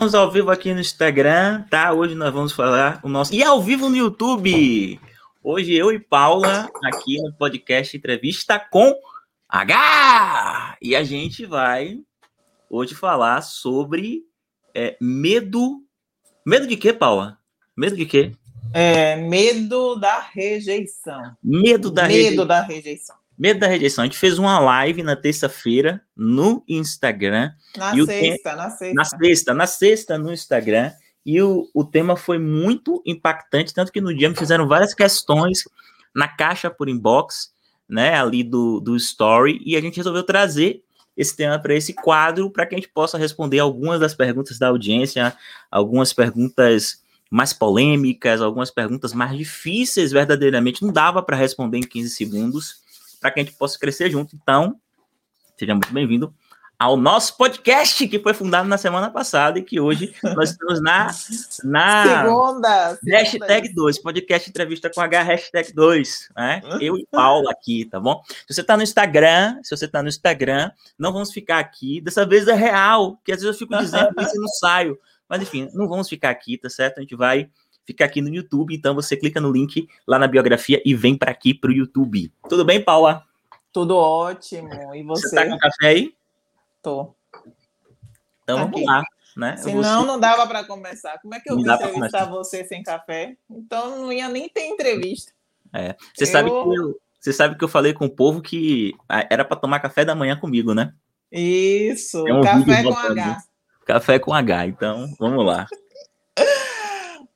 Estamos 0.00 0.14
ao 0.14 0.30
vivo 0.30 0.50
aqui 0.50 0.72
no 0.72 0.80
Instagram, 0.80 1.62
tá? 1.68 1.92
Hoje 1.92 2.14
nós 2.14 2.32
vamos 2.32 2.52
falar 2.52 3.00
o 3.02 3.08
nosso. 3.08 3.34
E 3.34 3.42
ao 3.42 3.60
vivo 3.60 3.90
no 3.90 3.96
YouTube! 3.98 4.98
Hoje 5.44 5.74
eu 5.74 5.92
e 5.92 5.98
Paula 5.98 6.70
aqui 6.82 7.20
no 7.20 7.34
podcast 7.34 7.94
Entrevista 7.94 8.58
com 8.58 8.98
H! 9.46 10.78
E 10.80 10.96
a 10.96 11.04
gente 11.04 11.44
vai 11.44 12.00
hoje 12.70 12.94
falar 12.94 13.42
sobre 13.42 14.22
é, 14.74 14.96
medo. 14.98 15.84
Medo 16.46 16.66
de 16.66 16.78
quê, 16.78 16.94
Paula? 16.94 17.38
Medo 17.76 17.94
de 17.94 18.06
quê? 18.06 18.32
É, 18.72 19.16
medo 19.16 19.96
da 19.96 20.18
rejeição. 20.18 21.36
Medo 21.44 21.90
da 21.90 22.04
medo 22.04 22.14
rejeição. 22.14 22.46
da 22.46 22.62
rejeição. 22.62 23.19
Medo 23.40 23.60
da 23.60 23.66
rejeição. 23.66 24.02
A 24.02 24.06
gente 24.06 24.18
fez 24.18 24.38
uma 24.38 24.58
live 24.58 25.02
na 25.02 25.16
terça-feira 25.16 26.02
no 26.14 26.62
Instagram. 26.68 27.50
Na 27.74 27.94
sexta, 28.04 28.54
na 28.54 28.70
sexta. 28.70 28.94
Na 28.94 29.04
sexta, 29.04 29.54
na 29.54 29.66
sexta 29.66 30.18
no 30.18 30.30
Instagram. 30.30 30.92
E 31.24 31.40
o, 31.40 31.66
o 31.72 31.82
tema 31.82 32.18
foi 32.18 32.38
muito 32.38 33.02
impactante, 33.06 33.72
tanto 33.72 33.90
que 33.90 34.00
no 34.00 34.14
dia 34.14 34.28
me 34.28 34.36
fizeram 34.36 34.68
várias 34.68 34.92
questões 34.92 35.64
na 36.14 36.28
caixa 36.28 36.68
por 36.68 36.86
inbox, 36.86 37.50
né, 37.88 38.14
ali 38.14 38.44
do, 38.44 38.78
do 38.78 38.94
story, 38.96 39.58
e 39.64 39.74
a 39.74 39.80
gente 39.80 39.96
resolveu 39.96 40.22
trazer 40.22 40.82
esse 41.16 41.34
tema 41.34 41.58
para 41.58 41.74
esse 41.74 41.94
quadro, 41.94 42.50
para 42.50 42.66
que 42.66 42.74
a 42.74 42.78
gente 42.78 42.90
possa 42.90 43.16
responder 43.16 43.58
algumas 43.58 44.00
das 44.00 44.14
perguntas 44.14 44.58
da 44.58 44.68
audiência, 44.68 45.34
algumas 45.70 46.12
perguntas 46.12 47.02
mais 47.30 47.54
polêmicas, 47.54 48.42
algumas 48.42 48.70
perguntas 48.70 49.14
mais 49.14 49.34
difíceis, 49.34 50.12
verdadeiramente, 50.12 50.82
não 50.82 50.92
dava 50.92 51.22
para 51.22 51.38
responder 51.38 51.78
em 51.78 51.82
15 51.82 52.10
segundos, 52.10 52.80
para 53.20 53.30
que 53.30 53.40
a 53.40 53.44
gente 53.44 53.56
possa 53.56 53.78
crescer 53.78 54.10
junto. 54.10 54.34
Então, 54.34 54.80
seja 55.56 55.74
muito 55.74 55.92
bem-vindo 55.92 56.34
ao 56.78 56.96
nosso 56.96 57.36
podcast, 57.36 58.08
que 58.08 58.18
foi 58.18 58.32
fundado 58.32 58.66
na 58.66 58.78
semana 58.78 59.10
passada 59.10 59.58
e 59.58 59.62
que 59.62 59.78
hoje 59.78 60.14
nós 60.34 60.52
estamos 60.52 60.80
na, 60.80 61.08
na 61.62 62.02
Segunda. 62.24 62.96
segunda. 62.96 63.18
hashtag 63.18 63.74
2, 63.74 63.98
podcast 63.98 64.48
entrevista 64.48 64.88
com 64.88 65.02
H, 65.02 65.22
hashtag 65.22 65.74
2, 65.74 66.30
né? 66.34 66.62
Eu 66.80 66.96
e 66.96 67.06
Paula 67.10 67.50
aqui, 67.50 67.84
tá 67.84 68.00
bom? 68.00 68.22
Se 68.48 68.54
você 68.54 68.64
tá 68.64 68.78
no 68.78 68.82
Instagram, 68.82 69.58
se 69.62 69.76
você 69.76 69.86
tá 69.86 70.02
no 70.02 70.08
Instagram, 70.08 70.70
não 70.98 71.12
vamos 71.12 71.30
ficar 71.30 71.58
aqui, 71.58 72.00
dessa 72.00 72.24
vez 72.24 72.48
é 72.48 72.54
real, 72.54 73.20
que 73.22 73.30
às 73.30 73.42
vezes 73.42 73.54
eu 73.54 73.58
fico 73.58 73.76
dizendo 73.76 74.14
isso 74.18 74.36
e 74.36 74.40
não 74.40 74.48
saio, 74.48 74.98
mas 75.28 75.42
enfim, 75.42 75.68
não 75.74 75.86
vamos 75.86 76.08
ficar 76.08 76.30
aqui, 76.30 76.56
tá 76.56 76.70
certo? 76.70 76.96
A 76.96 77.00
gente 77.02 77.14
vai 77.14 77.50
ficar 77.90 78.04
aqui 78.04 78.20
no 78.20 78.28
YouTube, 78.32 78.74
então 78.74 78.94
você 78.94 79.16
clica 79.16 79.40
no 79.40 79.50
link 79.50 79.88
lá 80.06 80.18
na 80.18 80.26
biografia 80.28 80.80
e 80.84 80.94
vem 80.94 81.16
para 81.16 81.30
aqui 81.32 81.52
pro 81.52 81.72
YouTube. 81.72 82.32
Tudo 82.48 82.64
bem, 82.64 82.80
Paula? 82.82 83.24
Tudo 83.72 83.96
ótimo. 83.96 84.68
E 84.94 85.02
você? 85.02 85.28
Você 85.28 85.34
tá 85.36 85.46
com 85.48 85.58
café 85.58 85.86
aí? 85.88 86.14
Tô. 86.82 87.14
Então 88.44 88.56
Tá 88.56 88.62
vamos 88.64 88.76
aqui. 88.76 88.84
lá, 88.84 89.02
né? 89.36 89.54
Eu 89.58 89.62
Se 89.62 89.72
vou- 89.72 89.82
não, 89.82 90.06
não 90.06 90.20
dava 90.20 90.46
para 90.46 90.64
começar. 90.64 91.18
Como 91.20 91.34
é 91.34 91.40
que 91.40 91.50
eu 91.50 91.56
Não 91.56 91.64
vou 91.64 91.74
entrevistar 91.74 92.24
você 92.26 92.64
sem 92.64 92.82
café? 92.82 93.36
Então 93.50 93.98
não 93.98 94.12
ia 94.12 94.28
nem 94.28 94.48
ter 94.48 94.66
entrevista. 94.66 95.32
É. 95.72 95.94
Você 96.14 96.26
sabe 96.26 96.48
Eu- 96.48 96.64
que 96.64 96.76
eu, 96.78 97.00
você 97.20 97.32
sabe 97.32 97.56
que 97.56 97.62
eu 97.64 97.68
falei 97.68 97.92
com 97.92 98.06
o 98.06 98.10
povo 98.10 98.40
que 98.40 98.94
ah, 99.08 99.26
era 99.30 99.44
para 99.44 99.56
tomar 99.56 99.80
café 99.80 100.04
da 100.04 100.14
manhã 100.14 100.36
comigo, 100.36 100.74
né? 100.74 100.92
Isso. 101.30 102.24
Um 102.24 102.40
café 102.40 102.82
com. 102.82 102.92
H. 102.96 103.44
Café 103.86 104.18
com 104.18 104.32
H, 104.34 104.66
então 104.66 105.14
vamos 105.18 105.44
lá. 105.44 105.66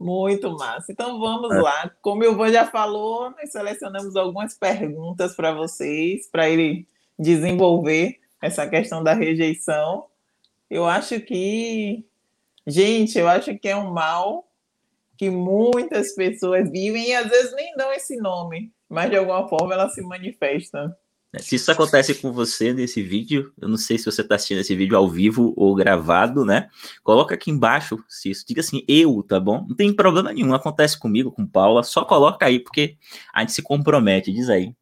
Muito 0.05 0.51
massa. 0.53 0.93
Então 0.93 1.19
vamos 1.19 1.51
É. 1.51 1.61
lá. 1.61 1.91
Como 2.03 2.23
o 2.23 2.25
Ivan 2.31 2.53
já 2.53 2.67
falou, 2.67 3.31
nós 3.31 3.51
selecionamos 3.51 4.15
algumas 4.17 4.55
perguntas 4.55 5.35
para 5.35 5.53
vocês, 5.53 6.29
para 6.31 6.49
ele 6.49 6.87
desenvolver 7.19 8.21
essa 8.43 8.69
questão 8.69 9.03
da 9.03 9.15
rejeição. 9.15 10.05
Eu 10.69 10.85
acho 10.85 11.21
que, 11.21 12.05
gente, 12.67 13.19
eu 13.19 13.27
acho 13.29 13.57
que 13.59 13.69
é 13.69 13.77
um 13.77 13.93
mal 13.93 14.47
que 15.17 15.31
muitas 15.31 16.15
pessoas 16.15 16.71
vivem 16.71 17.09
e 17.09 17.15
às 17.15 17.29
vezes 17.29 17.55
nem 17.55 17.75
dão 17.77 17.93
esse 17.93 18.17
nome, 18.17 18.73
mas 18.89 19.09
de 19.09 19.17
alguma 19.17 19.49
forma 19.49 19.73
ela 19.73 19.89
se 19.89 20.03
manifesta. 20.03 20.95
Se 21.40 21.56
isso 21.56 21.70
acontece 21.70 22.14
com 22.14 22.33
você 22.33 22.72
nesse 22.72 23.02
vídeo, 23.02 23.52
eu 23.61 23.68
não 23.68 23.77
sei 23.77 23.98
se 23.98 24.05
você 24.05 24.20
está 24.22 24.34
assistindo 24.34 24.61
esse 24.61 24.74
vídeo 24.74 24.96
ao 24.96 25.08
vivo 25.08 25.52
ou 25.56 25.74
gravado, 25.74 26.45
né? 26.45 26.68
Coloca 27.02 27.34
aqui 27.34 27.50
embaixo 27.50 28.02
se 28.08 28.30
isso. 28.30 28.45
Diga 28.46 28.61
assim, 28.61 28.84
eu, 28.89 29.22
tá 29.22 29.39
bom? 29.40 29.64
Não 29.68 29.74
tem 29.77 29.92
problema 29.95 30.33
nenhum, 30.33 30.55
acontece 30.55 30.98
comigo, 30.98 31.30
com 31.33 31.46
Paula, 31.46 31.83
só 31.83 32.05
coloca 32.05 32.46
aí, 32.46 32.58
porque 32.61 32.96
a 33.33 33.40
gente 33.40 33.52
se 33.52 33.62
compromete, 33.62 34.33
diz 34.33 34.48
aí. 34.48 34.74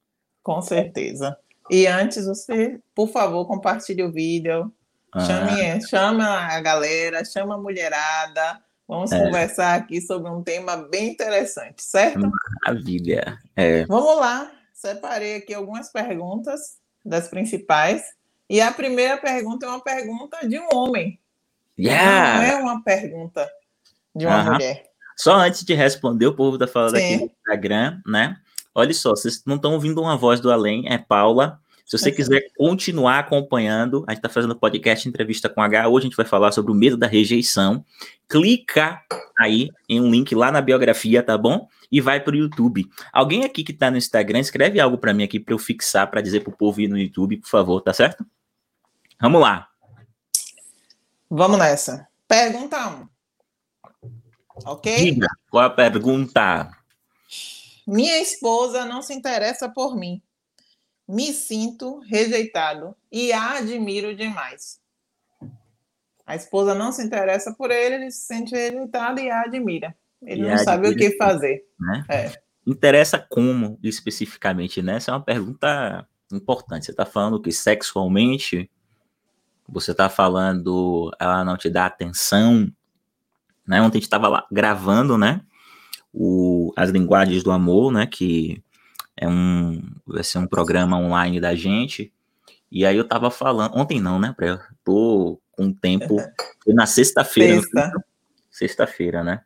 Com 0.43 0.61
certeza. 0.61 1.37
E 1.71 1.87
antes, 1.87 2.27
você, 2.27 2.81
por 2.95 3.09
favor, 3.09 3.47
compartilhe 3.47 4.03
o 4.03 4.13
vídeo, 4.13 4.73
Ah, 5.15 5.21
Chame, 5.21 5.87
chama 5.89 6.25
a 6.27 6.59
galera, 6.61 7.23
chama 7.25 7.55
a 7.55 7.59
mulherada. 7.59 8.59
Vamos 8.89 9.13
É. 9.13 9.23
conversar 9.25 9.75
aqui 9.75 10.01
sobre 10.01 10.31
um 10.31 10.43
tema 10.43 10.77
bem 10.77 11.11
interessante, 11.11 11.83
certo? 11.83 12.31
maravilha. 12.65 13.39
É, 13.55 13.85
Vamos 13.87 14.17
lá. 14.19 14.51
Separei 14.83 15.37
aqui 15.37 15.55
algumas 15.55 15.93
perguntas 15.93 16.79
das 17.05 17.29
principais. 17.29 18.03
E 18.51 18.61
a 18.61 18.73
primeira 18.73 19.17
pergunta 19.17 19.65
é 19.65 19.69
uma 19.69 19.81
pergunta 19.81 20.49
de 20.49 20.59
um 20.59 20.67
homem. 20.75 21.21
Não 21.79 21.89
yeah! 21.89 22.45
é 22.45 22.57
uma 22.57 22.83
pergunta 22.83 23.49
de 24.13 24.27
uma 24.27 24.41
Aham. 24.41 24.53
mulher. 24.55 24.83
Só 25.17 25.35
antes 25.35 25.63
de 25.63 25.73
responder, 25.73 26.27
o 26.27 26.35
povo 26.35 26.59
tá 26.59 26.67
falando 26.67 26.97
aqui 26.97 27.07
Sim. 27.07 27.19
no 27.19 27.25
Instagram, 27.27 28.01
né? 28.05 28.37
Olha 28.75 28.93
só, 28.93 29.11
vocês 29.11 29.45
não 29.47 29.55
estão 29.55 29.75
ouvindo 29.75 30.03
uma 30.03 30.17
voz 30.17 30.41
do 30.41 30.51
além, 30.51 30.93
é 30.93 30.99
Paula. 30.99 31.61
Se 31.93 31.99
você 31.99 32.11
quiser 32.11 32.51
continuar 32.57 33.19
acompanhando, 33.19 34.03
a 34.09 34.13
gente 34.13 34.21
está 34.21 34.29
fazendo 34.31 34.57
podcast 34.57 35.07
Entrevista 35.07 35.47
com 35.51 35.61
H. 35.61 35.91
Hoje 35.91 36.07
a 36.07 36.09
gente 36.09 36.17
vai 36.17 36.25
falar 36.25 36.51
sobre 36.51 36.73
o 36.73 36.75
medo 36.75 36.97
da 36.97 37.07
rejeição. 37.07 37.85
Clica 38.27 38.99
aí 39.39 39.69
em 39.87 40.01
um 40.01 40.11
link 40.11 40.35
lá 40.35 40.51
na 40.51 40.63
biografia, 40.63 41.23
tá 41.23 41.37
bom? 41.37 41.69
E 41.91 42.01
vai 42.01 42.19
para 42.19 42.33
o 42.33 42.37
YouTube. 42.39 42.89
Alguém 43.13 43.45
aqui 43.45 43.63
que 43.63 43.73
está 43.73 43.91
no 43.91 43.99
Instagram, 43.99 44.39
escreve 44.39 44.81
algo 44.81 44.97
para 44.97 45.13
mim 45.13 45.23
aqui 45.23 45.39
para 45.39 45.53
eu 45.53 45.59
fixar, 45.59 46.11
para 46.11 46.23
dizer 46.23 46.41
para 46.41 46.55
o 46.55 46.57
povo 46.57 46.81
ir 46.81 46.89
no 46.89 46.97
YouTube, 46.97 47.37
por 47.37 47.49
favor, 47.51 47.83
tá 47.83 47.93
certo? 47.93 48.25
Vamos 49.21 49.43
lá. 49.43 49.69
Vamos 51.29 51.59
nessa. 51.59 52.09
Pergunta 52.27 52.89
1. 52.89 53.09
Ok? 54.65 54.97
Diga 54.97 55.29
qual 55.51 55.67
a 55.67 55.69
pergunta. 55.69 56.71
Minha 57.87 58.19
esposa 58.23 58.87
não 58.87 59.03
se 59.03 59.13
interessa 59.13 59.69
por 59.69 59.95
mim. 59.95 60.23
Me 61.13 61.31
sinto 61.35 61.99
rejeitado 61.99 62.97
e 63.13 63.35
a 63.35 63.59
admiro 63.59 64.17
demais. 64.17 64.81
A 66.25 66.35
esposa 66.35 66.75
não 66.75 66.91
se 66.91 67.05
interessa 67.05 67.53
por 67.53 67.71
ele, 67.71 67.97
ele 67.97 68.11
se 68.11 68.23
sente 68.23 68.55
rejeitado 68.55 69.21
e 69.21 69.31
a 69.31 69.43
admira. 69.43 69.95
Ele 70.23 70.41
E 70.41 70.49
não 70.49 70.57
sabe 70.57 70.89
o 70.89 70.97
que 70.97 71.11
fazer. 71.19 71.67
né? 71.79 72.03
É. 72.09 72.33
Interessa 72.67 73.19
como 73.19 73.79
especificamente, 73.83 74.81
né? 74.81 74.97
Essa 74.97 75.11
é 75.11 75.15
uma 75.15 75.23
pergunta 75.23 76.09
importante. 76.33 76.87
Você 76.87 76.93
está 76.93 77.05
falando 77.05 77.43
que 77.43 77.53
sexualmente, 77.53 78.71
você 79.69 79.91
está 79.91 80.09
falando 80.09 81.15
ela 81.21 81.45
não 81.45 81.59
te 81.59 81.69
dá 81.69 81.85
atenção, 81.85 82.73
né? 83.67 83.83
Ontem 83.83 83.99
a 83.99 84.01
gente 84.01 84.05
estava 84.05 84.29
lá 84.29 84.47
gravando, 84.51 85.19
né? 85.19 85.43
O, 86.11 86.73
as 86.75 86.89
linguagens 86.89 87.43
do 87.43 87.51
amor, 87.51 87.93
né? 87.93 88.07
Que 88.07 88.63
é 89.23 89.29
um 89.29 89.81
vai 90.05 90.25
ser 90.25 90.39
um 90.39 90.47
programa 90.49 90.99
online 90.99 91.41
da 91.41 91.55
gente. 91.55 92.13
E 92.71 92.85
aí 92.85 92.97
eu 92.97 93.07
tava 93.07 93.31
falando, 93.31 93.77
ontem 93.77 94.01
não, 94.01 94.19
né? 94.19 94.35
Eu 94.41 94.59
tô 94.85 95.41
com 95.53 95.73
tempo, 95.73 96.17
foi 96.65 96.75
na 96.75 96.87
sexta-feira, 96.87 97.61
Sexta. 97.61 97.93
sexta-feira, 98.51 99.23
né? 99.23 99.43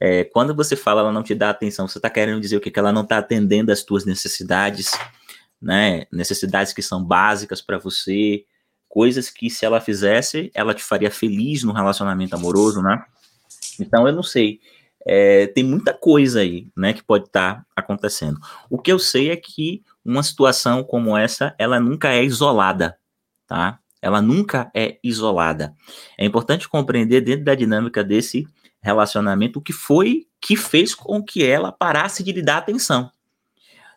É, 0.00 0.24
quando 0.24 0.54
você 0.54 0.74
fala 0.74 1.02
ela 1.02 1.12
não 1.12 1.22
te 1.22 1.34
dá 1.34 1.50
atenção, 1.50 1.86
você 1.86 1.98
está 1.98 2.10
querendo 2.10 2.40
dizer 2.40 2.56
o 2.56 2.60
quê? 2.60 2.70
Que 2.70 2.78
ela 2.78 2.92
não 2.92 3.02
está 3.02 3.18
atendendo 3.18 3.70
às 3.70 3.84
tuas 3.84 4.04
necessidades, 4.04 4.90
né? 5.62 6.06
Necessidades 6.10 6.72
que 6.72 6.82
são 6.82 7.02
básicas 7.02 7.62
para 7.62 7.78
você, 7.78 8.44
coisas 8.88 9.30
que 9.30 9.48
se 9.48 9.64
ela 9.64 9.80
fizesse, 9.80 10.50
ela 10.52 10.74
te 10.74 10.82
faria 10.82 11.10
feliz 11.12 11.62
no 11.62 11.72
relacionamento 11.72 12.34
amoroso, 12.34 12.82
né? 12.82 13.04
Então 13.78 14.08
eu 14.08 14.14
não 14.14 14.22
sei. 14.22 14.60
É, 15.08 15.46
tem 15.46 15.62
muita 15.62 15.94
coisa 15.94 16.40
aí, 16.40 16.66
né, 16.76 16.92
que 16.92 17.02
pode 17.02 17.26
estar 17.26 17.64
acontecendo. 17.76 18.40
O 18.68 18.76
que 18.76 18.90
eu 18.90 18.98
sei 18.98 19.30
é 19.30 19.36
que 19.36 19.84
uma 20.04 20.20
situação 20.20 20.82
como 20.82 21.16
essa, 21.16 21.54
ela 21.58 21.78
nunca 21.78 22.12
é 22.12 22.24
isolada, 22.24 22.98
tá? 23.46 23.78
Ela 24.02 24.20
nunca 24.20 24.68
é 24.74 24.98
isolada. 25.02 25.74
É 26.18 26.24
importante 26.24 26.68
compreender 26.68 27.20
dentro 27.20 27.44
da 27.44 27.54
dinâmica 27.54 28.02
desse 28.02 28.48
relacionamento 28.80 29.60
o 29.60 29.62
que 29.62 29.72
foi 29.72 30.26
que 30.40 30.56
fez 30.56 30.92
com 30.92 31.22
que 31.22 31.44
ela 31.44 31.70
parasse 31.70 32.24
de 32.24 32.32
lhe 32.32 32.42
dar 32.42 32.58
atenção. 32.58 33.10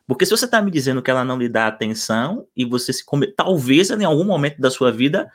Porque 0.07 0.25
se 0.25 0.31
você 0.31 0.45
está 0.45 0.61
me 0.61 0.71
dizendo 0.71 1.01
que 1.01 1.11
ela 1.11 1.23
não 1.23 1.38
lhe 1.38 1.50
dá 1.50 1.67
atenção 1.67 2.47
e 2.56 2.65
você 2.65 2.94
se 2.94 3.06
come... 3.06 3.27
talvez 3.27 3.89
em 3.91 4.03
algum 4.03 4.23
momento 4.23 4.59
da 4.59 4.71
sua 4.71 4.91
vida 4.91 5.31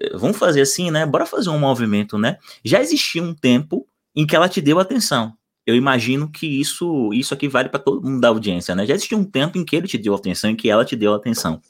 eh, 0.00 0.16
vamos 0.16 0.38
fazer 0.38 0.60
assim, 0.60 0.90
né? 0.90 1.04
Bora 1.06 1.26
fazer 1.26 1.50
um 1.50 1.58
movimento, 1.58 2.18
né? 2.18 2.38
Já 2.64 2.80
existia 2.80 3.22
um 3.22 3.34
tempo 3.34 3.86
em 4.14 4.26
que 4.26 4.36
ela 4.36 4.48
te 4.48 4.60
deu 4.60 4.78
atenção. 4.78 5.36
Eu 5.66 5.74
imagino 5.74 6.30
que 6.30 6.46
isso 6.46 7.10
isso 7.14 7.32
aqui 7.32 7.48
vale 7.48 7.70
para 7.70 7.80
todo 7.80 8.02
mundo 8.02 8.20
da 8.20 8.28
audiência, 8.28 8.74
né? 8.74 8.86
Já 8.86 8.94
existia 8.94 9.16
um 9.16 9.24
tempo 9.24 9.56
em 9.56 9.64
que 9.64 9.74
ele 9.74 9.88
te 9.88 9.96
deu 9.96 10.14
atenção, 10.14 10.50
em 10.50 10.56
que 10.56 10.68
ela 10.68 10.84
te 10.84 10.94
deu 10.94 11.14
atenção. 11.14 11.60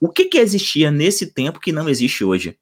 O 0.00 0.08
que 0.08 0.24
que 0.24 0.38
existia 0.38 0.90
nesse 0.90 1.26
tempo 1.32 1.60
que 1.60 1.70
não 1.70 1.88
existe 1.88 2.24
hoje? 2.24 2.56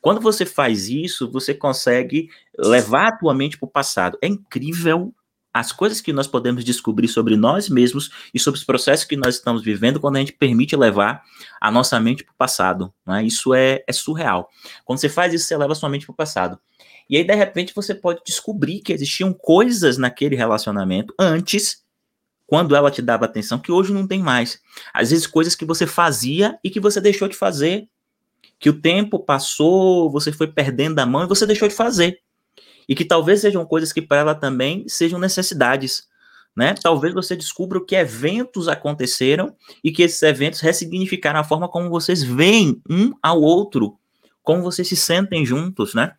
Quando 0.00 0.20
você 0.20 0.46
faz 0.46 0.88
isso, 0.88 1.30
você 1.30 1.52
consegue 1.52 2.28
levar 2.58 3.08
a 3.08 3.16
tua 3.16 3.34
mente 3.34 3.58
para 3.58 3.66
o 3.66 3.70
passado. 3.70 4.16
É 4.22 4.28
incrível 4.28 5.14
as 5.52 5.70
coisas 5.70 6.00
que 6.00 6.12
nós 6.12 6.26
podemos 6.26 6.64
descobrir 6.64 7.08
sobre 7.08 7.36
nós 7.36 7.68
mesmos 7.68 8.10
e 8.32 8.38
sobre 8.38 8.58
os 8.58 8.64
processos 8.64 9.04
que 9.04 9.16
nós 9.16 9.36
estamos 9.36 9.62
vivendo 9.62 10.00
quando 10.00 10.16
a 10.16 10.18
gente 10.20 10.32
permite 10.32 10.74
levar 10.74 11.22
a 11.60 11.70
nossa 11.70 12.00
mente 12.00 12.24
para 12.24 12.32
o 12.32 12.36
passado. 12.36 12.92
Né? 13.06 13.24
Isso 13.24 13.52
é, 13.52 13.84
é, 13.86 13.92
surreal. 13.92 14.48
Quando 14.84 15.00
você 15.00 15.10
faz 15.10 15.34
isso, 15.34 15.46
você 15.46 15.56
leva 15.56 15.72
a 15.72 15.76
sua 15.76 15.90
mente 15.90 16.06
para 16.06 16.12
o 16.14 16.16
passado. 16.16 16.58
E 17.08 17.16
aí, 17.16 17.24
de 17.24 17.34
repente, 17.34 17.74
você 17.74 17.94
pode 17.94 18.20
descobrir 18.24 18.80
que 18.80 18.92
existiam 18.92 19.32
coisas 19.32 19.98
naquele 19.98 20.36
relacionamento 20.36 21.14
antes, 21.18 21.82
quando 22.46 22.76
ela 22.76 22.90
te 22.90 23.00
dava 23.00 23.24
atenção, 23.24 23.58
que 23.58 23.72
hoje 23.72 23.92
não 23.92 24.06
tem 24.06 24.20
mais. 24.20 24.60
Às 24.92 25.10
vezes, 25.10 25.26
coisas 25.26 25.54
que 25.54 25.64
você 25.64 25.86
fazia 25.86 26.58
e 26.62 26.70
que 26.70 26.80
você 26.80 27.00
deixou 27.00 27.28
de 27.28 27.36
fazer. 27.36 27.88
Que 28.58 28.70
o 28.70 28.80
tempo 28.80 29.18
passou, 29.18 30.10
você 30.10 30.30
foi 30.30 30.46
perdendo 30.46 30.98
a 30.98 31.06
mão 31.06 31.24
e 31.24 31.28
você 31.28 31.46
deixou 31.46 31.66
de 31.66 31.74
fazer 31.74 32.20
e 32.88 32.94
que 32.94 33.04
talvez 33.04 33.40
sejam 33.40 33.64
coisas 33.64 33.92
que 33.92 34.02
para 34.02 34.18
ela 34.18 34.34
também 34.34 34.84
sejam 34.88 35.18
necessidades. 35.18 36.06
Né? 36.54 36.74
Talvez 36.74 37.14
você 37.14 37.34
descubra 37.34 37.82
que 37.82 37.96
eventos 37.96 38.68
aconteceram 38.68 39.56
e 39.82 39.90
que 39.90 40.02
esses 40.02 40.22
eventos 40.22 40.60
ressignificaram 40.60 41.40
a 41.40 41.44
forma 41.44 41.68
como 41.68 41.88
vocês 41.88 42.22
veem 42.22 42.82
um 42.90 43.14
ao 43.22 43.40
outro, 43.40 43.98
como 44.42 44.62
vocês 44.62 44.86
se 44.86 44.96
sentem 44.96 45.46
juntos, 45.46 45.94
né? 45.94 46.12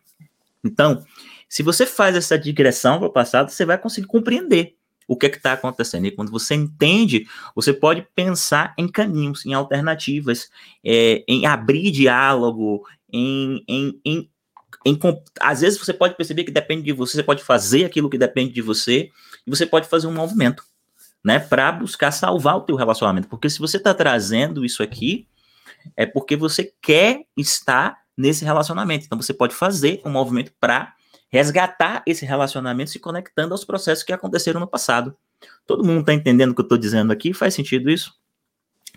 Então, 0.64 1.04
se 1.48 1.62
você 1.62 1.86
faz 1.86 2.16
essa 2.16 2.38
digressão 2.38 2.98
para 2.98 3.08
o 3.08 3.12
passado, 3.12 3.50
você 3.50 3.64
vai 3.64 3.78
conseguir 3.78 4.06
compreender 4.06 4.74
o 5.06 5.16
que 5.16 5.26
é 5.26 5.28
está 5.28 5.52
acontecendo. 5.52 6.06
E 6.06 6.10
quando 6.10 6.30
você 6.30 6.54
entende, 6.54 7.26
você 7.54 7.72
pode 7.72 8.06
pensar 8.14 8.74
em 8.78 8.88
caminhos, 8.88 9.44
em 9.44 9.52
alternativas, 9.52 10.48
é, 10.84 11.22
em 11.28 11.46
abrir 11.46 11.90
diálogo, 11.90 12.82
em, 13.12 13.62
em, 13.68 14.00
em 14.04 14.30
em, 14.84 14.98
às 15.40 15.62
vezes 15.62 15.78
você 15.78 15.94
pode 15.94 16.14
perceber 16.14 16.44
que 16.44 16.50
depende 16.50 16.82
de 16.82 16.92
você, 16.92 17.16
você 17.16 17.22
pode 17.22 17.42
fazer 17.42 17.86
aquilo 17.86 18.10
que 18.10 18.18
depende 18.18 18.52
de 18.52 18.60
você, 18.60 19.10
e 19.46 19.50
você 19.50 19.64
pode 19.64 19.88
fazer 19.88 20.06
um 20.06 20.12
movimento, 20.12 20.62
né, 21.24 21.38
para 21.38 21.72
buscar 21.72 22.10
salvar 22.10 22.56
o 22.56 22.60
teu 22.60 22.76
relacionamento. 22.76 23.28
Porque 23.28 23.48
se 23.48 23.58
você 23.58 23.78
está 23.78 23.94
trazendo 23.94 24.62
isso 24.62 24.82
aqui, 24.82 25.26
é 25.96 26.04
porque 26.04 26.36
você 26.36 26.70
quer 26.82 27.22
estar 27.34 28.03
nesse 28.16 28.44
relacionamento. 28.44 29.06
Então 29.06 29.20
você 29.20 29.34
pode 29.34 29.54
fazer 29.54 30.00
um 30.04 30.10
movimento 30.10 30.52
para 30.60 30.94
resgatar 31.28 32.02
esse 32.06 32.24
relacionamento 32.24 32.90
se 32.90 32.98
conectando 32.98 33.52
aos 33.52 33.64
processos 33.64 34.04
que 34.04 34.12
aconteceram 34.12 34.60
no 34.60 34.66
passado. 34.66 35.16
Todo 35.66 35.84
mundo 35.84 36.00
está 36.00 36.14
entendendo 36.14 36.50
o 36.50 36.54
que 36.54 36.60
eu 36.60 36.64
estou 36.64 36.78
dizendo 36.78 37.12
aqui? 37.12 37.32
Faz 37.32 37.54
sentido 37.54 37.90
isso? 37.90 38.14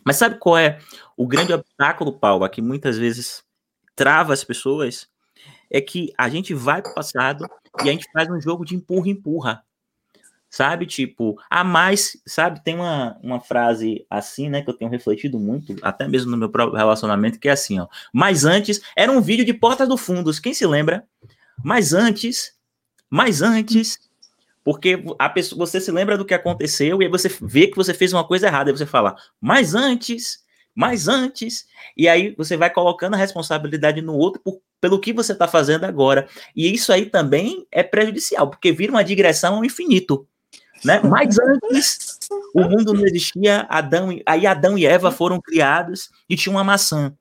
Mas 0.05 0.17
sabe 0.17 0.37
qual 0.37 0.57
é 0.57 0.79
o 1.17 1.27
grande 1.27 1.51
obstáculo, 1.51 2.13
Paulo, 2.13 2.47
que 2.49 2.61
muitas 2.61 2.97
vezes 2.97 3.43
trava 3.95 4.33
as 4.33 4.43
pessoas? 4.43 5.09
é 5.69 5.81
que 5.81 6.13
a 6.17 6.29
gente 6.29 6.53
vai 6.53 6.81
pro 6.81 6.93
passado 6.93 7.45
e 7.83 7.89
a 7.89 7.91
gente 7.91 8.09
faz 8.11 8.29
um 8.29 8.39
jogo 8.39 8.65
de 8.65 8.75
empurra-empurra. 8.75 9.63
Sabe, 10.49 10.85
tipo, 10.85 11.35
a 11.49 11.63
mais, 11.63 12.17
sabe, 12.25 12.63
tem 12.63 12.75
uma, 12.75 13.17
uma 13.21 13.39
frase 13.39 14.05
assim, 14.09 14.49
né, 14.49 14.61
que 14.61 14.69
eu 14.69 14.73
tenho 14.73 14.89
refletido 14.89 15.37
muito, 15.37 15.75
até 15.81 16.07
mesmo 16.07 16.31
no 16.31 16.37
meu 16.37 16.49
próprio 16.49 16.77
relacionamento, 16.77 17.39
que 17.39 17.49
é 17.49 17.51
assim, 17.51 17.79
ó. 17.79 17.87
Mas 18.13 18.45
antes, 18.45 18.81
era 18.95 19.11
um 19.11 19.19
vídeo 19.21 19.43
de 19.43 19.53
Portas 19.53 19.89
do 19.89 19.97
Fundos, 19.97 20.39
quem 20.39 20.53
se 20.53 20.65
lembra? 20.65 21.03
Mas 21.61 21.93
antes, 21.93 22.53
mas 23.09 23.41
antes, 23.41 23.99
porque 24.63 25.03
a 25.19 25.29
pessoa, 25.29 25.65
você 25.65 25.81
se 25.81 25.91
lembra 25.91 26.17
do 26.17 26.25
que 26.25 26.33
aconteceu 26.33 27.01
e 27.01 27.05
aí 27.05 27.11
você 27.11 27.29
vê 27.41 27.67
que 27.67 27.75
você 27.75 27.93
fez 27.93 28.13
uma 28.13 28.25
coisa 28.25 28.47
errada, 28.47 28.69
e 28.69 28.73
você 28.77 28.85
fala, 28.85 29.17
mas 29.41 29.75
antes, 29.75 30.39
mas 30.73 31.09
antes, 31.09 31.67
e 31.95 32.07
aí 32.07 32.33
você 32.37 32.55
vai 32.55 32.69
colocando 32.69 33.15
a 33.15 33.17
responsabilidade 33.17 34.01
no 34.01 34.15
outro 34.15 34.41
por 34.41 34.61
pelo 34.79 34.99
que 34.99 35.11
você 35.11 35.33
está 35.33 35.47
fazendo 35.47 35.85
agora. 35.85 36.27
E 36.55 36.71
isso 36.71 36.91
aí 36.93 37.07
também 37.07 37.65
é 37.71 37.83
prejudicial, 37.83 38.49
porque 38.49 38.71
vira 38.71 38.91
uma 38.91 39.03
digressão 39.03 39.55
ao 39.55 39.65
infinito. 39.65 40.27
Né? 40.83 41.01
Mas 41.01 41.37
antes, 41.39 42.19
o 42.53 42.61
mundo 42.61 42.93
não 42.93 43.05
existia, 43.05 43.65
Adão, 43.69 44.09
aí 44.25 44.45
Adão 44.45 44.77
e 44.77 44.85
Eva 44.85 45.11
foram 45.11 45.41
criados 45.41 46.09
e 46.29 46.35
tinha 46.35 46.53
uma 46.53 46.63
maçã. 46.63 47.13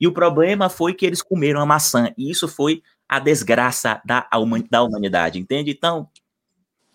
E 0.00 0.06
o 0.06 0.12
problema 0.12 0.68
foi 0.68 0.94
que 0.94 1.04
eles 1.04 1.22
comeram 1.22 1.60
a 1.60 1.66
maçã, 1.66 2.12
e 2.16 2.30
isso 2.30 2.46
foi 2.48 2.82
a 3.08 3.18
desgraça 3.18 4.00
da, 4.04 4.28
da 4.70 4.82
humanidade, 4.82 5.38
entende? 5.38 5.70
Então, 5.70 6.08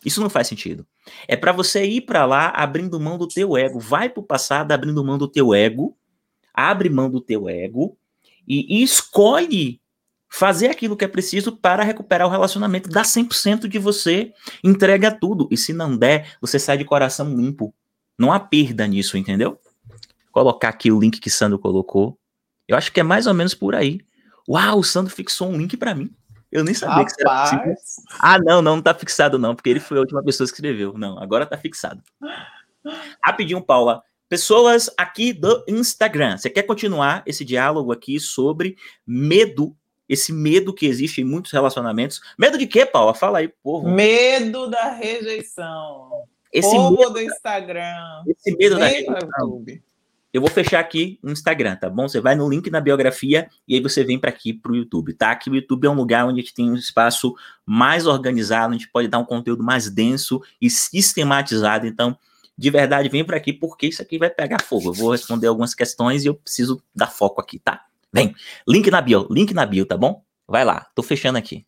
isso 0.04 0.22
não 0.22 0.30
faz 0.30 0.48
sentido. 0.48 0.86
É 1.28 1.36
para 1.36 1.52
você 1.52 1.84
ir 1.84 2.02
para 2.02 2.26
lá 2.26 2.50
abrindo 2.50 3.00
mão 3.00 3.18
do 3.18 3.28
teu 3.28 3.58
ego. 3.58 3.80
Vai 3.80 4.10
para 4.10 4.22
o 4.22 4.26
passado 4.26 4.72
abrindo 4.72 5.04
mão 5.04 5.18
do 5.18 5.28
teu 5.28 5.54
ego, 5.54 5.98
abre 6.54 6.90
mão 6.90 7.10
do 7.10 7.20
teu 7.20 7.50
ego 7.50 7.98
e, 8.48 8.80
e 8.80 8.84
escolhe 8.84 9.82
fazer 10.38 10.68
aquilo 10.68 10.98
que 10.98 11.06
é 11.06 11.08
preciso 11.08 11.56
para 11.56 11.82
recuperar 11.82 12.28
o 12.28 12.30
relacionamento. 12.30 12.90
Dá 12.90 13.04
100% 13.04 13.70
de 13.70 13.80
você, 13.80 14.34
entrega 14.62 15.10
tudo. 15.10 15.48
E 15.50 15.56
se 15.56 15.72
não 15.72 15.96
der, 15.96 16.36
você 16.42 16.60
sai 16.60 16.78
de 16.78 16.84
coração 16.84 17.34
limpo. 17.34 17.74
Não 18.20 18.34
há 18.34 18.40
perda 18.40 18.86
nisso, 18.86 19.18
entendeu? 19.18 19.58
Vou 19.88 20.44
colocar 20.44 20.68
aqui 20.68 20.92
o 20.92 21.00
link 21.00 21.22
que 21.22 21.30
Sandro 21.30 21.58
colocou. 21.58 22.20
Eu 22.68 22.76
acho 22.76 22.92
que 22.92 23.00
é 23.00 23.04
mais 23.04 23.28
ou 23.28 23.34
menos 23.34 23.54
por 23.54 23.76
aí. 23.76 24.02
Uau, 24.48 24.80
o 24.80 24.84
Sandro 24.84 25.14
fixou 25.14 25.48
um 25.50 25.58
link 25.58 25.78
para 25.78 25.96
mim. 25.96 26.14
Eu 26.52 26.66
nem 26.66 26.74
sabia 26.74 26.96
Rapaz. 26.96 27.16
que 27.16 27.22
era 27.22 27.42
possível. 27.42 27.76
Ah, 28.20 28.38
não, 28.38 28.62
não, 28.62 28.76
não 28.76 28.82
tá 28.82 28.94
fixado 28.94 29.40
não, 29.40 29.56
porque 29.56 29.70
ele 29.70 29.80
foi 29.80 29.98
a 29.98 30.02
última 30.02 30.22
pessoa 30.22 30.46
que 30.46 30.54
escreveu. 30.54 30.98
Não, 30.98 31.18
agora 31.18 31.46
tá 31.46 31.58
fixado. 31.58 32.04
Rapidinho, 33.24 33.62
Paula. 33.62 34.04
Pessoas 34.28 34.90
aqui 34.98 35.32
do 35.32 35.64
Instagram, 35.66 36.38
você 36.38 36.50
quer 36.50 36.64
continuar 36.64 37.24
esse 37.26 37.46
diálogo 37.46 37.94
aqui 37.94 38.20
sobre 38.20 38.76
medo 39.08 39.76
esse 40.08 40.32
medo 40.32 40.74
que 40.74 40.86
existe 40.86 41.22
em 41.22 41.26
muitos 41.26 41.52
relacionamentos. 41.52 42.22
Medo 42.38 42.58
de 42.58 42.68
quê, 42.68 42.86
Paula? 42.86 43.14
Fala 43.14 43.40
aí, 43.40 43.48
povo. 43.48 43.90
Medo 43.90 44.70
da 44.70 44.92
rejeição. 44.92 46.24
Esse 46.52 46.72
povo 46.72 46.98
medo 46.98 47.14
do 47.14 47.22
Instagram. 47.22 48.24
Esse 48.28 48.56
medo 48.56 48.78
da 48.78 48.86
rejeição. 48.86 49.64
Eu 50.36 50.42
vou 50.42 50.50
fechar 50.50 50.82
aqui 50.82 51.18
no 51.24 51.32
Instagram, 51.32 51.78
tá 51.78 51.90
bom? 51.90 52.10
Você 52.10 52.20
vai 52.20 52.36
no 52.36 52.50
link 52.50 52.70
na 52.70 52.82
biografia 52.82 53.50
e 53.66 53.74
aí 53.74 53.82
você 53.82 54.04
vem 54.04 54.20
para 54.20 54.30
aqui 54.30 54.52
para 54.52 54.74
o 54.74 54.76
YouTube, 54.76 55.14
tá? 55.14 55.32
Aqui 55.32 55.50
o 55.50 55.56
YouTube 55.56 55.88
é 55.88 55.90
um 55.90 55.96
lugar 55.96 56.26
onde 56.26 56.42
a 56.42 56.44
gente 56.44 56.54
tem 56.54 56.70
um 56.70 56.76
espaço 56.76 57.34
mais 57.66 58.06
organizado, 58.06 58.74
a 58.74 58.78
gente 58.78 58.90
pode 58.90 59.08
dar 59.08 59.20
um 59.20 59.24
conteúdo 59.24 59.64
mais 59.64 59.90
denso 59.90 60.42
e 60.60 60.70
sistematizado. 60.70 61.88
Então, 61.88 62.18
de 62.58 62.70
verdade, 62.70 63.08
vem 63.08 63.24
para 63.24 63.38
aqui 63.38 63.54
porque 63.54 63.88
isso 63.88 64.02
aqui 64.02 64.18
vai 64.18 64.30
pegar 64.30 64.62
fogo. 64.62 64.90
Eu 64.90 64.94
vou 64.94 65.12
responder 65.12 65.48
algumas 65.48 65.74
questões 65.74 66.26
e 66.26 66.28
eu 66.28 66.36
preciso 66.36 66.84
dar 66.94 67.08
foco 67.08 67.40
aqui, 67.40 67.58
tá? 67.58 67.86
Vem, 68.16 68.34
link 68.66 68.90
na 68.90 69.02
bio, 69.02 69.28
link 69.30 69.54
na 69.54 69.66
bio, 69.66 69.86
tá 69.86 69.98
bom? 69.98 70.24
Vai 70.48 70.64
lá, 70.64 70.90
tô 70.96 71.04
fechando 71.04 71.38
aqui. 71.38 71.68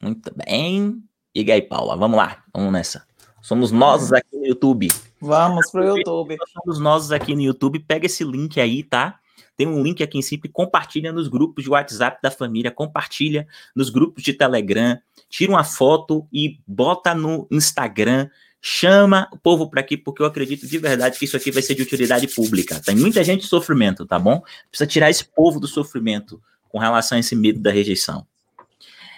Muito 0.00 0.32
bem. 0.34 1.04
E 1.34 1.52
aí, 1.52 1.60
Paula, 1.60 1.94
vamos 1.94 2.16
lá, 2.16 2.42
vamos 2.54 2.72
nessa. 2.72 3.06
Somos 3.42 3.70
nós 3.70 4.14
aqui 4.14 4.34
no 4.34 4.46
YouTube. 4.46 4.88
Vamos 5.20 5.70
pro 5.70 5.84
YouTube. 5.84 6.38
Somos 6.54 6.80
nós 6.80 7.12
aqui 7.12 7.34
no 7.34 7.42
YouTube. 7.42 7.80
Pega 7.80 8.06
esse 8.06 8.24
link 8.24 8.58
aí, 8.58 8.82
tá? 8.82 9.20
Tem 9.58 9.66
um 9.66 9.82
link 9.82 10.02
aqui 10.02 10.16
em 10.16 10.22
cima 10.22 10.44
e 10.46 10.48
compartilha 10.48 11.12
nos 11.12 11.28
grupos 11.28 11.64
de 11.64 11.68
WhatsApp 11.68 12.20
da 12.22 12.30
família, 12.30 12.70
compartilha 12.70 13.46
nos 13.76 13.90
grupos 13.90 14.22
de 14.22 14.32
Telegram, 14.32 14.98
tira 15.28 15.52
uma 15.52 15.64
foto 15.64 16.26
e 16.32 16.60
bota 16.66 17.14
no 17.14 17.46
Instagram 17.50 18.30
Chama 18.60 19.28
o 19.32 19.38
povo 19.38 19.70
para 19.70 19.80
aqui, 19.80 19.96
porque 19.96 20.20
eu 20.20 20.26
acredito 20.26 20.66
de 20.66 20.78
verdade 20.78 21.18
que 21.18 21.24
isso 21.24 21.36
aqui 21.36 21.50
vai 21.50 21.62
ser 21.62 21.74
de 21.74 21.82
utilidade 21.82 22.26
pública. 22.26 22.80
Tem 22.80 22.96
muita 22.96 23.22
gente 23.22 23.44
em 23.44 23.48
sofrimento, 23.48 24.04
tá 24.04 24.18
bom? 24.18 24.42
Precisa 24.70 24.88
tirar 24.88 25.10
esse 25.10 25.24
povo 25.24 25.60
do 25.60 25.68
sofrimento 25.68 26.42
com 26.68 26.78
relação 26.78 27.16
a 27.16 27.20
esse 27.20 27.36
medo 27.36 27.60
da 27.60 27.70
rejeição. 27.70 28.26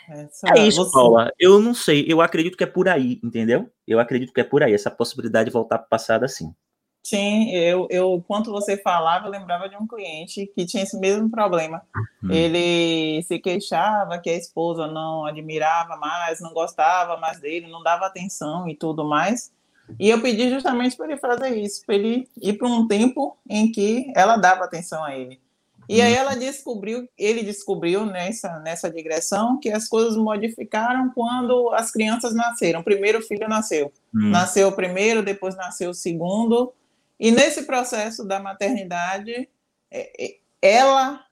Essa, 0.08 0.48
é 0.56 0.66
isso, 0.66 0.84
você... 0.84 0.92
Paula. 0.92 1.32
Eu 1.38 1.60
não 1.60 1.72
sei. 1.72 2.04
Eu 2.08 2.20
acredito 2.20 2.56
que 2.56 2.64
é 2.64 2.66
por 2.66 2.88
aí, 2.88 3.20
entendeu? 3.22 3.70
Eu 3.86 4.00
acredito 4.00 4.32
que 4.32 4.40
é 4.40 4.44
por 4.44 4.62
aí, 4.62 4.74
essa 4.74 4.90
possibilidade 4.90 5.48
de 5.48 5.52
voltar 5.52 5.78
para 5.78 5.86
o 5.86 5.90
passado 5.90 6.24
assim. 6.24 6.52
Sim, 7.02 7.50
eu, 7.50 7.86
eu, 7.90 8.22
quando 8.28 8.52
você 8.52 8.76
falava, 8.76 9.26
eu 9.26 9.30
lembrava 9.30 9.68
de 9.68 9.76
um 9.76 9.86
cliente 9.86 10.46
que 10.54 10.66
tinha 10.66 10.82
esse 10.82 10.98
mesmo 10.98 11.30
problema. 11.30 11.82
Uhum. 12.22 12.30
Ele 12.30 13.22
se 13.22 13.38
queixava 13.38 14.18
que 14.18 14.28
a 14.28 14.36
esposa 14.36 14.86
não 14.86 15.24
admirava 15.24 15.96
mais, 15.96 16.40
não 16.40 16.52
gostava 16.52 17.16
mais 17.16 17.40
dele, 17.40 17.68
não 17.68 17.82
dava 17.82 18.06
atenção 18.06 18.68
e 18.68 18.76
tudo 18.76 19.04
mais. 19.04 19.50
E 19.98 20.08
eu 20.10 20.20
pedi 20.20 20.50
justamente 20.50 20.96
para 20.96 21.06
ele 21.06 21.16
fazer 21.16 21.56
isso, 21.56 21.84
para 21.84 21.94
ele 21.94 22.28
ir 22.40 22.52
para 22.52 22.68
um 22.68 22.86
tempo 22.86 23.36
em 23.48 23.72
que 23.72 24.12
ela 24.14 24.36
dava 24.36 24.64
atenção 24.64 25.02
a 25.02 25.16
ele. 25.16 25.40
E 25.88 26.00
aí 26.00 26.12
uhum. 26.12 26.18
ela 26.20 26.36
descobriu, 26.36 27.08
ele 27.18 27.42
descobriu 27.42 28.06
nessa, 28.06 28.60
nessa 28.60 28.88
digressão 28.88 29.58
que 29.58 29.70
as 29.70 29.88
coisas 29.88 30.16
modificaram 30.16 31.10
quando 31.12 31.70
as 31.70 31.90
crianças 31.90 32.32
nasceram. 32.32 32.78
O 32.78 32.84
primeiro 32.84 33.20
filho 33.20 33.48
nasceu. 33.48 33.90
Hum. 34.14 34.30
Nasceu 34.30 34.68
o 34.68 34.72
primeiro, 34.72 35.20
depois 35.20 35.56
nasceu 35.56 35.90
o 35.90 35.94
segundo, 35.94 36.72
e 37.20 37.30
nesse 37.30 37.64
processo 37.64 38.24
da 38.24 38.40
maternidade, 38.40 39.46
é, 39.90 40.24
é, 40.24 40.36
ela, 40.62 41.22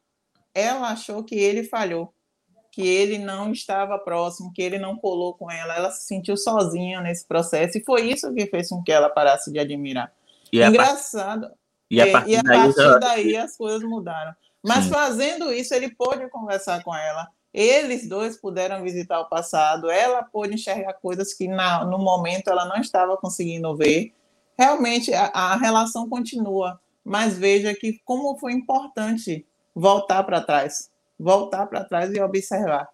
ela 0.54 0.90
achou 0.90 1.24
que 1.24 1.34
ele 1.34 1.64
falhou, 1.64 2.12
que 2.70 2.86
ele 2.86 3.16
não 3.16 3.50
estava 3.50 3.98
próximo, 3.98 4.52
que 4.52 4.60
ele 4.60 4.78
não 4.78 4.98
colou 4.98 5.32
com 5.32 5.50
ela. 5.50 5.74
Ela 5.74 5.90
se 5.90 6.06
sentiu 6.06 6.36
sozinha 6.36 7.00
nesse 7.00 7.26
processo 7.26 7.78
e 7.78 7.84
foi 7.84 8.02
isso 8.02 8.34
que 8.34 8.46
fez 8.48 8.68
com 8.68 8.82
que 8.82 8.92
ela 8.92 9.08
parasse 9.08 9.50
de 9.50 9.58
admirar. 9.58 10.12
E 10.52 10.62
Engraçado. 10.62 11.50
E 11.90 12.02
a 12.02 12.12
partir, 12.12 12.32
é, 12.32 12.34
e 12.34 12.36
a 12.36 12.44
partir 12.44 12.74
daí, 12.76 13.00
daí 13.00 13.36
as 13.38 13.56
coisas 13.56 13.82
mudaram. 13.82 14.34
Mas 14.62 14.84
Sim. 14.84 14.90
fazendo 14.90 15.50
isso, 15.54 15.72
ele 15.72 15.94
pôde 15.94 16.28
conversar 16.28 16.84
com 16.84 16.94
ela. 16.94 17.28
Eles 17.54 18.06
dois 18.06 18.38
puderam 18.38 18.82
visitar 18.82 19.20
o 19.20 19.28
passado. 19.30 19.90
Ela 19.90 20.22
pôde 20.22 20.54
enxergar 20.54 20.92
coisas 20.94 21.32
que 21.32 21.48
na, 21.48 21.82
no 21.82 21.98
momento 21.98 22.48
ela 22.50 22.66
não 22.66 22.76
estava 22.76 23.16
conseguindo 23.16 23.74
ver. 23.74 24.12
Realmente 24.58 25.12
a, 25.14 25.26
a 25.26 25.56
relação 25.56 26.08
continua. 26.08 26.80
Mas 27.04 27.38
veja 27.38 27.74
que 27.74 28.00
como 28.04 28.36
foi 28.38 28.52
importante 28.52 29.46
voltar 29.74 30.22
para 30.24 30.40
trás, 30.40 30.90
voltar 31.18 31.66
para 31.66 31.84
trás 31.84 32.12
e 32.12 32.20
observar 32.20 32.88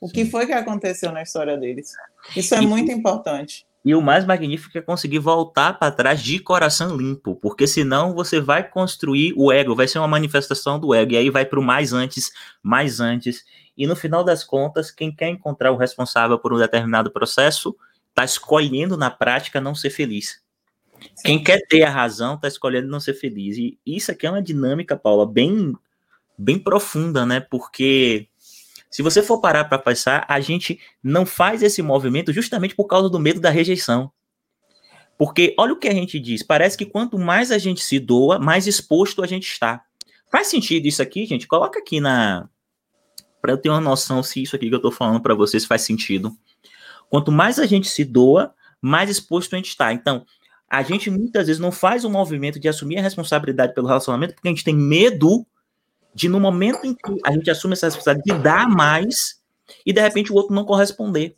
o 0.00 0.06
Sim. 0.06 0.12
que 0.12 0.24
foi 0.26 0.46
que 0.46 0.52
aconteceu 0.52 1.10
na 1.10 1.22
história 1.22 1.56
deles. 1.56 1.92
Isso 2.36 2.54
é 2.54 2.62
e, 2.62 2.66
muito 2.66 2.92
importante. 2.92 3.66
E 3.84 3.94
o 3.94 4.02
mais 4.02 4.24
magnífico 4.24 4.76
é 4.76 4.82
conseguir 4.82 5.18
voltar 5.18 5.78
para 5.78 5.92
trás 5.92 6.20
de 6.20 6.38
coração 6.38 6.96
limpo, 6.96 7.34
porque 7.36 7.66
senão 7.66 8.14
você 8.14 8.40
vai 8.40 8.68
construir 8.68 9.32
o 9.36 9.50
ego, 9.50 9.74
vai 9.74 9.88
ser 9.88 9.98
uma 9.98 10.08
manifestação 10.08 10.78
do 10.78 10.94
ego, 10.94 11.12
e 11.12 11.16
aí 11.16 11.30
vai 11.30 11.44
para 11.44 11.58
o 11.58 11.62
mais 11.62 11.92
antes, 11.92 12.30
mais 12.62 13.00
antes. 13.00 13.44
E 13.76 13.86
no 13.86 13.96
final 13.96 14.22
das 14.22 14.44
contas, 14.44 14.90
quem 14.90 15.14
quer 15.14 15.28
encontrar 15.28 15.72
o 15.72 15.76
responsável 15.76 16.38
por 16.38 16.52
um 16.52 16.58
determinado 16.58 17.10
processo 17.10 17.76
está 18.10 18.24
escolhendo 18.24 18.96
na 18.96 19.10
prática 19.10 19.60
não 19.60 19.74
ser 19.74 19.90
feliz. 19.90 20.45
Quem 21.24 21.42
quer 21.42 21.60
ter 21.68 21.82
a 21.82 21.90
razão 21.90 22.34
está 22.34 22.48
escolhendo 22.48 22.88
não 22.88 23.00
ser 23.00 23.14
feliz. 23.14 23.56
E 23.56 23.78
isso 23.86 24.10
aqui 24.10 24.26
é 24.26 24.30
uma 24.30 24.42
dinâmica, 24.42 24.96
Paula, 24.96 25.26
bem, 25.26 25.72
bem 26.38 26.58
profunda, 26.58 27.26
né? 27.26 27.40
Porque 27.40 28.28
se 28.90 29.02
você 29.02 29.22
for 29.22 29.40
parar 29.40 29.64
para 29.64 29.78
pensar, 29.78 30.24
a 30.28 30.40
gente 30.40 30.80
não 31.02 31.26
faz 31.26 31.62
esse 31.62 31.82
movimento 31.82 32.32
justamente 32.32 32.74
por 32.74 32.86
causa 32.86 33.08
do 33.10 33.18
medo 33.18 33.40
da 33.40 33.50
rejeição. 33.50 34.10
Porque 35.18 35.54
olha 35.58 35.72
o 35.72 35.78
que 35.78 35.88
a 35.88 35.94
gente 35.94 36.18
diz, 36.20 36.42
parece 36.42 36.76
que 36.76 36.84
quanto 36.84 37.18
mais 37.18 37.50
a 37.50 37.58
gente 37.58 37.82
se 37.82 37.98
doa, 37.98 38.38
mais 38.38 38.66
exposto 38.66 39.22
a 39.22 39.26
gente 39.26 39.46
está. 39.46 39.82
Faz 40.30 40.48
sentido 40.48 40.86
isso 40.86 41.02
aqui, 41.02 41.24
gente? 41.24 41.46
Coloca 41.46 41.78
aqui 41.78 42.00
na 42.00 42.48
para 43.40 43.52
eu 43.52 43.58
ter 43.58 43.68
uma 43.68 43.80
noção 43.80 44.22
se 44.22 44.42
isso 44.42 44.56
aqui 44.56 44.68
que 44.68 44.74
eu 44.74 44.78
estou 44.78 44.90
falando 44.90 45.20
para 45.20 45.34
vocês 45.34 45.64
faz 45.64 45.82
sentido. 45.82 46.36
Quanto 47.08 47.30
mais 47.30 47.58
a 47.58 47.66
gente 47.66 47.88
se 47.88 48.04
doa, 48.04 48.52
mais 48.80 49.08
exposto 49.08 49.54
a 49.54 49.56
gente 49.56 49.68
está. 49.68 49.92
Então, 49.92 50.26
a 50.68 50.82
gente 50.82 51.10
muitas 51.10 51.46
vezes 51.46 51.60
não 51.60 51.70
faz 51.70 52.04
o 52.04 52.10
movimento 52.10 52.58
de 52.58 52.68
assumir 52.68 52.98
a 52.98 53.02
responsabilidade 53.02 53.74
pelo 53.74 53.86
relacionamento 53.86 54.34
porque 54.34 54.48
a 54.48 54.50
gente 54.50 54.64
tem 54.64 54.76
medo 54.76 55.46
de 56.14 56.28
no 56.28 56.40
momento 56.40 56.84
em 56.84 56.94
que 56.94 57.20
a 57.24 57.32
gente 57.32 57.50
assume 57.50 57.74
essa 57.74 57.86
responsabilidade 57.86 58.38
de 58.38 58.42
dar 58.42 58.68
mais 58.68 59.40
e 59.84 59.92
de 59.92 60.00
repente 60.00 60.32
o 60.32 60.34
outro 60.34 60.54
não 60.54 60.64
corresponder. 60.64 61.36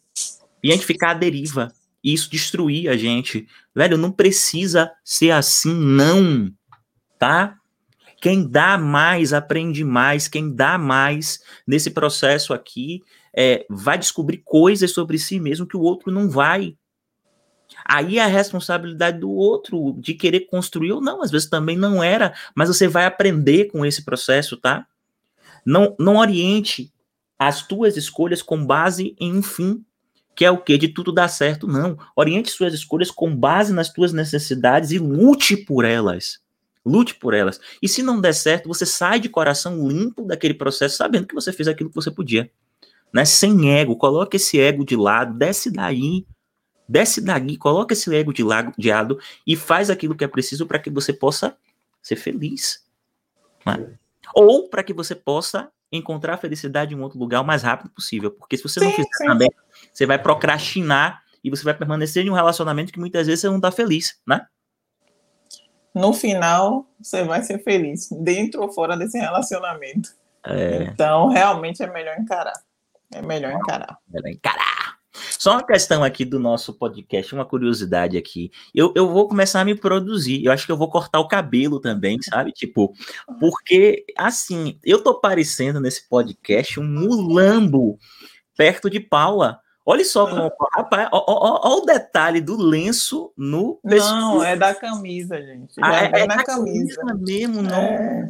E 0.63 0.71
a 0.71 0.75
gente 0.75 0.87
ficar 0.87 1.11
à 1.11 1.15
deriva. 1.15 1.73
E 2.03 2.13
isso 2.13 2.31
destruir 2.31 2.89
a 2.89 2.97
gente. 2.97 3.47
Velho, 3.75 3.99
não 3.99 4.11
precisa 4.11 4.91
ser 5.05 5.31
assim, 5.31 5.75
não. 5.75 6.53
Tá? 7.19 7.57
Quem 8.21 8.49
dá 8.49 8.79
mais 8.79 9.33
aprende 9.33 9.85
mais. 9.85 10.29
Quem 10.29 10.55
dá 10.55 10.79
mais 10.79 11.41
nesse 11.67 11.91
processo 11.91 12.53
aqui 12.53 13.03
é, 13.37 13.67
vai 13.69 13.99
descobrir 13.99 14.39
coisas 14.45 14.93
sobre 14.93 15.19
si 15.19 15.39
mesmo 15.41 15.67
que 15.67 15.77
o 15.77 15.83
outro 15.83 16.11
não 16.13 16.29
vai. 16.29 16.77
Aí 17.88 18.18
é 18.18 18.23
a 18.23 18.26
responsabilidade 18.26 19.18
do 19.18 19.30
outro 19.30 19.97
de 19.99 20.12
querer 20.12 20.40
construir 20.40 20.92
ou 20.92 21.00
não, 21.00 21.23
às 21.23 21.30
vezes 21.30 21.49
também 21.49 21.75
não 21.75 22.02
era, 22.02 22.35
mas 22.54 22.68
você 22.68 22.87
vai 22.87 23.07
aprender 23.07 23.71
com 23.73 23.87
esse 23.87 24.04
processo, 24.04 24.59
tá? 24.59 24.87
Não, 25.64 25.97
não 25.99 26.18
oriente 26.18 26.92
as 27.38 27.66
tuas 27.66 27.97
escolhas 27.97 28.42
com 28.42 28.62
base 28.62 29.16
em 29.18 29.33
um 29.33 29.42
fim, 29.42 29.83
que 30.37 30.45
é 30.45 30.50
o 30.50 30.59
que 30.59 30.76
de 30.76 30.88
tudo 30.88 31.11
dar 31.11 31.28
certo, 31.28 31.66
não. 31.66 31.99
Oriente 32.14 32.50
suas 32.50 32.75
escolhas 32.75 33.11
com 33.11 33.35
base 33.35 33.73
nas 33.73 33.90
tuas 33.90 34.12
necessidades 34.12 34.90
e 34.90 34.99
lute 34.99 35.57
por 35.57 35.85
elas. 35.85 36.40
Lute 36.85 37.14
por 37.14 37.33
elas. 37.33 37.59
E 37.83 37.88
se 37.88 38.02
não 38.02 38.21
der 38.21 38.35
certo, 38.35 38.68
você 38.68 38.85
sai 38.85 39.18
de 39.18 39.30
coração 39.30 39.88
limpo 39.88 40.26
daquele 40.26 40.54
processo, 40.54 40.97
sabendo 40.97 41.26
que 41.26 41.35
você 41.35 41.52
fez 41.52 41.68
aquilo 41.68 41.88
que 41.88 41.97
você 41.97 42.11
podia. 42.11 42.50
Né? 43.12 43.25
Sem 43.25 43.73
ego, 43.73 43.97
coloque 43.97 44.37
esse 44.37 44.61
ego 44.61 44.85
de 44.85 44.95
lado, 44.95 45.37
desce 45.37 45.71
daí, 45.71 46.26
Desce 46.88 47.21
daqui, 47.21 47.57
coloca 47.57 47.92
esse 47.92 48.14
ego 48.14 48.33
de 48.33 48.42
lado 48.42 49.18
e 49.47 49.54
faz 49.54 49.90
aquilo 49.90 50.14
que 50.14 50.25
é 50.25 50.28
preciso 50.28 50.66
para 50.66 50.78
que 50.78 50.88
você 50.88 51.12
possa 51.12 51.57
ser 52.02 52.16
feliz. 52.16 52.85
Né? 53.66 53.92
Ou 54.35 54.68
para 54.68 54.83
que 54.83 54.95
você 54.95 55.14
possa 55.14 55.71
encontrar 55.92 56.35
a 56.35 56.38
felicidade 56.38 56.95
em 56.95 56.97
um 56.97 57.02
outro 57.02 57.18
lugar 57.18 57.40
o 57.40 57.45
mais 57.45 57.62
rápido 57.62 57.90
possível. 57.90 58.30
Porque 58.30 58.57
se 58.57 58.62
você 58.62 58.80
sim, 58.80 58.87
não 58.87 58.92
fizer 58.92 59.09
sim. 59.12 59.26
também, 59.26 59.50
você 59.92 60.07
vai 60.07 60.18
procrastinar 60.18 61.23
e 61.42 61.50
você 61.50 61.64
vai 61.64 61.75
permanecer 61.75 62.25
em 62.25 62.30
um 62.30 62.35
relacionamento 62.35 62.92
que 62.92 62.99
muitas 62.99 63.26
vezes 63.26 63.40
você 63.40 63.49
não 63.49 63.57
está 63.57 63.71
feliz, 63.71 64.18
né? 64.26 64.47
No 65.95 66.12
final, 66.12 66.87
você 67.00 67.25
vai 67.25 67.42
ser 67.42 67.62
feliz, 67.62 68.09
dentro 68.11 68.62
ou 68.62 68.71
fora 68.71 68.97
desse 68.97 69.18
relacionamento. 69.18 70.11
É... 70.45 70.85
Então, 70.85 71.28
realmente 71.28 71.83
é 71.83 71.90
melhor 71.90 72.16
encarar. 72.18 72.52
É 73.12 73.23
melhor 73.23 73.52
encarar. 73.52 73.99
É 74.09 74.21
melhor 74.21 74.30
encarar. 74.30 74.88
Só 75.39 75.53
uma 75.53 75.67
questão 75.67 76.03
aqui 76.05 76.25
do 76.25 76.39
nosso 76.39 76.75
podcast, 76.75 77.35
uma 77.35 77.45
curiosidade 77.45 78.17
aqui. 78.17 78.51
Eu, 78.75 78.93
eu 78.97 79.09
vou 79.09 79.29
começar 79.29 79.61
a 79.61 79.65
me 79.65 79.75
produzir. 79.75 80.45
Eu 80.45 80.53
acho 80.53 80.67
que 80.67 80.73
eu 80.73 80.77
vou 80.77 80.91
cortar 80.91 81.21
o 81.21 81.29
cabelo 81.29 81.81
também, 81.81 82.19
sabe? 82.23 82.53
Tipo, 82.53 82.93
porque, 83.41 84.05
assim, 84.17 84.79
eu 84.85 85.03
tô 85.03 85.21
parecendo 85.21 85.81
nesse 85.81 86.09
podcast 86.09 86.79
um 86.81 86.85
mulambo 86.85 87.99
perto 88.57 88.91
de 88.91 89.01
Paula. 89.01 89.61
Olha 89.90 90.04
só 90.04 90.26
como. 90.28 90.52
Rapaz, 90.75 91.09
ó, 91.11 91.25
ó, 91.26 91.61
ó, 91.64 91.78
o 91.78 91.87
detalhe 91.87 92.42
do 92.42 92.59
lenço 92.61 93.33
no. 93.35 93.80
Não, 93.83 94.45
é 94.45 94.54
da 94.54 94.75
camisa, 94.75 95.40
gente. 95.40 95.76
Ah, 95.80 96.04
é, 96.04 96.11
é 96.12 96.26
na 96.26 96.45
camisa. 96.45 97.00
camisa 97.00 97.18
mesmo, 97.18 97.62
não. 97.62 97.80
É. 97.80 98.28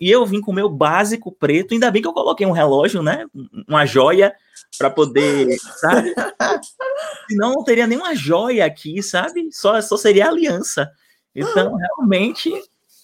E 0.00 0.08
eu 0.08 0.24
vim 0.24 0.40
com 0.40 0.52
o 0.52 0.54
meu 0.54 0.68
básico 0.68 1.32
preto. 1.32 1.74
Ainda 1.74 1.90
bem 1.90 2.00
que 2.00 2.06
eu 2.06 2.12
coloquei 2.12 2.46
um 2.46 2.52
relógio, 2.52 3.02
né? 3.02 3.26
Uma 3.66 3.84
joia 3.86 4.32
para 4.78 4.88
poder, 4.88 5.56
sabe? 5.58 6.14
Senão 7.28 7.54
não 7.54 7.64
teria 7.64 7.88
nenhuma 7.88 8.14
joia 8.14 8.64
aqui, 8.64 9.02
sabe? 9.02 9.48
Só, 9.50 9.80
só 9.80 9.96
seria 9.96 10.28
aliança. 10.28 10.92
Então, 11.34 11.74
realmente, 11.74 12.52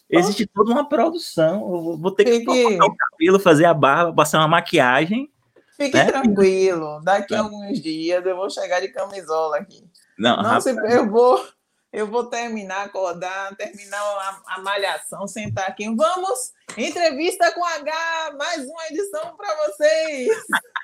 existe 0.09 0.47
toda 0.47 0.71
uma 0.71 0.89
produção. 0.89 1.55
Eu 1.63 1.99
vou 1.99 2.13
ter 2.13 2.25
que 2.25 2.45
cortar 2.45 2.87
o 2.87 2.95
cabelo, 2.97 3.41
fazer 3.41 3.65
a 3.65 3.75
barba, 3.75 4.15
passar 4.15 4.39
uma 4.39 4.47
maquiagem 4.47 5.29
Fique 5.77 5.97
né? 5.97 6.05
tranquilo, 6.05 7.01
daqui 7.03 7.35
a 7.35 7.41
alguns 7.41 7.81
dias 7.81 8.25
eu 8.25 8.37
vou 8.37 8.49
chegar 8.49 8.81
de 8.81 8.89
camisola 8.89 9.59
aqui. 9.59 9.85
Não, 10.17 10.37
Nossa, 10.37 10.71
eu 10.71 11.11
vou, 11.11 11.45
eu 11.93 12.07
vou 12.07 12.27
terminar, 12.27 12.85
acordar, 12.85 13.55
terminar 13.57 13.99
a, 13.99 14.55
a, 14.55 14.61
malhação, 14.61 15.27
sentar 15.27 15.69
aqui. 15.69 15.93
Vamos, 15.95 16.53
entrevista 16.79 17.51
com 17.53 17.65
H, 17.65 18.35
mais 18.39 18.65
uma 18.65 18.87
edição 18.89 19.37
para 19.37 19.67
vocês. 19.67 20.29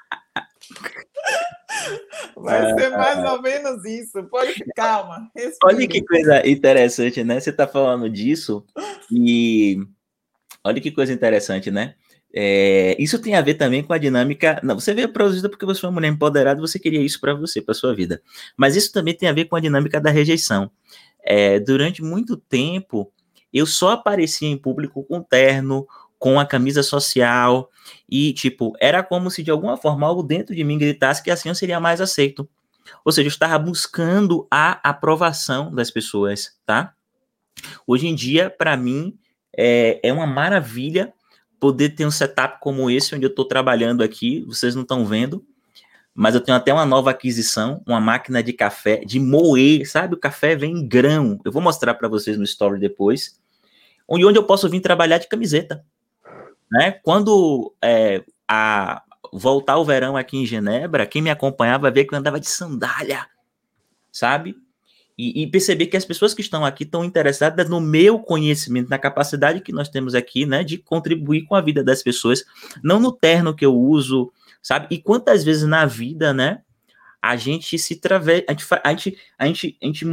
Vai 2.37 2.75
ser 2.75 2.91
mais 2.91 3.31
ou 3.31 3.41
menos 3.41 3.85
isso. 3.85 4.23
Pode 4.25 4.55
calma. 4.75 5.31
Respira. 5.35 5.59
Olha 5.65 5.87
que 5.87 6.05
coisa 6.05 6.49
interessante, 6.49 7.23
né? 7.23 7.39
Você 7.39 7.51
está 7.51 7.67
falando 7.67 8.11
disso 8.11 8.65
e 9.11 9.79
olha 10.65 10.81
que 10.81 10.91
coisa 10.91 11.13
interessante, 11.13 11.71
né? 11.71 11.95
É, 12.33 12.97
isso 12.99 13.19
tem 13.19 13.35
a 13.35 13.41
ver 13.41 13.55
também 13.55 13.83
com 13.83 13.93
a 13.93 13.99
dinâmica. 13.99 14.61
Não, 14.63 14.79
você 14.79 14.95
veio 14.95 15.13
produzida 15.13 15.49
porque 15.49 15.67
você 15.67 15.81
foi 15.81 15.89
uma 15.89 15.95
mulher 15.95 16.09
empoderada, 16.09 16.61
você 16.61 16.79
queria 16.79 17.01
isso 17.01 17.21
para 17.21 17.35
você, 17.35 17.61
para 17.61 17.75
sua 17.75 17.95
vida. 17.95 18.23
Mas 18.57 18.77
isso 18.77 18.93
também 18.93 19.15
tem 19.15 19.29
a 19.29 19.33
ver 19.33 19.47
com 19.47 19.57
a 19.57 19.61
dinâmica 19.61 20.01
da 20.01 20.11
rejeição. 20.11 20.71
É, 21.23 21.59
durante 21.59 22.03
muito 22.03 22.37
tempo, 22.37 23.13
eu 23.53 23.67
só 23.67 23.91
aparecia 23.91 24.49
em 24.49 24.57
público 24.57 25.03
com 25.05 25.23
terno, 25.23 25.87
com 26.19 26.39
a 26.39 26.47
camisa 26.47 26.83
social, 26.83 27.71
e, 28.09 28.33
tipo, 28.33 28.75
era 28.79 29.03
como 29.03 29.31
se 29.31 29.43
de 29.43 29.51
alguma 29.51 29.77
forma 29.77 30.07
algo 30.07 30.23
dentro 30.23 30.55
de 30.55 30.63
mim 30.63 30.79
gritasse 30.79 31.23
que 31.23 31.31
assim 31.31 31.49
eu 31.49 31.55
seria 31.55 31.81
mais 31.81 32.01
aceito. 32.01 32.49
Ou 33.05 33.13
seja, 33.13 33.27
eu 33.27 33.31
estava 33.31 33.59
buscando 33.59 34.47
a 34.51 34.81
aprovação 34.89 35.75
das 35.75 35.91
pessoas, 35.91 36.59
tá? 36.67 36.95
Hoje 37.87 38.07
em 38.07 38.15
dia, 38.15 38.51
para 38.51 38.77
mim, 38.77 39.19
é, 39.57 40.01
é 40.03 40.13
uma 40.13 40.27
maravilha 40.27 41.13
poder 41.61 41.91
ter 41.91 42.07
um 42.07 42.11
setup 42.11 42.59
como 42.61 42.91
esse, 42.91 43.15
onde 43.15 43.27
eu 43.27 43.31
estou 43.31 43.45
trabalhando 43.45 44.03
aqui, 44.03 44.43
vocês 44.47 44.75
não 44.75 44.83
estão 44.83 45.05
vendo, 45.05 45.45
mas 46.15 46.35
eu 46.35 46.41
tenho 46.41 46.57
até 46.57 46.73
uma 46.73 46.87
nova 46.87 47.11
aquisição, 47.11 47.83
uma 47.87 48.01
máquina 48.01 48.43
de 48.43 48.53
café, 48.53 49.05
de 49.05 49.21
moer, 49.21 49.89
sabe? 49.89 50.15
O 50.15 50.19
café 50.19 50.57
vem 50.57 50.73
em 50.73 50.89
grão. 50.89 51.39
Eu 51.45 51.53
vou 51.53 51.63
mostrar 51.63 51.95
para 51.95 52.09
vocês 52.09 52.37
no 52.37 52.45
story 52.45 52.81
depois, 52.81 53.39
onde, 54.09 54.25
onde 54.25 54.39
eu 54.39 54.45
posso 54.45 54.69
vir 54.69 54.81
trabalhar 54.81 55.19
de 55.19 55.29
camiseta. 55.29 55.85
Né? 56.73 56.93
Quando 57.03 57.75
é, 57.83 58.25
a, 58.49 59.03
voltar 59.33 59.77
o 59.77 59.85
verão 59.85 60.17
aqui 60.17 60.37
em 60.37 60.47
Genebra, 60.47 61.07
quem 61.07 61.23
me 61.23 61.31
acompanhava 61.31 61.91
ver 61.91 62.05
que 62.05 62.15
eu 62.15 62.19
andava 62.19 62.41
de 62.41 62.49
sandália, 62.49 63.27
sabe? 64.11 64.57
E, 65.21 65.43
e, 65.43 65.47
perceber 65.47 65.87
que 65.87 65.97
as 65.97 66.05
pessoas 66.05 66.33
que 66.33 66.41
estão 66.41 66.65
aqui 66.65 66.85
estão 66.85 67.05
interessadas 67.05 67.69
no 67.69 67.81
meu 67.81 68.19
conhecimento, 68.19 68.89
na 68.89 68.99
capacidade 68.99 69.61
que 69.61 69.73
nós 69.73 69.89
temos 69.89 70.15
aqui, 70.15 70.47
né, 70.47 70.65
de 70.65 70.79
contribuir 70.79 71.43
com 71.45 71.55
a 71.55 71.61
vida 71.61 71.85
das 71.85 72.03
pessoas, 72.03 72.45
não 72.83 72.99
no 72.99 73.13
terno 73.13 73.55
que 73.55 73.67
eu 73.67 73.77
uso, 73.77 74.33
sabe? 74.63 74.87
E 74.91 74.99
quantas 74.99 75.45
vezes 75.45 75.65
na 75.65 75.85
vida, 75.85 76.33
né, 76.33 76.63
a 77.21 77.37
gente 77.37 77.79
se 77.79 77.97
travessa, 77.97 78.47
a 78.49 78.53
gente, 78.53 78.67
a 78.83 78.91
gente, 78.91 79.19
a 79.39 79.47
gente, 79.47 79.79
a 79.83 79.87
gente 79.87 80.07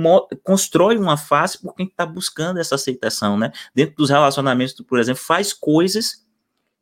constrói 0.43 0.97
uma 0.97 1.15
face 1.15 1.61
porque 1.61 1.81
a 1.81 1.85
gente 1.85 1.93
está 1.93 2.05
buscando 2.05 2.59
essa 2.59 2.75
aceitação, 2.75 3.37
né? 3.37 3.51
Dentro 3.73 3.95
dos 3.95 4.09
relacionamentos, 4.09 4.73
por 4.73 4.99
exemplo, 4.99 5.23
faz 5.23 5.53
coisas 5.53 6.27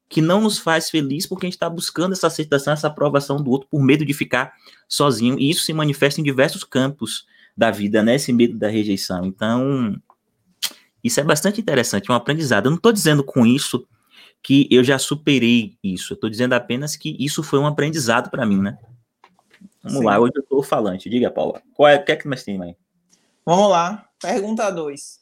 que 0.10 0.22
não 0.22 0.41
nos 0.41 0.58
faz 0.58 0.89
feliz 0.89 1.27
porque 1.27 1.46
a 1.46 1.48
gente 1.48 1.55
está 1.55 1.70
buscando 1.70 2.13
essa 2.13 2.27
aceitação, 2.27 2.74
essa 2.74 2.88
aprovação 2.88 3.38
do 3.38 3.51
outro 3.51 3.67
por 3.70 3.84
medo 3.84 4.03
de 4.03 4.13
ficar 4.13 4.53
sozinho. 4.88 5.38
E 5.39 5.50
isso 5.50 5.63
se 5.63 5.74
manifesta 5.74 6.20
em 6.20 6.24
diversos 6.24 6.63
campos 6.63 7.25
da 7.55 7.71
vida, 7.71 8.03
né? 8.03 8.15
Esse 8.15 8.33
medo 8.33 8.57
da 8.57 8.67
rejeição. 8.67 9.25
Então, 9.25 9.95
isso 11.03 11.19
é 11.19 11.24
bastante 11.24 11.62
interessante, 11.62 12.09
é 12.09 12.13
um 12.13 12.17
aprendizado. 12.17 12.65
Eu 12.65 12.71
não 12.71 12.77
estou 12.77 12.91
dizendo 12.91 13.24
com 13.24 13.45
isso 13.45 13.88
que 14.41 14.67
eu 14.69 14.83
já 14.83 15.00
superei 15.00 15.77
isso. 15.83 16.13
Eu 16.13 16.15
estou 16.15 16.29
dizendo 16.29 16.53
apenas 16.53 16.95
que 16.95 17.15
isso 17.19 17.41
foi 17.41 17.59
um 17.59 17.65
aprendizado 17.65 18.29
para 18.29 18.45
mim, 18.45 18.62
né? 18.62 18.77
Vamos 19.81 20.00
Sim. 20.00 20.05
lá, 20.05 20.19
hoje 20.19 20.33
eu 20.35 20.41
estou 20.41 20.63
falante. 20.63 21.09
Diga, 21.09 21.29
Paula. 21.31 21.62
Qual 21.74 21.88
é, 21.88 21.95
o 21.95 22.03
que 22.03 22.12
é 22.12 22.15
que 22.15 22.27
mais 22.27 22.43
tem 22.43 22.62
aí? 22.62 22.75
Vamos 23.45 23.69
lá. 23.69 24.07
Pergunta 24.19 24.69
2. 24.71 25.19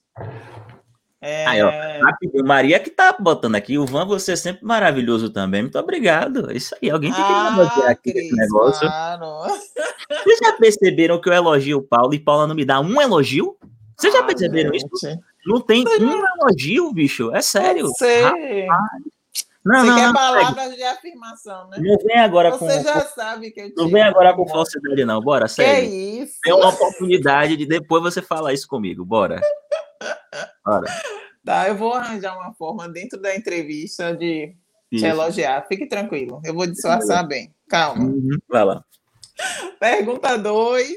É... 1.25 1.45
Aí, 1.45 1.63
ó, 1.63 1.71
rapidinho, 2.05 2.45
Maria 2.45 2.81
que 2.81 2.89
tá 2.89 3.15
botando 3.17 3.55
aqui, 3.55 3.77
o 3.77 3.85
Van, 3.85 4.05
você 4.05 4.33
é 4.33 4.35
sempre 4.35 4.65
maravilhoso 4.65 5.29
também. 5.29 5.61
Muito 5.61 5.79
obrigado. 5.79 6.51
Isso 6.51 6.75
aí, 6.81 6.91
alguém 6.91 7.13
tem 7.13 7.23
que 7.23 7.31
ah, 7.31 7.89
aqui 7.89 8.11
Cris, 8.11 8.25
esse 8.25 8.35
negócio. 8.35 8.81
Claro. 8.81 9.25
Vocês 10.23 10.39
já 10.43 10.51
perceberam 10.53 11.21
que 11.21 11.29
eu 11.29 11.33
elogio 11.33 11.77
o 11.77 11.81
Paulo 11.81 12.13
e 12.13 12.19
Paula 12.19 12.45
não 12.45 12.53
me 12.53 12.65
dá 12.65 12.81
um 12.81 13.01
elogio? 13.01 13.57
Vocês 13.97 14.13
já 14.13 14.19
ah, 14.19 14.23
perceberam 14.23 14.73
gente. 14.73 14.85
isso? 14.85 15.17
Não 15.45 15.61
tem 15.61 15.85
um 15.87 16.23
elogio, 16.41 16.91
bicho. 16.91 17.33
É 17.33 17.41
sério. 17.41 17.87
Sei. 17.97 18.23
Não, 19.65 19.79
Você 19.79 19.87
não, 19.87 19.95
quer 19.95 20.07
não, 20.07 20.13
palavras 20.13 20.75
de 20.75 20.83
afirmação, 20.83 21.69
né? 21.69 21.77
Não 21.79 21.97
vem 22.05 22.19
agora 22.19 22.51
Você 22.51 22.59
com. 22.59 22.65
Você 22.65 22.83
já 22.83 22.99
sabe 22.99 23.49
que 23.51 23.61
eu 23.61 23.71
Não 23.77 23.87
vem 23.87 24.01
agora 24.01 24.33
com 24.33 24.45
falsidade, 24.45 25.05
não. 25.05 25.21
Bora, 25.21 25.47
sério. 25.47 25.89
Que 25.89 25.95
isso? 25.95 26.33
Tem 26.43 26.53
uma 26.53 26.67
oportunidade 26.67 27.55
de 27.55 27.65
depois 27.65 28.03
você 28.03 28.21
falar 28.21 28.51
isso 28.51 28.67
comigo. 28.67 29.05
Bora. 29.05 29.39
Tá, 31.45 31.67
eu 31.67 31.75
vou 31.75 31.93
arranjar 31.93 32.37
uma 32.37 32.53
forma 32.53 32.87
dentro 32.87 33.19
da 33.19 33.35
entrevista 33.35 34.15
de 34.15 34.55
isso. 34.91 35.03
te 35.03 35.09
elogiar. 35.09 35.65
Fique 35.67 35.87
tranquilo. 35.87 36.41
Eu 36.45 36.53
vou 36.53 36.65
disfarçar 36.65 37.27
bem. 37.27 37.53
Calma. 37.67 38.05
Uhum. 38.05 38.37
Vai 38.47 38.63
lá. 38.63 38.83
Pergunta 39.79 40.37
2. 40.37 40.95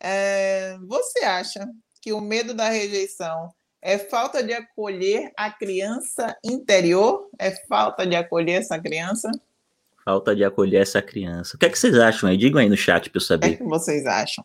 É, 0.00 0.76
você 0.86 1.20
acha 1.24 1.68
que 2.00 2.12
o 2.12 2.20
medo 2.20 2.54
da 2.54 2.68
rejeição 2.68 3.50
é 3.82 3.98
falta 3.98 4.42
de 4.42 4.52
acolher 4.52 5.32
a 5.36 5.50
criança 5.50 6.36
interior? 6.44 7.28
É 7.38 7.50
falta 7.66 8.06
de 8.06 8.14
acolher 8.14 8.60
essa 8.60 8.78
criança? 8.78 9.30
Falta 10.04 10.36
de 10.36 10.44
acolher 10.44 10.82
essa 10.82 11.02
criança. 11.02 11.56
O 11.56 11.58
que 11.58 11.66
é 11.66 11.70
que 11.70 11.78
vocês 11.78 11.98
acham 11.98 12.28
aí? 12.28 12.36
Digam 12.36 12.60
aí 12.60 12.68
no 12.68 12.76
chat 12.76 13.10
para 13.10 13.16
eu 13.18 13.20
saber. 13.20 13.46
O 13.46 13.48
que, 13.48 13.54
é 13.56 13.58
que 13.58 13.64
vocês 13.64 14.06
acham? 14.06 14.44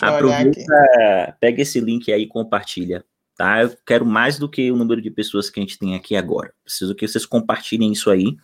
Deixa 0.00 0.16
Aproveita, 0.16 1.36
pega 1.40 1.62
esse 1.62 1.80
link 1.80 2.12
aí 2.12 2.22
e 2.22 2.26
compartilha. 2.26 3.04
Tá? 3.36 3.62
Eu 3.62 3.76
quero 3.86 4.04
mais 4.04 4.38
do 4.38 4.48
que 4.48 4.70
o 4.70 4.76
número 4.76 5.00
de 5.00 5.10
pessoas 5.10 5.48
que 5.48 5.58
a 5.58 5.62
gente 5.62 5.78
tem 5.78 5.94
aqui 5.94 6.16
agora. 6.16 6.52
Preciso 6.64 6.94
que 6.94 7.06
vocês 7.06 7.24
compartilhem 7.24 7.92
isso 7.92 8.10
aí 8.10 8.36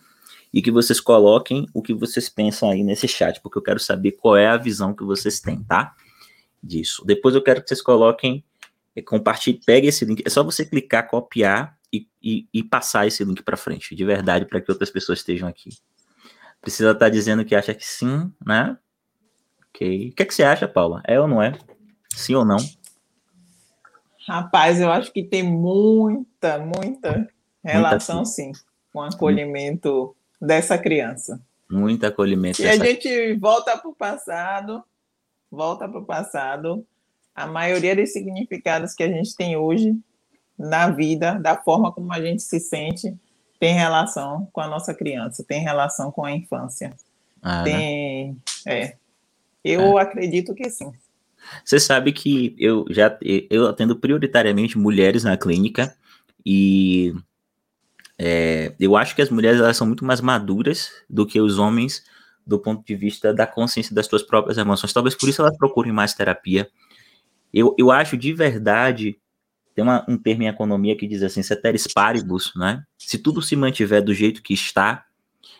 e 0.53 0.61
que 0.61 0.71
vocês 0.71 0.99
coloquem 0.99 1.67
o 1.73 1.81
que 1.81 1.93
vocês 1.93 2.27
pensam 2.27 2.71
aí 2.71 2.83
nesse 2.83 3.07
chat, 3.07 3.39
porque 3.41 3.57
eu 3.57 3.61
quero 3.61 3.79
saber 3.79 4.13
qual 4.13 4.35
é 4.35 4.47
a 4.47 4.57
visão 4.57 4.93
que 4.93 5.03
vocês 5.03 5.39
têm, 5.39 5.63
tá? 5.63 5.93
disso. 6.61 7.03
Depois 7.05 7.35
eu 7.35 7.41
quero 7.41 7.61
que 7.61 7.67
vocês 7.67 7.81
coloquem, 7.81 8.43
é, 8.95 9.01
compartilhem, 9.01 9.59
pegue 9.65 9.87
esse 9.87 10.05
link. 10.05 10.21
É 10.25 10.29
só 10.29 10.43
você 10.43 10.65
clicar, 10.65 11.07
copiar 11.07 11.77
e, 11.91 12.07
e, 12.21 12.47
e 12.53 12.63
passar 12.63 13.07
esse 13.07 13.23
link 13.23 13.41
para 13.43 13.57
frente, 13.57 13.95
de 13.95 14.05
verdade, 14.05 14.45
para 14.45 14.61
que 14.61 14.71
outras 14.71 14.89
pessoas 14.89 15.19
estejam 15.19 15.47
aqui. 15.47 15.69
Precisa 16.61 16.91
estar 16.91 17.05
tá 17.05 17.09
dizendo 17.09 17.45
que 17.45 17.55
acha 17.55 17.73
que 17.73 17.85
sim, 17.85 18.31
né? 18.45 18.77
Ok. 19.69 20.09
O 20.09 20.15
que, 20.15 20.23
é 20.23 20.25
que 20.25 20.33
você 20.33 20.43
acha, 20.43 20.67
Paula? 20.67 21.01
É 21.07 21.19
ou 21.19 21.27
não 21.27 21.41
é? 21.41 21.57
Sim 22.15 22.35
ou 22.35 22.45
não? 22.45 22.57
Rapaz, 24.27 24.79
eu 24.79 24.91
acho 24.91 25.11
que 25.11 25.23
tem 25.23 25.41
muita, 25.41 26.59
muita 26.59 27.27
relação, 27.63 28.17
muita, 28.17 28.31
sim, 28.31 28.51
com 28.93 28.99
o 28.99 29.03
acolhimento 29.03 30.15
dessa 30.39 30.77
criança. 30.77 31.41
Muito 31.69 32.05
acolhimento. 32.05 32.61
E 32.61 32.67
a 32.67 32.75
gente 32.75 33.33
volta 33.35 33.77
para 33.77 33.89
o 33.89 33.95
passado, 33.95 34.83
volta 35.51 35.87
para 35.87 35.99
o 35.99 36.05
passado, 36.05 36.85
a 37.33 37.47
maioria 37.47 37.95
dos 37.95 38.11
significados 38.11 38.93
que 38.93 39.03
a 39.03 39.07
gente 39.07 39.35
tem 39.35 39.55
hoje 39.55 39.95
na 40.57 40.89
vida, 40.89 41.39
da 41.39 41.55
forma 41.55 41.91
como 41.91 42.11
a 42.11 42.21
gente 42.21 42.41
se 42.41 42.59
sente, 42.59 43.15
tem 43.59 43.73
relação 43.73 44.47
com 44.51 44.61
a 44.61 44.67
nossa 44.67 44.93
criança, 44.93 45.43
tem 45.43 45.61
relação 45.61 46.11
com 46.11 46.25
a 46.25 46.31
infância. 46.31 46.93
Ah, 47.41 47.63
né? 47.63 47.63
tem, 47.63 48.31
né? 48.31 48.37
é. 48.65 48.97
Eu 49.63 49.97
é. 49.97 50.01
acredito 50.01 50.53
que 50.53 50.69
sim. 50.69 50.91
Você 51.63 51.79
sabe 51.79 52.11
que 52.11 52.55
eu 52.59 52.85
já 52.89 53.17
eu 53.21 53.67
atendo 53.67 53.95
prioritariamente 53.95 54.77
mulheres 54.77 55.23
na 55.23 55.37
clínica 55.37 55.95
e 56.45 57.13
é, 58.17 58.73
eu 58.79 58.95
acho 58.95 59.15
que 59.15 59.21
as 59.21 59.29
mulheres 59.29 59.59
elas 59.59 59.77
são 59.77 59.87
muito 59.87 60.03
mais 60.03 60.21
maduras 60.21 60.91
do 61.09 61.25
que 61.25 61.39
os 61.39 61.57
homens 61.57 62.03
do 62.45 62.59
ponto 62.59 62.85
de 62.85 62.95
vista 62.95 63.33
da 63.33 63.47
consciência 63.47 63.93
das 63.95 64.07
suas 64.07 64.23
próprias 64.23 64.57
emoções. 64.57 64.91
Talvez 64.91 65.15
por 65.15 65.29
isso 65.29 65.41
elas 65.41 65.57
procurem 65.57 65.93
mais 65.93 66.13
terapia. 66.13 66.69
Eu, 67.53 67.75
eu 67.77 67.91
acho 67.91 68.17
de 68.17 68.33
verdade, 68.33 69.17
tem 69.75 69.83
uma, 69.83 70.05
um 70.07 70.17
termo 70.17 70.43
em 70.43 70.47
economia 70.47 70.97
que 70.97 71.07
diz 71.07 71.23
assim, 71.23 71.43
ceteris 71.43 71.87
paribus, 71.87 72.51
né? 72.55 72.83
Se 72.97 73.17
tudo 73.17 73.41
se 73.41 73.55
mantiver 73.55 74.03
do 74.03 74.13
jeito 74.13 74.41
que 74.41 74.53
está, 74.53 75.05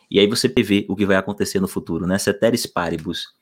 e 0.09 0.19
aí 0.19 0.27
você 0.27 0.47
vê 0.47 0.85
o 0.89 0.95
que 0.95 1.05
vai 1.05 1.15
acontecer 1.15 1.59
no 1.59 1.67
futuro, 1.67 2.05
né? 2.05 2.17
Ceteris 2.17 2.65
paribus. 2.65 3.38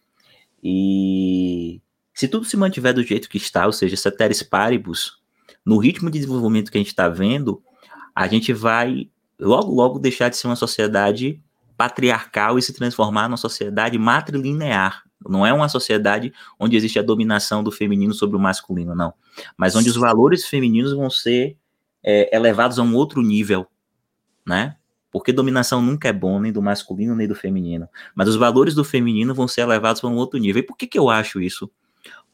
E 0.64 1.82
se 2.14 2.28
tudo 2.28 2.46
se 2.46 2.58
mantiver 2.58 2.94
do 2.94 3.04
jeito 3.04 3.30
que 3.30 3.38
está, 3.38 3.66
ou 3.66 3.72
seja, 3.72 3.96
ceteris 3.96 4.42
paribus, 4.42 5.22
no 5.66 5.78
ritmo 5.78 6.10
de 6.10 6.20
desenvolvimento 6.20 6.72
que 6.72 6.78
a 6.78 6.82
gente 6.82 6.88
está 6.88 7.08
vendo, 7.08 7.62
a 8.16 8.28
gente 8.28 8.54
vai 8.54 9.10
logo, 9.40 9.72
logo 9.72 10.00
deixar 10.00 10.30
de 10.30 10.38
ser 10.38 10.48
uma 10.48 10.56
sociedade 10.56 11.42
patriarcal 11.78 12.58
e 12.58 12.62
se 12.62 12.74
transformar 12.74 13.28
numa 13.28 13.38
sociedade 13.38 13.98
matrilinear. 13.98 15.04
Não 15.28 15.46
é 15.46 15.54
uma 15.54 15.70
sociedade 15.70 16.34
onde 16.60 16.76
existe 16.76 16.98
a 16.98 17.04
dominação 17.04 17.64
do 17.64 17.72
feminino 17.72 18.14
sobre 18.14 18.36
o 18.36 18.40
masculino, 18.40 18.96
não. 18.96 19.14
Mas 19.56 19.76
onde 19.76 19.90
os 19.90 19.96
valores 19.96 20.46
femininos 20.46 20.94
vão 20.94 21.10
ser 21.10 21.58
é, 22.04 22.36
elevados 22.36 22.80
a 22.80 22.84
um 22.84 22.96
outro 22.96 23.22
nível, 23.22 23.68
né? 24.46 24.78
Porque 25.12 25.32
dominação 25.32 25.82
nunca 25.82 26.10
é 26.10 26.14
bom, 26.14 26.40
nem 26.40 26.52
do 26.52 26.62
masculino, 26.62 27.16
nem 27.16 27.28
do 27.28 27.36
feminino. 27.36 27.88
Mas 28.14 28.28
os 28.28 28.36
valores 28.36 28.76
do 28.76 28.84
feminino 28.84 29.34
vão 29.34 29.48
ser 29.48 29.62
elevados 29.62 30.02
para 30.02 30.10
um 30.10 30.16
outro 30.16 30.40
nível. 30.40 30.60
E 30.62 30.66
por 30.66 30.78
que, 30.78 30.86
que 30.88 31.00
eu 31.00 31.10
acho 31.10 31.42
isso? 31.42 31.72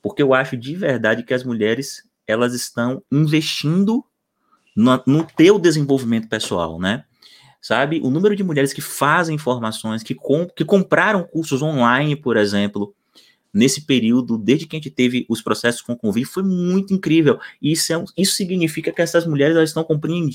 Porque 0.02 0.22
eu 0.22 0.34
acho 0.34 0.58
de 0.58 0.76
verdade 0.76 1.24
que 1.24 1.34
as 1.34 1.44
mulheres, 1.44 2.04
elas 2.28 2.54
estão 2.54 3.04
investindo 3.12 4.04
no, 4.76 5.02
no 5.06 5.24
teu 5.24 5.60
desenvolvimento 5.60 6.28
pessoal, 6.28 6.80
né? 6.80 7.06
sabe? 7.64 8.02
O 8.04 8.10
número 8.10 8.36
de 8.36 8.44
mulheres 8.44 8.74
que 8.74 8.82
fazem 8.82 9.38
formações, 9.38 10.04
que, 10.04 10.14
que 10.54 10.66
compraram 10.66 11.24
cursos 11.24 11.62
online, 11.62 12.14
por 12.14 12.36
exemplo, 12.36 12.94
nesse 13.54 13.86
período, 13.86 14.38
desde 14.38 14.68
que 14.68 14.76
a 14.76 14.80
gente 14.80 14.90
teve 14.90 15.26
os 15.30 15.42
processos 15.42 15.82
com 15.82 15.98
o 16.02 16.26
foi 16.26 16.44
muito 16.44 16.94
incrível. 16.94 17.40
E 17.62 17.72
isso, 17.72 17.94
é, 17.94 18.04
isso 18.18 18.36
significa 18.36 18.92
que 18.92 19.02
essas 19.02 19.26
mulheres 19.26 19.56
elas 19.56 19.70
estão 19.70 19.86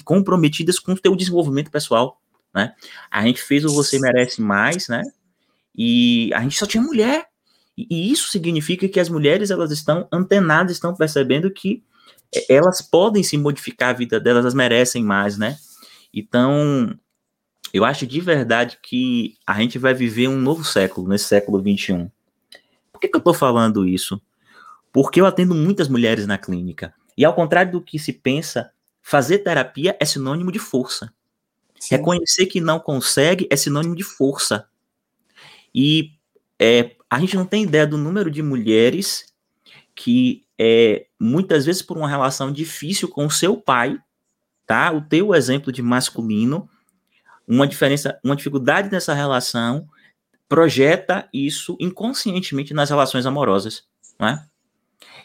comprometidas 0.05 0.79
com 0.79 0.94
o 0.94 0.96
seu 0.96 1.14
desenvolvimento 1.14 1.70
pessoal, 1.70 2.18
né? 2.59 2.75
A 3.09 3.23
gente 3.25 3.40
fez 3.40 3.64
o 3.64 3.73
Você 3.73 4.01
Merece 4.01 4.42
Mais, 4.42 4.88
né? 4.88 5.03
E 5.75 6.31
a 6.35 6.40
gente 6.42 6.59
só 6.59 6.66
tinha 6.66 6.83
mulher. 6.83 7.27
E, 7.77 8.11
isso 8.11 8.33
significa 8.33 8.88
que 8.88 8.99
as 8.99 9.09
mulheres 9.09 9.53
elas 9.53 9.71
estão 9.71 10.09
antenadas, 10.11 10.73
estão 10.73 10.92
percebendo 10.92 11.49
que 11.53 11.85
elas 12.49 12.83
podem 12.83 13.23
se 13.23 13.38
modificar 13.38 13.90
a 13.90 13.92
vida 13.92 14.18
delas, 14.18 14.42
elas 14.42 14.55
merecem 14.55 15.05
mais, 15.05 15.38
né? 15.38 15.57
Então, 16.12 16.99
eu 17.73 17.85
acho 17.85 18.07
de 18.07 18.21
verdade 18.21 18.79
que 18.83 19.37
a 19.47 19.55
gente 19.55 19.79
vai 19.79 19.94
viver 19.94 20.29
um 20.29 20.40
novo 20.40 20.64
século, 20.64 21.09
nesse 21.09 21.27
século 21.27 21.62
21. 21.62 22.11
Por 22.92 23.01
que, 23.01 23.09
que 23.09 23.16
eu 23.16 23.21
estou 23.21 23.33
falando 23.33 23.87
isso? 23.87 24.21
Porque 24.92 25.21
eu 25.21 25.27
atendo 25.27 25.55
muitas 25.55 25.88
mulheres 25.88 26.27
na 26.27 26.37
clínica. 26.37 26.92
E 27.16 27.25
ao 27.25 27.35
contrário 27.35 27.71
do 27.71 27.81
que 27.81 27.99
se 27.99 28.12
pensa, 28.12 28.73
fazer 29.01 29.38
terapia 29.38 29.97
é 30.01 30.05
sinônimo 30.05 30.51
de 30.51 30.59
força. 30.59 31.12
Sim. 31.81 31.97
Reconhecer 31.97 32.47
que 32.47 32.61
não 32.61 32.79
consegue 32.81 33.47
é 33.51 33.57
sinônimo 33.57 33.95
de 33.97 34.03
força. 34.05 34.67
E 35.75 36.12
é, 36.61 36.97
a 37.11 37.19
gente 37.21 37.37
não 37.37 37.47
tem 37.47 37.64
ideia 37.64 37.87
do 37.87 37.97
número 37.99 38.31
de 38.31 38.43
mulheres 38.43 39.33
que, 39.95 40.45
é, 40.59 41.07
muitas 41.21 41.67
vezes, 41.67 41.83
por 41.83 41.97
uma 41.97 42.09
relação 42.09 42.53
difícil 42.53 43.09
com 43.09 43.27
o 43.27 43.31
seu 43.31 43.57
pai, 43.57 43.99
tá? 44.67 44.93
O 44.93 45.03
teu 45.03 45.35
exemplo 45.35 45.73
de 45.73 45.83
masculino 45.83 46.69
uma 47.49 47.67
diferença, 47.67 48.19
uma 48.25 48.37
dificuldade 48.37 48.91
nessa 48.93 49.14
relação 49.14 49.88
projeta 50.49 51.29
isso 51.33 51.77
inconscientemente 51.81 52.75
nas 52.75 52.91
relações 52.91 53.27
amorosas, 53.27 53.85
né? 54.21 54.47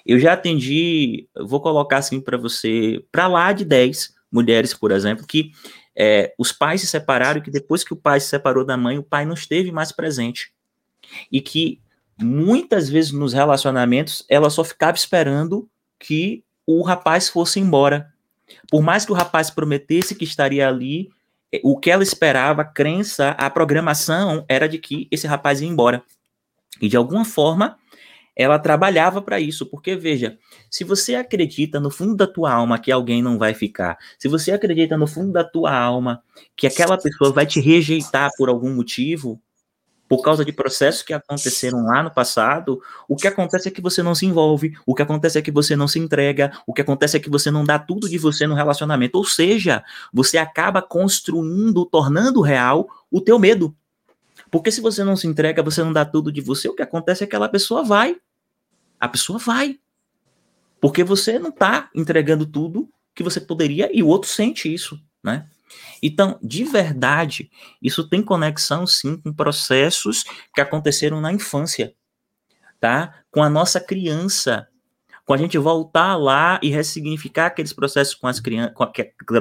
Eu 0.05 0.19
já 0.19 0.33
atendi, 0.33 1.27
vou 1.47 1.61
colocar 1.61 1.97
assim 1.99 2.21
para 2.21 2.37
você, 2.37 3.05
para 3.11 3.27
lá 3.27 3.53
de 3.53 3.65
10 3.65 4.13
mulheres, 4.31 4.73
por 4.73 4.91
exemplo, 4.91 5.25
que 5.27 5.51
é, 5.95 6.33
os 6.37 6.51
pais 6.51 6.81
se 6.81 6.87
separaram 6.87 7.39
e 7.39 7.43
que 7.43 7.51
depois 7.51 7.83
que 7.83 7.93
o 7.93 7.97
pai 7.97 8.19
se 8.19 8.27
separou 8.27 8.65
da 8.65 8.75
mãe, 8.75 8.97
o 8.97 9.03
pai 9.03 9.25
não 9.25 9.33
esteve 9.33 9.71
mais 9.71 9.91
presente. 9.91 10.53
E 11.31 11.41
que 11.41 11.81
muitas 12.19 12.89
vezes 12.89 13.11
nos 13.11 13.33
relacionamentos 13.33 14.25
ela 14.29 14.49
só 14.49 14.63
ficava 14.63 14.95
esperando 14.95 15.69
que 15.99 16.43
o 16.65 16.81
rapaz 16.81 17.29
fosse 17.29 17.59
embora. 17.59 18.11
Por 18.69 18.81
mais 18.81 19.05
que 19.05 19.11
o 19.11 19.15
rapaz 19.15 19.49
prometesse 19.49 20.15
que 20.15 20.23
estaria 20.23 20.67
ali, 20.67 21.09
o 21.63 21.79
que 21.79 21.91
ela 21.91 22.03
esperava, 22.03 22.63
a 22.63 22.65
crença, 22.65 23.29
a 23.31 23.49
programação 23.49 24.45
era 24.47 24.67
de 24.67 24.79
que 24.79 25.07
esse 25.11 25.27
rapaz 25.27 25.61
ia 25.61 25.67
embora. 25.67 26.03
E 26.81 26.89
de 26.89 26.97
alguma 26.97 27.25
forma, 27.25 27.77
ela 28.35 28.57
trabalhava 28.57 29.21
para 29.21 29.39
isso, 29.39 29.65
porque 29.65 29.95
veja, 29.95 30.37
se 30.69 30.83
você 30.83 31.15
acredita 31.15 31.79
no 31.79 31.89
fundo 31.89 32.15
da 32.15 32.27
tua 32.27 32.51
alma 32.51 32.79
que 32.79 32.91
alguém 32.91 33.21
não 33.21 33.37
vai 33.37 33.53
ficar, 33.53 33.97
se 34.17 34.27
você 34.27 34.51
acredita 34.51 34.97
no 34.97 35.07
fundo 35.07 35.31
da 35.31 35.43
tua 35.43 35.73
alma 35.75 36.23
que 36.55 36.67
aquela 36.67 36.97
pessoa 36.97 37.31
vai 37.31 37.45
te 37.45 37.59
rejeitar 37.59 38.29
por 38.37 38.49
algum 38.49 38.73
motivo, 38.73 39.39
por 40.07 40.21
causa 40.21 40.43
de 40.45 40.51
processos 40.51 41.01
que 41.01 41.13
aconteceram 41.13 41.83
lá 41.85 42.03
no 42.03 42.13
passado, 42.13 42.81
o 43.07 43.15
que 43.15 43.27
acontece 43.27 43.67
é 43.67 43.71
que 43.71 43.81
você 43.81 44.03
não 44.03 44.13
se 44.13 44.25
envolve, 44.25 44.73
o 44.85 44.93
que 44.93 45.01
acontece 45.01 45.37
é 45.39 45.41
que 45.41 45.51
você 45.51 45.75
não 45.75 45.87
se 45.87 45.97
entrega, 45.97 46.51
o 46.67 46.73
que 46.73 46.81
acontece 46.81 47.17
é 47.17 47.19
que 47.19 47.29
você 47.29 47.49
não 47.49 47.63
dá 47.63 47.79
tudo 47.79 48.07
de 48.07 48.17
você 48.17 48.45
no 48.45 48.53
relacionamento, 48.53 49.17
ou 49.17 49.25
seja, 49.25 49.83
você 50.13 50.37
acaba 50.37 50.81
construindo, 50.81 51.85
tornando 51.85 52.41
real 52.41 52.87
o 53.09 53.21
teu 53.21 53.39
medo. 53.39 53.75
Porque 54.53 54.71
se 54.71 54.81
você 54.81 55.03
não 55.03 55.15
se 55.15 55.25
entrega, 55.25 55.63
você 55.63 55.83
não 55.83 55.91
dá 55.91 56.05
tudo 56.05 56.31
de 56.31 56.39
você, 56.39 56.69
o 56.69 56.75
que 56.75 56.83
acontece 56.83 57.23
é 57.23 57.25
que 57.25 57.35
aquela 57.35 57.49
pessoa 57.49 57.83
vai. 57.83 58.15
A 58.99 59.07
pessoa 59.07 59.39
vai. 59.39 59.79
Porque 60.79 61.03
você 61.03 61.39
não 61.39 61.49
está 61.49 61.89
entregando 61.95 62.45
tudo 62.45 62.87
que 63.15 63.23
você 63.23 63.41
poderia 63.41 63.89
e 63.91 64.03
o 64.03 64.07
outro 64.07 64.29
sente 64.29 64.71
isso, 64.71 65.01
né? 65.23 65.49
Então, 66.03 66.37
de 66.39 66.63
verdade, 66.65 67.49
isso 67.81 68.07
tem 68.07 68.21
conexão 68.21 68.85
sim 68.85 69.17
com 69.17 69.33
processos 69.33 70.23
que 70.53 70.61
aconteceram 70.61 71.19
na 71.19 71.33
infância, 71.33 71.95
tá? 72.79 73.23
Com 73.31 73.41
a 73.41 73.49
nossa 73.49 73.79
criança, 73.79 74.67
com 75.25 75.33
a 75.33 75.37
gente 75.37 75.57
voltar 75.57 76.15
lá 76.15 76.59
e 76.61 76.69
ressignificar 76.69 77.47
aqueles 77.47 77.73
processos 77.73 78.13
com 78.13 78.27
as 78.27 78.39
crianças, 78.39 78.75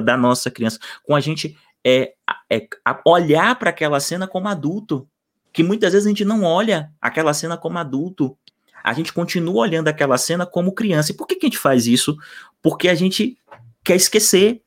da 0.03 0.17
nossa 0.17 0.49
criança, 0.49 0.79
com 1.03 1.15
a 1.15 1.19
gente 1.19 1.55
é, 1.85 2.15
é 2.49 2.67
olhar 3.05 3.57
para 3.57 3.69
aquela 3.69 3.99
cena 3.99 4.27
como 4.27 4.47
adulto, 4.47 5.07
que 5.51 5.63
muitas 5.63 5.93
vezes 5.93 6.05
a 6.05 6.09
gente 6.09 6.25
não 6.25 6.43
olha 6.43 6.91
aquela 7.01 7.33
cena 7.33 7.57
como 7.57 7.77
adulto, 7.77 8.37
a 8.83 8.93
gente 8.93 9.13
continua 9.13 9.61
olhando 9.61 9.87
aquela 9.87 10.17
cena 10.17 10.45
como 10.45 10.73
criança. 10.73 11.11
E 11.11 11.15
por 11.15 11.25
que, 11.25 11.35
que 11.35 11.45
a 11.45 11.49
gente 11.49 11.57
faz 11.57 11.87
isso? 11.87 12.17
Porque 12.61 12.89
a 12.89 12.95
gente 12.95 13.37
quer 13.83 13.95
esquecer 13.95 14.61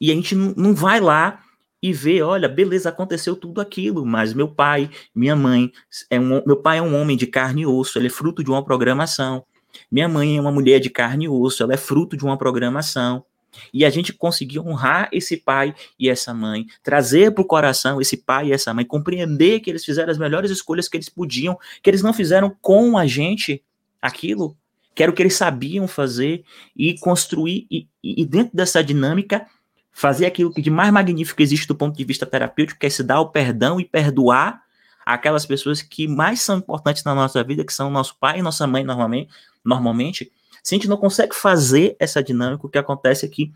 e 0.00 0.10
a 0.10 0.14
gente 0.14 0.34
não 0.34 0.74
vai 0.74 1.00
lá 1.00 1.40
e 1.82 1.92
vê, 1.92 2.22
olha, 2.22 2.48
beleza, 2.48 2.88
aconteceu 2.88 3.36
tudo 3.36 3.60
aquilo, 3.60 4.06
mas 4.06 4.32
meu 4.32 4.48
pai, 4.48 4.88
minha 5.14 5.36
mãe, 5.36 5.70
é 6.08 6.18
um, 6.18 6.42
meu 6.46 6.56
pai 6.56 6.78
é 6.78 6.82
um 6.82 6.98
homem 6.98 7.16
de 7.16 7.26
carne 7.26 7.62
e 7.62 7.66
osso, 7.66 7.98
ele 7.98 8.06
é 8.06 8.10
fruto 8.10 8.42
de 8.42 8.50
uma 8.50 8.64
programação. 8.64 9.44
Minha 9.90 10.08
mãe 10.08 10.36
é 10.36 10.40
uma 10.40 10.52
mulher 10.52 10.78
de 10.78 10.88
carne 10.88 11.26
e 11.26 11.28
osso, 11.28 11.62
ela 11.62 11.74
é 11.74 11.76
fruto 11.76 12.16
de 12.16 12.24
uma 12.24 12.38
programação. 12.38 13.24
E 13.72 13.84
a 13.84 13.90
gente 13.90 14.12
conseguir 14.12 14.60
honrar 14.60 15.08
esse 15.12 15.36
pai 15.36 15.74
e 15.98 16.08
essa 16.08 16.32
mãe, 16.32 16.66
trazer 16.82 17.32
para 17.32 17.42
o 17.42 17.46
coração 17.46 18.00
esse 18.00 18.16
pai 18.16 18.48
e 18.48 18.52
essa 18.52 18.72
mãe, 18.72 18.84
compreender 18.84 19.60
que 19.60 19.70
eles 19.70 19.84
fizeram 19.84 20.10
as 20.10 20.18
melhores 20.18 20.50
escolhas 20.50 20.88
que 20.88 20.96
eles 20.96 21.08
podiam, 21.08 21.58
que 21.82 21.90
eles 21.90 22.02
não 22.02 22.12
fizeram 22.12 22.54
com 22.60 22.96
a 22.96 23.06
gente 23.06 23.62
aquilo, 24.00 24.56
que 24.94 25.02
era 25.02 25.10
o 25.10 25.14
que 25.14 25.22
eles 25.22 25.34
sabiam 25.34 25.88
fazer, 25.88 26.44
e 26.76 26.98
construir, 26.98 27.66
e, 27.70 27.88
e 28.02 28.24
dentro 28.24 28.56
dessa 28.56 28.82
dinâmica, 28.82 29.46
fazer 29.94 30.26
aquilo 30.26 30.52
que 30.52 30.60
de 30.60 30.70
mais 30.70 30.92
magnífico 30.92 31.40
existe 31.40 31.66
do 31.66 31.74
ponto 31.74 31.96
de 31.96 32.04
vista 32.04 32.26
terapêutico, 32.26 32.78
que 32.78 32.86
é 32.86 32.90
se 32.90 33.02
dar 33.02 33.20
o 33.20 33.30
perdão 33.30 33.80
e 33.80 33.84
perdoar 33.84 34.62
aquelas 35.06 35.46
pessoas 35.46 35.82
que 35.82 36.08
mais 36.08 36.40
são 36.40 36.58
importantes 36.58 37.04
na 37.04 37.14
nossa 37.14 37.42
vida, 37.44 37.64
que 37.64 37.72
são 37.72 37.90
nosso 37.90 38.16
pai 38.18 38.38
e 38.38 38.42
nossa 38.42 38.66
mãe 38.66 38.82
normalmente, 38.82 39.30
normalmente 39.64 40.32
se 40.64 40.74
a 40.74 40.78
gente 40.78 40.88
não 40.88 40.96
consegue 40.96 41.34
fazer 41.34 41.94
essa 42.00 42.22
dinâmica, 42.22 42.66
o 42.66 42.70
que 42.70 42.78
acontece 42.78 43.26
é 43.26 43.28
que 43.28 43.52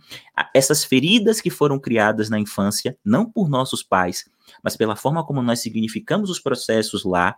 essas 0.54 0.84
feridas 0.84 1.40
que 1.40 1.48
foram 1.48 1.80
criadas 1.80 2.28
na 2.28 2.38
infância, 2.38 2.98
não 3.02 3.24
por 3.24 3.48
nossos 3.48 3.82
pais, 3.82 4.26
mas 4.62 4.76
pela 4.76 4.94
forma 4.94 5.24
como 5.24 5.40
nós 5.40 5.60
significamos 5.60 6.28
os 6.28 6.38
processos 6.38 7.04
lá, 7.04 7.36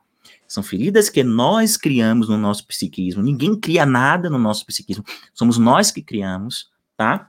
são 0.48 0.60
feridas 0.60 1.08
que 1.08 1.22
nós 1.22 1.76
criamos 1.76 2.28
no 2.28 2.36
nosso 2.36 2.66
psiquismo. 2.66 3.22
Ninguém 3.22 3.58
cria 3.58 3.86
nada 3.86 4.28
no 4.28 4.38
nosso 4.38 4.66
psiquismo. 4.66 5.04
Somos 5.32 5.56
nós 5.56 5.92
que 5.92 6.02
criamos, 6.02 6.68
tá? 6.96 7.28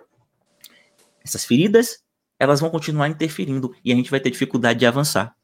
Essas 1.23 1.45
feridas, 1.45 2.03
elas 2.39 2.59
vão 2.59 2.71
continuar 2.71 3.07
interferindo 3.07 3.71
e 3.85 3.93
a 3.93 3.95
gente 3.95 4.09
vai 4.09 4.19
ter 4.19 4.31
dificuldade 4.31 4.79
de 4.79 4.87
avançar. 4.87 5.35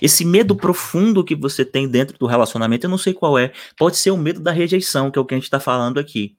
Esse 0.00 0.24
medo 0.24 0.54
profundo 0.54 1.24
que 1.24 1.34
você 1.34 1.64
tem 1.64 1.88
dentro 1.88 2.16
do 2.18 2.26
relacionamento, 2.26 2.86
eu 2.86 2.90
não 2.90 2.98
sei 2.98 3.12
qual 3.12 3.38
é. 3.38 3.52
Pode 3.76 3.96
ser 3.96 4.10
o 4.10 4.16
medo 4.16 4.40
da 4.40 4.52
rejeição, 4.52 5.10
que 5.10 5.18
é 5.18 5.22
o 5.22 5.24
que 5.24 5.34
a 5.34 5.36
gente 5.36 5.44
está 5.44 5.58
falando 5.58 5.98
aqui. 5.98 6.36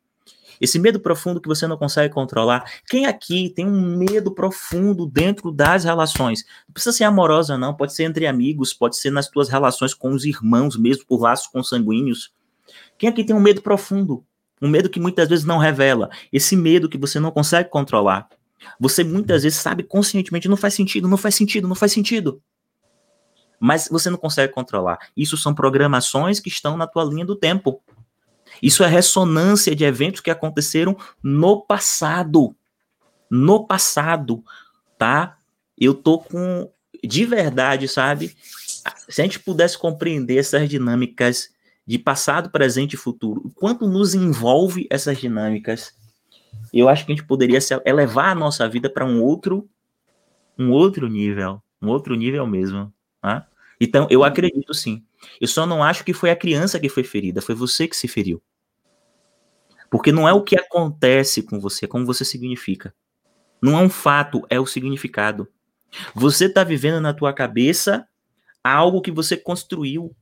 Esse 0.62 0.80
medo 0.80 1.00
profundo 1.00 1.42
que 1.42 1.48
você 1.48 1.68
não 1.68 1.76
consegue 1.76 2.14
controlar. 2.14 2.64
Quem 2.88 3.06
aqui 3.06 3.50
tem 3.50 3.66
um 3.66 3.98
medo 3.98 4.34
profundo 4.34 5.06
dentro 5.06 5.52
das 5.52 5.84
relações? 5.84 6.46
Não 6.68 6.74
precisa 6.74 6.96
ser 6.96 7.04
amorosa, 7.04 7.58
não. 7.58 7.74
Pode 7.74 7.94
ser 7.94 8.04
entre 8.04 8.28
amigos, 8.28 8.74
pode 8.74 8.96
ser 8.96 9.12
nas 9.12 9.28
tuas 9.28 9.50
relações 9.50 9.94
com 9.94 10.14
os 10.14 10.24
irmãos, 10.24 10.78
mesmo 10.78 11.06
por 11.06 11.22
laços 11.22 11.48
consanguíneos. 11.48 12.32
Quem 12.98 13.10
aqui 13.10 13.26
tem 13.26 13.36
um 13.36 13.42
medo 13.42 13.62
profundo? 13.62 14.24
Um 14.62 14.70
medo 14.70 14.90
que 14.90 15.00
muitas 15.00 15.28
vezes 15.28 15.44
não 15.44 15.58
revela. 15.58 16.10
Esse 16.32 16.56
medo 16.56 16.88
que 16.88 16.98
você 16.98 17.20
não 17.20 17.32
consegue 17.32 17.70
controlar. 17.70 18.30
Você 18.80 19.04
muitas 19.04 19.44
vezes 19.44 19.60
sabe 19.60 19.84
conscientemente, 19.84 20.48
não 20.48 20.56
faz 20.56 20.74
sentido, 20.74 21.10
não 21.10 21.18
faz 21.18 21.36
sentido, 21.36 21.68
não 21.68 21.76
faz 21.76 21.92
sentido 21.92 22.42
mas 23.64 23.88
você 23.90 24.10
não 24.10 24.18
consegue 24.18 24.52
controlar. 24.52 25.00
Isso 25.16 25.38
são 25.38 25.56
programações 25.56 26.42
que 26.42 26.50
estão 26.50 26.76
na 26.76 26.86
tua 26.86 27.06
linha 27.06 27.24
do 27.24 27.34
tempo. 27.34 27.82
Isso 28.62 28.84
é 28.84 28.88
ressonância 28.88 29.74
de 29.74 29.86
eventos 29.86 30.20
que 30.20 30.30
aconteceram 30.30 30.98
no 31.24 31.62
passado. 31.62 32.54
No 33.32 33.66
passado, 33.66 34.44
tá? 34.98 35.38
Eu 35.80 35.94
tô 35.94 36.20
com 36.20 36.70
de 37.02 37.26
verdade, 37.26 37.88
sabe? 37.88 38.36
Se 39.08 39.22
a 39.22 39.24
gente 39.24 39.40
pudesse 39.40 39.78
compreender 39.78 40.40
essas 40.40 40.68
dinâmicas 40.68 41.50
de 41.88 41.98
passado, 41.98 42.50
presente 42.50 42.96
e 42.96 42.98
futuro, 42.98 43.44
o 43.46 43.50
quanto 43.50 43.88
nos 43.88 44.14
envolve 44.14 44.88
essas 44.90 45.18
dinâmicas, 45.18 45.96
eu 46.74 46.90
acho 46.90 47.06
que 47.06 47.14
a 47.14 47.16
gente 47.16 47.26
poderia 47.26 47.60
elevar 47.86 48.32
a 48.32 48.36
nossa 48.36 48.68
vida 48.68 48.90
para 48.90 49.06
um 49.06 49.24
outro 49.24 49.70
um 50.60 50.70
outro 50.70 51.08
nível, 51.08 51.64
um 51.82 51.88
outro 51.88 52.14
nível 52.14 52.46
mesmo? 52.46 52.93
Então, 53.80 54.08
eu 54.10 54.24
acredito 54.24 54.74
sim. 54.74 55.04
Eu 55.40 55.48
só 55.48 55.66
não 55.66 55.84
acho 55.84 56.04
que 56.04 56.14
foi 56.14 56.30
a 56.30 56.36
criança 56.36 56.80
que 56.80 56.90
foi 56.90 57.04
ferida, 57.04 57.42
foi 57.42 57.56
você 57.56 57.88
que 57.88 57.96
se 57.96 58.08
feriu. 58.08 58.42
Porque 59.90 60.12
não 60.12 60.28
é 60.28 60.34
o 60.34 60.44
que 60.44 60.56
acontece 60.56 61.44
com 61.44 61.60
você, 61.60 61.86
é 61.86 61.88
como 61.88 62.06
você 62.06 62.26
significa. 62.26 62.94
Não 63.62 63.78
é 63.80 63.82
um 63.82 63.90
fato, 63.90 64.46
é 64.50 64.60
o 64.60 64.66
significado. 64.66 65.48
Você 66.16 66.46
está 66.46 66.64
vivendo 66.64 67.00
na 67.00 67.14
tua 67.14 67.32
cabeça 67.32 68.08
algo 68.64 69.02
que 69.02 69.12
você 69.12 69.38
construiu. 69.38 70.16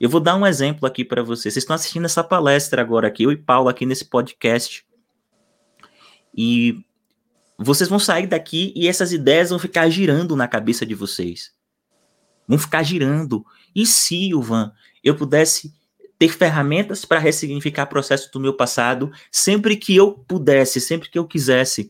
Eu 0.00 0.08
vou 0.08 0.20
dar 0.20 0.34
um 0.34 0.46
exemplo 0.46 0.86
aqui 0.86 1.04
para 1.04 1.22
vocês. 1.22 1.54
Vocês 1.54 1.62
estão 1.62 1.76
assistindo 1.76 2.06
essa 2.06 2.24
palestra 2.24 2.82
agora 2.82 3.06
aqui, 3.06 3.22
eu 3.22 3.32
e 3.32 3.36
Paulo 3.36 3.68
aqui 3.68 3.86
nesse 3.86 4.04
podcast. 4.04 4.84
E 6.36 6.84
vocês 7.58 7.88
vão 7.88 7.98
sair 7.98 8.26
daqui 8.26 8.72
e 8.74 8.88
essas 8.88 9.12
ideias 9.12 9.50
vão 9.50 9.58
ficar 9.58 9.88
girando 9.88 10.34
na 10.34 10.48
cabeça 10.48 10.84
de 10.84 10.94
vocês 10.94 11.52
vão 12.50 12.58
ficar 12.58 12.82
girando. 12.82 13.46
E 13.74 13.86
se, 13.86 14.30
Ivan, 14.30 14.72
eu 15.04 15.14
pudesse 15.14 15.72
ter 16.18 16.30
ferramentas 16.30 17.04
para 17.04 17.20
ressignificar 17.20 17.86
processos 17.86 18.28
do 18.28 18.40
meu 18.40 18.54
passado 18.54 19.10
sempre 19.30 19.76
que 19.76 19.94
eu 19.94 20.12
pudesse, 20.12 20.80
sempre 20.80 21.08
que 21.08 21.16
eu 21.16 21.26
quisesse? 21.26 21.88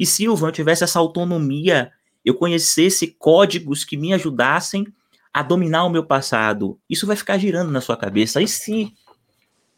E 0.00 0.06
se, 0.06 0.24
Ivan, 0.24 0.50
tivesse 0.50 0.82
essa 0.82 0.98
autonomia, 0.98 1.92
eu 2.24 2.34
conhecesse 2.34 3.08
códigos 3.18 3.84
que 3.84 3.98
me 3.98 4.14
ajudassem 4.14 4.86
a 5.32 5.42
dominar 5.42 5.84
o 5.84 5.90
meu 5.90 6.04
passado? 6.04 6.80
Isso 6.88 7.06
vai 7.06 7.14
ficar 7.14 7.36
girando 7.36 7.70
na 7.70 7.82
sua 7.82 7.96
cabeça. 7.96 8.40
E 8.40 8.48
se? 8.48 8.94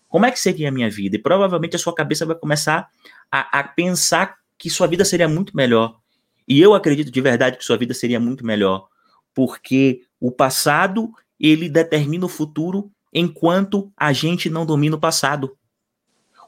Como 0.09 0.27
é 0.27 0.31
que 0.31 0.39
seria 0.39 0.69
a 0.69 0.73
minha 0.73 0.89
vida? 0.89 1.17
E 1.17 1.19
provavelmente 1.19 1.75
a 1.75 1.79
sua 1.79 1.93
cabeça 1.93 2.25
vai 2.25 2.37
começar 2.37 2.89
a, 3.33 3.59
a 3.59 3.65
pensar 3.65 4.37
que 4.57 4.71
sua 4.71 4.87
vida 4.87 5.05
seria 5.05 5.29
muito 5.29 5.57
melhor. 5.57 5.99
E 6.47 6.61
eu 6.61 6.73
acredito 6.73 7.11
de 7.11 7.21
verdade 7.21 7.59
que 7.59 7.65
sua 7.65 7.77
vida 7.77 7.93
seria 7.93 8.21
muito 8.21 8.47
melhor 8.47 8.87
porque 9.35 10.03
o 10.21 10.31
passado 10.31 11.11
ele 11.39 11.69
determina 11.69 12.25
o 12.25 12.29
futuro 12.29 12.91
enquanto 13.13 13.93
a 13.97 14.13
gente 14.13 14.49
não 14.49 14.65
domina 14.65 14.97
o 14.97 15.01
passado. 15.01 15.57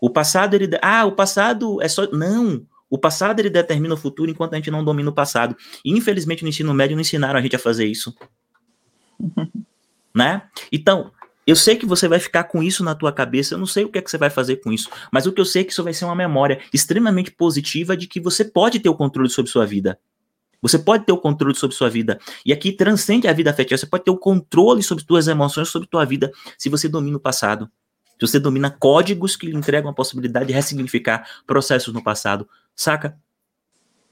O 0.01 0.11
passado 0.11 0.55
ele 0.55 0.69
ah, 0.83 1.05
o 1.05 1.13
passado 1.13 1.83
é 1.83 1.89
só 1.89 2.11
não, 2.11 2.67
o 2.89 2.99
passado 2.99 3.41
ele 3.41 3.51
determina 3.51 3.95
o 3.95 3.99
futuro 3.99 4.31
enquanto 4.31 4.55
a 4.55 4.57
gente 4.57 4.71
não 4.71 4.85
domina 4.85 5.11
o 5.11 5.15
passado. 5.15 5.57
E, 5.85 5.93
infelizmente 5.93 6.43
no 6.43 6.49
ensino 6.49 6.73
médio 6.73 6.97
não 6.97 7.01
ensinaram 7.01 7.39
a 7.39 7.43
gente 7.43 7.57
a 7.57 7.59
fazer 7.59 7.87
isso. 7.87 8.15
né? 10.15 10.43
Então, 10.73 11.13
eu 11.47 11.55
sei 11.55 11.77
que 11.77 11.87
você 11.87 12.09
vai 12.09 12.19
ficar 12.19 12.45
com 12.45 12.63
isso 12.63 12.83
na 12.83 12.95
tua 12.95 13.13
cabeça, 13.13 13.55
eu 13.55 13.59
não 13.59 13.67
sei 13.67 13.85
o 13.85 13.89
que 13.89 13.99
é 13.99 14.03
que 14.03 14.11
você 14.11 14.19
vai 14.19 14.31
fazer 14.31 14.57
com 14.57 14.73
isso, 14.73 14.91
mas 15.13 15.27
o 15.27 15.33
que 15.33 15.41
eu 15.41 15.45
sei 15.45 15.63
é 15.63 15.65
que 15.65 15.73
isso 15.73 15.85
vai 15.85 15.93
ser 15.93 16.05
uma 16.05 16.15
memória 16.15 16.61
extremamente 16.73 17.31
positiva 17.31 17.97
de 17.97 18.09
que 18.09 18.19
você 18.19 18.45
pode 18.45 18.81
ter 18.81 18.89
o 18.89 18.97
controle 18.97 19.29
sobre 19.29 19.51
sua 19.51 19.65
vida. 19.65 19.99
Você 20.63 20.79
pode 20.79 21.05
ter 21.05 21.13
o 21.13 21.19
controle 21.19 21.55
sobre 21.55 21.77
sua 21.77 21.89
vida. 21.89 22.19
E 22.45 22.53
aqui 22.53 22.73
transcende 22.73 23.29
a 23.29 23.33
vida 23.33 23.51
afetiva. 23.51 23.79
Você 23.79 23.87
pode 23.87 24.05
ter 24.05 24.11
o 24.11 24.17
controle 24.17 24.83
sobre 24.83 25.05
suas 25.05 25.29
emoções, 25.29 25.69
sobre 25.69 25.89
sua 25.91 26.05
vida, 26.05 26.31
se 26.59 26.69
você 26.69 26.89
domina 26.89 27.17
o 27.17 27.21
passado. 27.21 27.71
Se 28.19 28.27
você 28.27 28.39
domina 28.39 28.71
códigos 28.71 29.37
que 29.37 29.47
lhe 29.47 29.57
entregam 29.57 29.91
a 29.91 29.95
possibilidade 29.95 30.47
de 30.47 30.53
ressignificar 30.53 31.29
processos 31.47 31.93
no 31.93 32.03
passado. 32.03 32.49
Saca? 32.75 33.19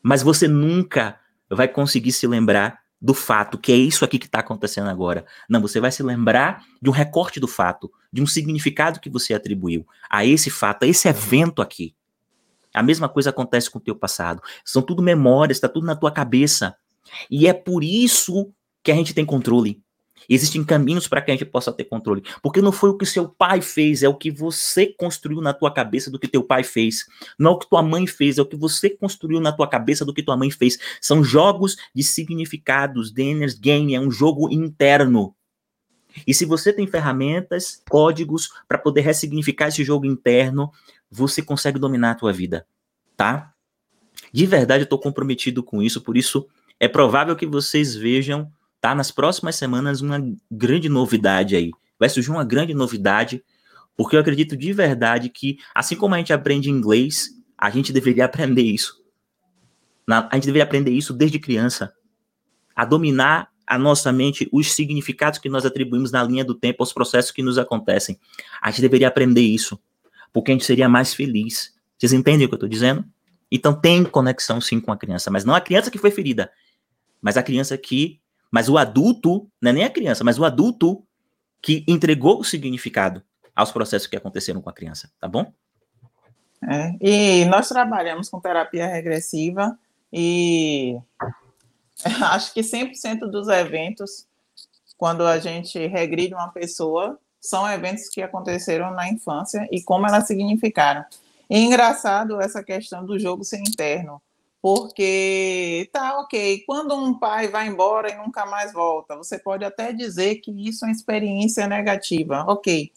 Mas 0.03 0.23
você 0.23 0.47
nunca 0.47 1.19
vai 1.49 1.69
conseguir 1.69 2.13
se 2.13 2.27
lembrar 2.27 2.85
do 3.01 3.13
fato, 3.13 3.59
que 3.59 3.71
é 3.71 3.77
isso 3.77 4.05
aqui 4.05 4.19
que 4.19 4.27
está 4.27 4.41
acontecendo 4.41 4.89
agora. 4.89 5.27
Não, 5.49 5.61
você 5.61 5.79
vai 5.79 5.93
se 5.93 6.03
lembrar 6.03 6.65
de 6.81 6.89
um 6.89 6.93
recorte 6.93 7.39
do 7.39 7.47
fato, 7.47 7.93
de 8.11 8.23
um 8.23 8.27
significado 8.27 8.99
que 8.99 9.11
você 9.11 9.35
atribuiu 9.35 9.87
a 10.09 10.25
esse 10.25 10.51
fato, 10.51 10.85
a 10.85 10.87
esse 10.87 11.07
evento 11.07 11.61
aqui. 11.61 11.95
A 12.75 12.83
mesma 12.83 13.09
coisa 13.09 13.31
acontece 13.31 13.71
com 13.71 13.79
o 13.79 13.83
teu 13.83 13.95
passado. 13.95 14.43
São 14.65 14.83
tudo 14.83 15.03
memórias, 15.03 15.57
está 15.57 15.69
tudo 15.69 15.87
na 15.87 15.97
tua 15.97 16.11
cabeça. 16.11 16.77
E 17.31 17.47
é 17.47 17.53
por 17.53 17.85
isso 17.85 18.53
que 18.83 18.91
a 18.91 18.95
gente 18.95 19.15
tem 19.15 19.25
controle. 19.25 19.83
Existem 20.29 20.65
caminhos 20.65 21.07
para 21.07 21.21
que 21.21 21.31
a 21.31 21.35
gente 21.35 21.45
possa 21.45 21.73
ter 21.73 21.85
controle. 21.85 22.23
Porque 22.43 22.63
não 22.63 22.73
foi 22.73 22.91
o 22.91 22.97
que 22.97 23.07
seu 23.07 23.29
pai 23.29 23.61
fez, 23.61 24.03
é 24.03 24.09
o 24.09 24.15
que 24.15 24.31
você 24.31 24.87
construiu 24.87 25.41
na 25.41 25.53
tua 25.53 25.71
cabeça 25.71 26.11
do 26.11 26.19
que 26.19 26.29
teu 26.29 26.43
pai 26.43 26.65
fez. 26.65 27.05
Não 27.39 27.53
é 27.53 27.55
o 27.55 27.59
que 27.59 27.69
tua 27.69 27.83
mãe 27.83 28.07
fez, 28.07 28.39
é 28.39 28.43
o 28.43 28.47
que 28.47 28.57
você 28.57 28.91
construiu 28.91 29.41
na 29.41 29.53
tua 29.53 29.69
cabeça 29.69 30.05
do 30.05 30.15
que 30.15 30.23
tua 30.23 30.37
mãe 30.37 30.51
fez. 30.51 30.79
São 31.01 31.23
jogos 31.23 31.77
de 31.95 32.03
significados. 32.03 33.13
Denner's 33.13 33.55
Game 33.55 33.95
é 33.95 34.01
um 34.01 34.11
jogo 34.11 34.51
interno. 34.53 35.35
E 36.27 36.33
se 36.33 36.45
você 36.45 36.73
tem 36.73 36.87
ferramentas, 36.87 37.83
códigos 37.91 38.51
para 38.69 38.79
poder 38.79 39.01
ressignificar 39.01 39.69
esse 39.69 39.83
jogo 39.83 40.07
interno, 40.07 40.71
você 41.15 41.41
consegue 41.41 41.79
dominar 41.79 42.11
a 42.11 42.15
tua 42.15 42.33
vida, 42.33 42.67
tá? 43.17 43.53
De 44.33 44.47
verdade, 44.47 44.83
eu 44.83 44.85
estou 44.85 44.99
comprometido 44.99 45.63
com 45.63 45.81
isso, 45.83 46.01
por 46.01 46.17
isso 46.17 46.47
é 46.81 46.89
provável 46.89 47.37
que 47.37 47.47
vocês 47.47 47.95
vejam 47.95 48.51
tá 48.81 48.95
nas 48.95 49.11
próximas 49.11 49.57
semanas 49.57 50.01
uma 50.01 50.21
grande 50.51 50.89
novidade 50.89 51.57
aí. 51.57 51.71
Vai 51.99 52.09
surgir 52.09 52.31
uma 52.31 52.45
grande 52.45 52.75
novidade, 52.75 53.43
porque 53.97 54.17
eu 54.17 54.21
acredito 54.21 54.57
de 54.57 54.73
verdade 54.73 55.31
que, 55.31 55.57
assim 55.75 55.97
como 55.97 56.15
a 56.15 56.19
gente 56.19 56.33
aprende 56.33 56.69
inglês, 56.69 57.31
a 57.57 57.71
gente 57.71 57.93
deveria 57.93 58.25
aprender 58.25 58.63
isso. 58.63 59.03
Na, 60.07 60.29
a 60.31 60.35
gente 60.35 60.47
deveria 60.47 60.65
aprender 60.65 60.91
isso 60.91 61.15
desde 61.15 61.39
criança. 61.39 61.95
A 62.77 62.85
dominar 62.85 63.49
a 63.67 63.79
nossa 63.79 64.13
mente 64.13 64.49
os 64.53 64.73
significados 64.73 65.39
que 65.39 65.49
nós 65.49 65.65
atribuímos 65.65 66.13
na 66.13 66.23
linha 66.23 66.45
do 66.45 66.55
tempo 66.55 66.83
aos 66.83 66.93
processos 66.93 67.31
que 67.31 67.43
nos 67.43 67.57
acontecem. 67.57 68.19
A 68.61 68.71
gente 68.71 68.83
deveria 68.83 69.09
aprender 69.09 69.41
isso, 69.41 69.81
porque 70.35 70.51
a 70.51 70.55
gente 70.55 70.67
seria 70.67 70.89
mais 70.89 71.15
feliz. 71.15 71.73
Vocês 71.97 72.13
entendem 72.13 72.45
o 72.45 72.49
que 72.49 72.55
eu 72.55 72.57
estou 72.57 72.69
dizendo? 72.69 73.05
Então 73.51 73.73
tem 73.73 74.05
conexão 74.05 74.61
sim 74.61 74.81
com 74.81 74.93
a 74.93 74.97
criança, 74.97 75.31
mas 75.31 75.45
não 75.45 75.55
a 75.55 75.61
criança 75.61 75.91
que 75.91 75.97
foi 75.97 76.11
ferida, 76.11 76.51
mas 77.23 77.39
a 77.39 77.43
criança 77.43 77.79
que 77.79 78.21
mas 78.55 78.69
o 78.69 78.79
adulto, 78.79 79.51
não 79.61 79.71
é 79.71 79.73
nem 79.73 79.85
a 79.85 79.91
criança, 79.91 80.23
mas 80.23 80.39
o 80.39 80.45
adulto 80.45 81.05
que 81.61 81.85
entregou 81.89 82.39
o 82.39 82.45
significado 82.45 83.21
aos 83.53 83.73
processos 83.73 84.07
que 84.07 84.17
aconteceram 84.17 84.61
com 84.61 84.71
a 84.71 84.73
criança, 84.73 85.11
tá 85.19 85.27
bom? 85.27 85.53
É, 86.63 86.93
e 87.01 87.45
nós 87.47 87.69
trabalhamos 87.69 88.29
com 88.29 88.41
terapia 88.41 88.87
regressiva 88.87 89.77
e 90.13 90.97
acho 92.31 92.55
que 92.55 92.61
100% 92.61 93.29
dos 93.29 93.49
eventos, 93.49 94.29
quando 94.97 95.27
a 95.27 95.41
gente 95.41 95.85
regride 95.89 96.33
uma 96.33 96.53
pessoa, 96.53 97.19
são 97.47 97.71
eventos 97.71 98.09
que 98.09 98.23
aconteceram 98.23 98.91
na 98.93 99.09
infância 99.09 99.69
e 99.71 99.83
como 99.83 100.07
elas 100.07 100.27
significaram. 100.27 101.05
E 101.49 101.59
engraçado 101.59 102.41
essa 102.41 102.63
questão 102.63 103.05
do 103.05 103.19
jogo 103.19 103.45
ser 103.45 103.61
interno 103.61 104.21
porque 104.65 105.91
tá 105.93 106.19
ok, 106.21 106.65
quando 106.67 106.95
um 106.95 107.13
pai 107.19 107.49
vai 107.49 107.67
embora 107.67 108.11
e 108.11 108.17
nunca 108.17 108.47
mais 108.47 108.73
volta, 108.73 109.15
você 109.15 109.39
pode 109.39 109.63
até 109.63 109.93
dizer 109.93 110.37
que 110.37 110.51
isso 110.51 110.87
é 110.87 110.89
uma 110.89 110.93
experiência 110.93 111.67
negativa, 111.67 112.47
ok. 112.49 112.91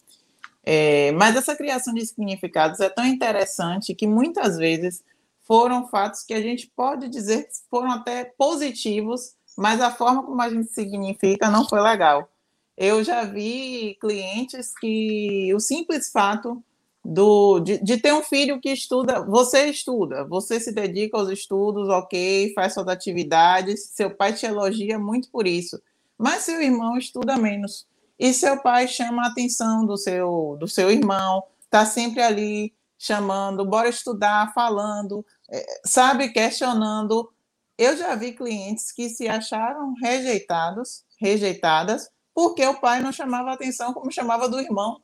É, 0.64 1.12
mas 1.12 1.36
essa 1.36 1.58
criação 1.58 1.94
de 1.94 2.06
significados 2.06 2.80
é 2.80 2.88
tão 2.88 3.06
interessante 3.06 3.94
que 3.94 4.08
muitas 4.08 4.56
vezes 4.56 5.04
foram 5.44 5.90
fatos 5.90 6.24
que 6.24 6.34
a 6.34 6.42
gente 6.42 6.72
pode 6.74 7.10
dizer 7.10 7.44
que 7.50 7.56
foram 7.70 7.92
até 7.92 8.24
positivos, 8.24 9.36
mas 9.58 9.82
a 9.82 9.92
forma 9.92 10.24
como 10.24 10.42
a 10.42 10.50
gente 10.50 10.72
significa 10.72 11.50
não 11.50 11.68
foi 11.68 11.82
legal. 11.82 12.30
Eu 12.78 13.04
já 13.04 13.24
vi 13.24 13.98
clientes 14.00 14.72
que 14.80 15.52
o 15.54 15.60
simples 15.60 16.12
fato 16.12 16.64
do, 17.04 17.60
de, 17.60 17.80
de, 17.80 17.98
ter 17.98 18.14
um 18.14 18.22
filho 18.22 18.60
que 18.60 18.70
estuda, 18.70 19.24
você 19.24 19.68
estuda, 19.68 20.26
você 20.26 20.60
se 20.60 20.72
dedica 20.72 21.18
aos 21.18 21.30
estudos, 21.30 21.90
ok, 21.90 22.52
faz 22.54 22.74
suas 22.74 22.88
atividades, 22.88 23.92
seu 23.94 24.14
pai 24.14 24.34
te 24.34 24.46
elogia 24.46 25.00
muito 25.00 25.30
por 25.32 25.48
isso, 25.48 25.82
mas 26.18 26.44
seu 26.44 26.62
irmão 26.62 26.98
estuda 26.98 27.38
menos. 27.38 27.88
E 28.20 28.34
seu 28.34 28.62
pai 28.62 28.88
chama 28.88 29.24
a 29.24 29.28
atenção 29.28 29.86
do 29.86 29.96
seu, 29.96 30.58
do 30.60 30.68
seu 30.68 30.92
irmão, 30.92 31.44
está 31.64 31.86
sempre 31.86 32.22
ali 32.22 32.74
chamando, 32.98 33.66
bora 33.66 33.88
estudar, 33.88 34.52
falando, 34.54 35.26
é, 35.50 35.66
sabe, 35.86 36.30
questionando. 36.30 37.32
Eu 37.78 37.96
já 37.96 38.16
vi 38.16 38.34
clientes 38.34 38.92
que 38.92 39.08
se 39.08 39.28
acharam 39.28 39.94
rejeitados, 40.02 41.06
rejeitadas, 41.20 42.10
porque 42.38 42.64
o 42.68 42.80
pai 42.80 43.02
não 43.02 43.12
chamava 43.12 43.52
atenção 43.52 43.92
como 43.96 44.12
chamava 44.12 44.48
do 44.48 44.60
irmão. 44.60 45.02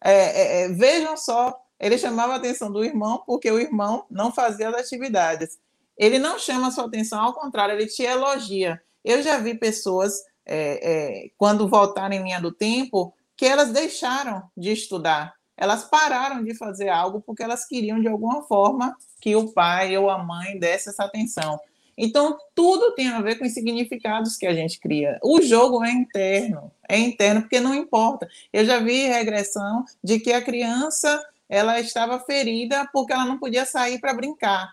É, 0.00 0.12
é, 0.12 0.62
é, 0.62 0.68
vejam 0.68 1.16
só, 1.16 1.52
ele 1.80 1.98
chamava 1.98 2.34
a 2.34 2.36
atenção 2.36 2.70
do 2.70 2.84
irmão 2.84 3.24
porque 3.26 3.50
o 3.50 3.58
irmão 3.58 4.06
não 4.08 4.30
fazia 4.30 4.68
as 4.68 4.76
atividades. 4.76 5.58
Ele 5.98 6.16
não 6.16 6.38
chama 6.38 6.68
a 6.68 6.70
sua 6.70 6.86
atenção, 6.86 7.20
ao 7.20 7.34
contrário, 7.34 7.74
ele 7.74 7.88
te 7.88 8.04
elogia. 8.04 8.80
Eu 9.04 9.20
já 9.20 9.36
vi 9.38 9.56
pessoas, 9.56 10.22
é, 10.46 11.24
é, 11.24 11.30
quando 11.36 11.68
voltaram 11.68 12.14
em 12.14 12.22
linha 12.22 12.40
do 12.40 12.52
tempo, 12.52 13.12
que 13.36 13.46
elas 13.46 13.72
deixaram 13.72 14.48
de 14.56 14.70
estudar, 14.70 15.34
elas 15.56 15.82
pararam 15.82 16.44
de 16.44 16.54
fazer 16.56 16.88
algo 16.88 17.20
porque 17.20 17.42
elas 17.42 17.66
queriam, 17.66 18.00
de 18.00 18.06
alguma 18.06 18.42
forma, 18.42 18.96
que 19.20 19.34
o 19.34 19.52
pai 19.52 19.98
ou 19.98 20.08
a 20.08 20.22
mãe 20.22 20.56
desse 20.56 20.88
essa 20.88 21.02
atenção. 21.02 21.58
Então, 21.96 22.36
tudo 22.54 22.94
tem 22.94 23.08
a 23.08 23.20
ver 23.20 23.38
com 23.38 23.44
os 23.44 23.52
significados 23.52 24.36
que 24.36 24.46
a 24.46 24.54
gente 24.54 24.80
cria. 24.80 25.18
O 25.22 25.40
jogo 25.40 25.84
é 25.84 25.90
interno, 25.90 26.70
é 26.88 26.98
interno 26.98 27.42
porque 27.42 27.60
não 27.60 27.74
importa. 27.74 28.28
Eu 28.52 28.64
já 28.64 28.80
vi 28.80 29.06
regressão 29.06 29.84
de 30.02 30.18
que 30.18 30.32
a 30.32 30.42
criança 30.42 31.22
ela 31.48 31.78
estava 31.78 32.18
ferida 32.18 32.88
porque 32.92 33.12
ela 33.12 33.24
não 33.24 33.38
podia 33.38 33.64
sair 33.64 34.00
para 34.00 34.14
brincar. 34.14 34.72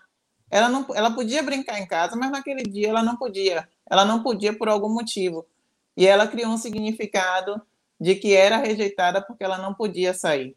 Ela 0.50 0.68
não, 0.68 0.86
ela 0.94 1.10
podia 1.10 1.42
brincar 1.42 1.80
em 1.80 1.86
casa, 1.86 2.16
mas 2.16 2.30
naquele 2.30 2.62
dia 2.62 2.88
ela 2.88 3.02
não 3.02 3.16
podia. 3.16 3.68
Ela 3.88 4.04
não 4.04 4.22
podia 4.22 4.52
por 4.52 4.68
algum 4.68 4.92
motivo. 4.92 5.46
E 5.96 6.06
ela 6.06 6.26
criou 6.26 6.50
um 6.50 6.58
significado 6.58 7.60
de 8.00 8.14
que 8.16 8.34
era 8.34 8.56
rejeitada 8.56 9.22
porque 9.22 9.44
ela 9.44 9.58
não 9.58 9.72
podia 9.72 10.12
sair. 10.12 10.56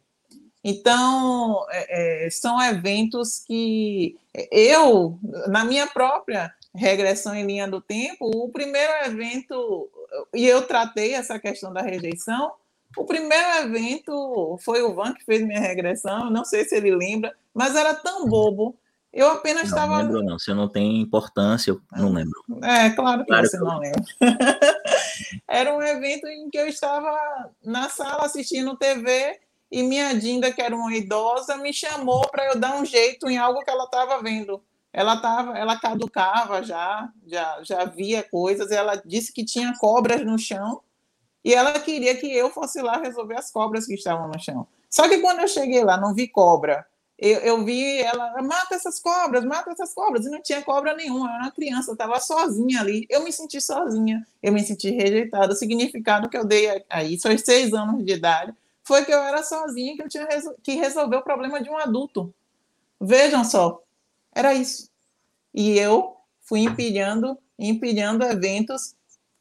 Então, 0.68 1.64
é, 1.70 2.26
é, 2.26 2.30
são 2.30 2.60
eventos 2.60 3.38
que 3.38 4.18
eu, 4.50 5.16
na 5.46 5.64
minha 5.64 5.86
própria 5.86 6.52
regressão 6.74 7.36
em 7.36 7.46
linha 7.46 7.68
do 7.68 7.80
tempo, 7.80 8.28
o 8.34 8.48
primeiro 8.48 8.92
evento, 9.04 9.88
e 10.34 10.44
eu 10.44 10.66
tratei 10.66 11.14
essa 11.14 11.38
questão 11.38 11.72
da 11.72 11.82
rejeição, 11.82 12.50
o 12.96 13.04
primeiro 13.04 13.48
evento 13.58 14.58
foi 14.60 14.82
o 14.82 14.92
Van 14.92 15.14
que 15.14 15.24
fez 15.24 15.46
minha 15.46 15.60
regressão, 15.60 16.30
não 16.30 16.44
sei 16.44 16.64
se 16.64 16.74
ele 16.74 16.90
lembra, 16.90 17.32
mas 17.54 17.76
era 17.76 17.94
tão 17.94 18.26
bobo. 18.26 18.76
Eu 19.12 19.30
apenas 19.30 19.68
estava. 19.68 20.02
Não 20.02 20.02
lembro, 20.02 20.22
não. 20.24 20.38
Se 20.38 20.52
não 20.52 20.68
tem 20.68 21.00
importância, 21.00 21.70
eu 21.70 21.80
não 21.96 22.12
lembro. 22.12 22.42
É, 22.62 22.90
claro 22.90 23.24
que 23.24 23.28
claro 23.28 23.46
você 23.46 23.56
que 23.56 23.64
não 23.64 23.78
lembra. 23.78 24.02
era 25.48 25.74
um 25.74 25.80
evento 25.80 26.26
em 26.26 26.50
que 26.50 26.58
eu 26.58 26.66
estava 26.66 27.50
na 27.64 27.88
sala 27.88 28.26
assistindo 28.26 28.76
TV 28.76 29.40
e 29.70 29.82
minha 29.82 30.14
Dinda, 30.14 30.52
que 30.52 30.62
era 30.62 30.74
uma 30.74 30.94
idosa, 30.94 31.56
me 31.56 31.72
chamou 31.72 32.28
para 32.28 32.46
eu 32.46 32.58
dar 32.58 32.76
um 32.76 32.84
jeito 32.84 33.28
em 33.28 33.36
algo 33.36 33.62
que 33.64 33.70
ela 33.70 33.84
estava 33.84 34.22
vendo 34.22 34.62
ela 34.96 35.18
tava, 35.18 35.58
ela 35.58 35.78
caducava 35.78 36.62
já, 36.62 37.06
já, 37.26 37.58
já 37.62 37.84
via 37.84 38.22
coisas. 38.22 38.70
Ela 38.70 38.96
disse 38.96 39.30
que 39.30 39.44
tinha 39.44 39.76
cobras 39.78 40.24
no 40.24 40.38
chão 40.38 40.80
e 41.44 41.52
ela 41.52 41.78
queria 41.78 42.16
que 42.16 42.26
eu 42.34 42.48
fosse 42.48 42.80
lá 42.80 42.96
resolver 42.96 43.36
as 43.36 43.50
cobras 43.50 43.84
que 43.84 43.92
estavam 43.92 44.26
no 44.26 44.40
chão. 44.40 44.66
Só 44.88 45.06
que 45.06 45.18
quando 45.18 45.40
eu 45.40 45.48
cheguei 45.48 45.84
lá, 45.84 45.98
não 45.98 46.14
vi 46.14 46.26
cobra. 46.26 46.86
Eu, 47.18 47.40
eu 47.40 47.62
vi 47.62 48.00
ela, 48.00 48.40
mata 48.42 48.74
essas 48.74 48.98
cobras, 48.98 49.44
mata 49.44 49.70
essas 49.70 49.92
cobras. 49.92 50.24
E 50.24 50.30
não 50.30 50.40
tinha 50.40 50.62
cobra 50.62 50.94
nenhuma, 50.94 51.26
eu 51.26 51.34
era 51.34 51.42
uma 51.42 51.50
criança, 51.50 51.92
estava 51.92 52.18
sozinha 52.18 52.80
ali. 52.80 53.06
Eu 53.10 53.22
me 53.22 53.30
senti 53.30 53.60
sozinha, 53.60 54.26
eu 54.42 54.50
me 54.50 54.64
senti 54.64 54.90
rejeitada. 54.92 55.52
O 55.52 55.56
significado 55.56 56.30
que 56.30 56.38
eu 56.38 56.44
dei 56.46 56.82
a 56.88 57.04
isso 57.04 57.28
aos 57.28 57.42
seis 57.42 57.74
anos 57.74 58.02
de 58.02 58.14
idade 58.14 58.54
foi 58.86 59.04
que 59.04 59.12
eu 59.12 59.18
era 59.18 59.42
sozinha, 59.42 59.96
que 59.96 60.02
eu 60.02 60.08
tinha 60.08 60.28
que 60.62 60.74
resolver 60.74 61.16
o 61.16 61.22
problema 61.22 61.60
de 61.60 61.68
um 61.68 61.76
adulto. 61.76 62.32
Vejam 63.00 63.44
só, 63.44 63.82
era 64.32 64.54
isso. 64.54 64.88
E 65.52 65.76
eu 65.76 66.16
fui 66.42 66.60
empilhando, 66.60 67.36
empilhando 67.58 68.24
eventos, 68.24 68.94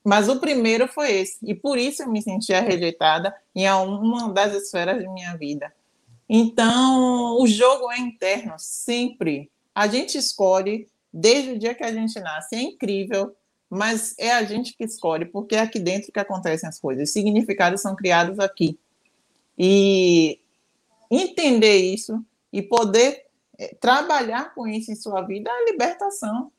mas 0.04 0.28
o 0.28 0.40
primeiro 0.40 0.88
foi 0.88 1.12
esse. 1.12 1.38
E 1.44 1.54
por 1.54 1.78
isso 1.78 2.02
eu 2.02 2.10
me 2.10 2.24
sentia 2.24 2.60
rejeitada 2.60 3.36
em 3.54 3.70
uma 3.70 4.34
das 4.34 4.52
esferas 4.54 5.00
de 5.00 5.08
minha 5.10 5.38
vida. 5.38 5.72
Então, 6.28 7.40
o 7.40 7.46
jogo 7.46 7.92
é 7.92 8.00
interno, 8.00 8.56
sempre. 8.58 9.52
A 9.76 9.88
gente 9.88 10.18
escolhe 10.18 10.90
desde 11.14 11.52
o 11.52 11.60
dia 11.60 11.76
que 11.76 11.84
a 11.84 11.94
gente 11.94 12.20
nasce. 12.20 12.56
É 12.56 12.62
incrível, 12.62 13.36
mas 13.70 14.16
é 14.18 14.32
a 14.32 14.44
gente 14.44 14.76
que 14.76 14.84
escolhe, 14.84 15.26
porque 15.26 15.56
é 15.56 15.60
aqui 15.60 15.80
dentro 15.80 16.12
que 16.12 16.20
acontecem 16.20 16.68
as 16.68 16.80
coisas. 16.80 17.10
Os 17.10 17.14
significados 17.14 17.82
são 17.82 17.96
criados 17.96 18.40
aqui. 18.40 18.80
E 19.58 20.40
entender 21.10 21.78
isso 21.78 22.24
e 22.52 22.62
poder 22.62 23.26
é, 23.58 23.76
trabalhar 23.76 24.54
com 24.54 24.68
isso 24.68 24.92
em 24.92 24.96
sua 24.96 25.22
vida 25.22 25.50
é 25.50 25.54
a 25.54 25.72
libertação. 25.72 26.52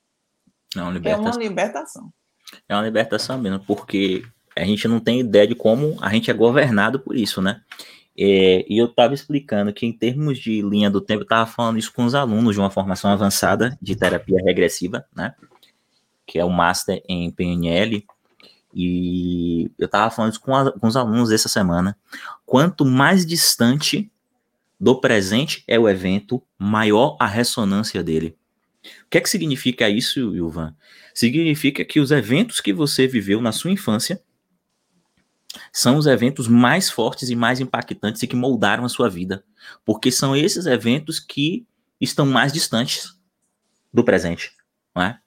É 0.74 0.82
uma 0.82 0.92
libertação. 0.92 1.26
É 1.26 1.30
uma 1.30 1.42
libertação. 1.42 2.12
É 2.68 2.74
uma 2.74 2.82
libertação 2.82 3.38
mesmo, 3.38 3.60
porque 3.60 4.22
a 4.56 4.64
gente 4.64 4.86
não 4.88 5.00
tem 5.00 5.20
ideia 5.20 5.46
de 5.46 5.54
como 5.54 5.96
a 6.00 6.10
gente 6.10 6.30
é 6.30 6.34
governado 6.34 7.00
por 7.00 7.16
isso, 7.16 7.42
né? 7.42 7.60
É, 8.18 8.64
e 8.66 8.78
eu 8.78 8.86
estava 8.86 9.12
explicando 9.12 9.72
que, 9.74 9.84
em 9.84 9.92
termos 9.92 10.38
de 10.38 10.62
linha 10.62 10.90
do 10.90 11.02
tempo, 11.02 11.20
eu 11.20 11.24
estava 11.24 11.46
falando 11.46 11.78
isso 11.78 11.92
com 11.92 12.04
os 12.06 12.14
alunos 12.14 12.54
de 12.54 12.60
uma 12.60 12.70
formação 12.70 13.10
avançada 13.10 13.78
de 13.80 13.94
terapia 13.94 14.38
regressiva, 14.42 15.04
né? 15.14 15.34
Que 16.26 16.38
é 16.38 16.44
o 16.44 16.50
Master 16.50 17.02
em 17.06 17.30
PNL. 17.30 18.06
E 18.78 19.70
eu 19.78 19.86
estava 19.86 20.14
falando 20.14 20.32
isso 20.32 20.40
com, 20.42 20.54
a, 20.54 20.70
com 20.70 20.86
os 20.86 20.96
alunos 20.96 21.32
essa 21.32 21.48
semana. 21.48 21.96
Quanto 22.44 22.84
mais 22.84 23.24
distante 23.24 24.12
do 24.78 25.00
presente 25.00 25.64
é 25.66 25.78
o 25.78 25.88
evento, 25.88 26.42
maior 26.58 27.16
a 27.18 27.26
ressonância 27.26 28.02
dele. 28.02 28.36
O 28.84 29.08
que 29.08 29.16
é 29.16 29.20
que 29.22 29.30
significa 29.30 29.88
isso, 29.88 30.36
Ilvan? 30.36 30.76
Significa 31.14 31.86
que 31.86 31.98
os 31.98 32.10
eventos 32.10 32.60
que 32.60 32.70
você 32.74 33.06
viveu 33.06 33.40
na 33.40 33.50
sua 33.50 33.70
infância 33.70 34.22
são 35.72 35.96
os 35.96 36.06
eventos 36.06 36.46
mais 36.46 36.90
fortes 36.90 37.30
e 37.30 37.34
mais 37.34 37.60
impactantes 37.60 38.22
e 38.22 38.26
que 38.26 38.36
moldaram 38.36 38.84
a 38.84 38.90
sua 38.90 39.08
vida, 39.08 39.42
porque 39.86 40.12
são 40.12 40.36
esses 40.36 40.66
eventos 40.66 41.18
que 41.18 41.66
estão 41.98 42.26
mais 42.26 42.52
distantes 42.52 43.18
do 43.90 44.04
presente, 44.04 44.52
não 44.94 45.02
é? 45.02 45.18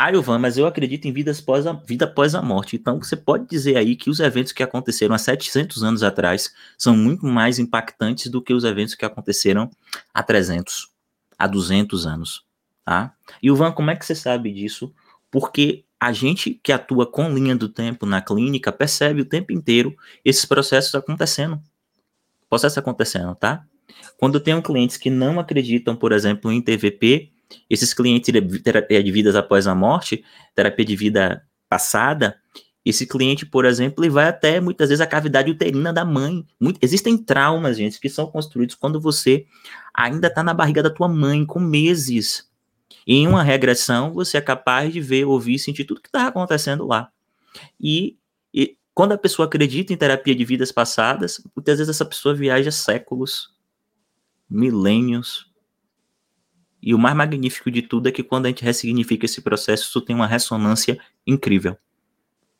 Ah, 0.00 0.12
Ilvan, 0.12 0.38
mas 0.38 0.56
eu 0.56 0.64
acredito 0.64 1.08
em 1.08 1.12
vidas 1.12 1.40
pós 1.40 1.66
a, 1.66 1.72
vida 1.72 2.04
após 2.04 2.32
a 2.36 2.40
morte. 2.40 2.76
Então, 2.76 3.02
você 3.02 3.16
pode 3.16 3.48
dizer 3.48 3.76
aí 3.76 3.96
que 3.96 4.08
os 4.08 4.20
eventos 4.20 4.52
que 4.52 4.62
aconteceram 4.62 5.12
há 5.12 5.18
700 5.18 5.82
anos 5.82 6.04
atrás 6.04 6.54
são 6.78 6.96
muito 6.96 7.26
mais 7.26 7.58
impactantes 7.58 8.30
do 8.30 8.40
que 8.40 8.54
os 8.54 8.62
eventos 8.62 8.94
que 8.94 9.04
aconteceram 9.04 9.68
há 10.14 10.22
300, 10.22 10.88
há 11.36 11.48
200 11.48 12.06
anos. 12.06 12.44
Tá? 12.84 13.12
Ilvan, 13.42 13.72
como 13.72 13.90
é 13.90 13.96
que 13.96 14.06
você 14.06 14.14
sabe 14.14 14.52
disso? 14.52 14.94
Porque 15.32 15.84
a 15.98 16.12
gente 16.12 16.52
que 16.62 16.70
atua 16.70 17.04
com 17.04 17.34
linha 17.34 17.56
do 17.56 17.68
tempo 17.68 18.06
na 18.06 18.22
clínica 18.22 18.70
percebe 18.70 19.22
o 19.22 19.28
tempo 19.28 19.52
inteiro 19.52 19.96
esses 20.24 20.44
processos 20.44 20.94
acontecendo. 20.94 21.60
Processos 22.48 22.78
acontecendo, 22.78 23.34
tá? 23.34 23.64
Quando 24.16 24.36
eu 24.36 24.40
tenho 24.40 24.62
clientes 24.62 24.96
que 24.96 25.10
não 25.10 25.40
acreditam, 25.40 25.96
por 25.96 26.12
exemplo, 26.12 26.52
em 26.52 26.62
TVP, 26.62 27.32
esses 27.68 27.94
clientes 27.94 28.32
de 28.32 28.58
terapia 28.60 29.02
de 29.02 29.10
vidas 29.10 29.34
após 29.34 29.66
a 29.66 29.74
morte, 29.74 30.24
terapia 30.54 30.84
de 30.84 30.96
vida 30.96 31.42
passada, 31.68 32.38
esse 32.84 33.06
cliente, 33.06 33.44
por 33.44 33.66
exemplo, 33.66 34.02
ele 34.02 34.10
vai 34.10 34.28
até 34.28 34.60
muitas 34.60 34.88
vezes 34.88 35.02
a 35.02 35.06
cavidade 35.06 35.50
uterina 35.50 35.92
da 35.92 36.04
mãe. 36.06 36.46
Muito, 36.58 36.78
existem 36.80 37.18
traumas, 37.18 37.76
gente, 37.76 38.00
que 38.00 38.08
são 38.08 38.26
construídos 38.26 38.74
quando 38.74 38.98
você 38.98 39.44
ainda 39.92 40.28
está 40.28 40.42
na 40.42 40.54
barriga 40.54 40.82
da 40.82 40.88
tua 40.88 41.06
mãe, 41.06 41.44
com 41.44 41.60
meses. 41.60 42.48
E 43.06 43.16
em 43.16 43.26
uma 43.26 43.42
regressão, 43.42 44.14
você 44.14 44.38
é 44.38 44.40
capaz 44.40 44.92
de 44.92 45.00
ver, 45.00 45.26
ouvir, 45.26 45.58
sentir 45.58 45.84
tudo 45.84 46.00
que 46.00 46.08
está 46.08 46.28
acontecendo 46.28 46.86
lá. 46.86 47.10
E, 47.78 48.16
e, 48.54 48.76
quando 48.94 49.12
a 49.12 49.18
pessoa 49.18 49.46
acredita 49.46 49.92
em 49.92 49.96
terapia 49.96 50.34
de 50.34 50.44
vidas 50.44 50.72
passadas, 50.72 51.42
muitas 51.54 51.78
vezes 51.78 51.94
essa 51.94 52.04
pessoa 52.06 52.34
viaja 52.34 52.70
séculos, 52.70 53.54
milênios, 54.48 55.47
e 56.80 56.94
o 56.94 56.98
mais 56.98 57.16
magnífico 57.16 57.70
de 57.70 57.82
tudo 57.82 58.08
é 58.08 58.12
que 58.12 58.22
quando 58.22 58.46
a 58.46 58.48
gente 58.48 58.64
ressignifica 58.64 59.26
esse 59.26 59.40
processo, 59.40 59.84
isso 59.84 60.00
tem 60.00 60.14
uma 60.14 60.26
ressonância 60.26 60.98
incrível. 61.26 61.76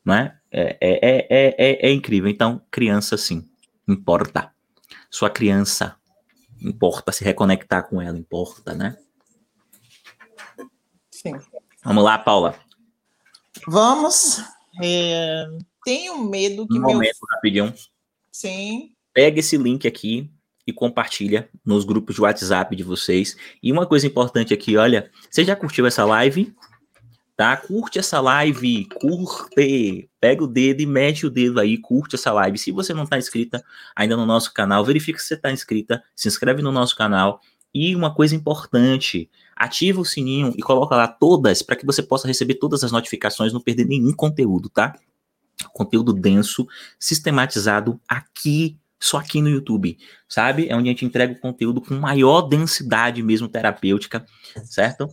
Né? 0.03 0.37
É, 0.51 0.77
é, 0.81 1.27
é, 1.29 1.87
é, 1.89 1.91
incrível. 1.91 2.29
Então, 2.29 2.61
criança, 2.69 3.17
sim, 3.17 3.47
importa. 3.87 4.53
Sua 5.09 5.29
criança 5.29 5.95
importa, 6.61 7.11
se 7.11 7.23
reconectar 7.23 7.87
com 7.87 8.01
ela 8.01 8.17
importa, 8.17 8.73
né? 8.73 8.97
Sim. 11.09 11.33
Vamos 11.83 12.03
lá, 12.03 12.17
Paula. 12.17 12.55
Vamos. 13.67 14.41
É, 14.81 15.45
tenho 15.83 16.23
medo 16.23 16.67
que 16.67 16.77
um 16.77 16.81
meu... 16.81 16.93
momento, 16.93 17.17
rapidinho. 17.31 17.73
Sim. 18.31 18.95
Pega 19.13 19.39
esse 19.39 19.57
link 19.57 19.87
aqui, 19.87 20.29
e 20.69 20.73
compartilha 20.73 21.49
nos 21.65 21.83
grupos 21.83 22.15
de 22.15 22.21
WhatsApp 22.21 22.75
de 22.75 22.83
vocês. 22.83 23.35
E 23.61 23.71
uma 23.71 23.85
coisa 23.85 24.07
importante 24.07 24.53
aqui, 24.53 24.77
olha, 24.77 25.09
você 25.29 25.43
já 25.43 25.55
curtiu 25.55 25.85
essa 25.85 26.05
live? 26.05 26.53
Tá? 27.35 27.55
Curte 27.55 27.99
essa 27.99 28.19
live, 28.19 28.85
curte, 28.85 30.09
pega 30.19 30.43
o 30.43 30.47
dedo 30.47 30.81
e 30.81 30.85
mete 30.85 31.25
o 31.25 31.29
dedo 31.29 31.59
aí, 31.59 31.77
curte 31.77 32.15
essa 32.15 32.31
live. 32.33 32.57
Se 32.57 32.71
você 32.71 32.93
não 32.93 33.03
está 33.03 33.17
inscrita 33.17 33.63
ainda 33.95 34.15
no 34.17 34.25
nosso 34.25 34.53
canal, 34.53 34.83
verifica 34.83 35.17
se 35.19 35.27
você 35.27 35.33
está 35.35 35.51
inscrita, 35.51 36.03
se 36.15 36.27
inscreve 36.27 36.61
no 36.61 36.71
nosso 36.71 36.95
canal. 36.95 37.39
E 37.73 37.95
uma 37.95 38.13
coisa 38.13 38.35
importante, 38.35 39.29
ativa 39.55 40.01
o 40.01 40.05
sininho 40.05 40.53
e 40.57 40.61
coloca 40.61 40.95
lá 40.95 41.07
todas 41.07 41.61
para 41.61 41.75
que 41.75 41.85
você 41.85 42.03
possa 42.03 42.27
receber 42.27 42.55
todas 42.55 42.83
as 42.83 42.91
notificações, 42.91 43.53
não 43.53 43.61
perder 43.61 43.85
nenhum 43.85 44.11
conteúdo, 44.11 44.69
tá? 44.69 44.97
Conteúdo 45.71 46.11
denso, 46.11 46.67
sistematizado 46.99 47.99
aqui 48.07 48.77
só 48.99 49.17
aqui 49.17 49.41
no 49.41 49.49
YouTube, 49.49 49.97
sabe? 50.27 50.67
É 50.69 50.75
onde 50.75 50.89
a 50.89 50.91
gente 50.91 51.05
entrega 51.05 51.33
o 51.33 51.39
conteúdo 51.39 51.81
com 51.81 51.93
maior 51.95 52.41
densidade 52.41 53.23
mesmo 53.23 53.47
terapêutica, 53.47 54.25
certo? 54.65 55.07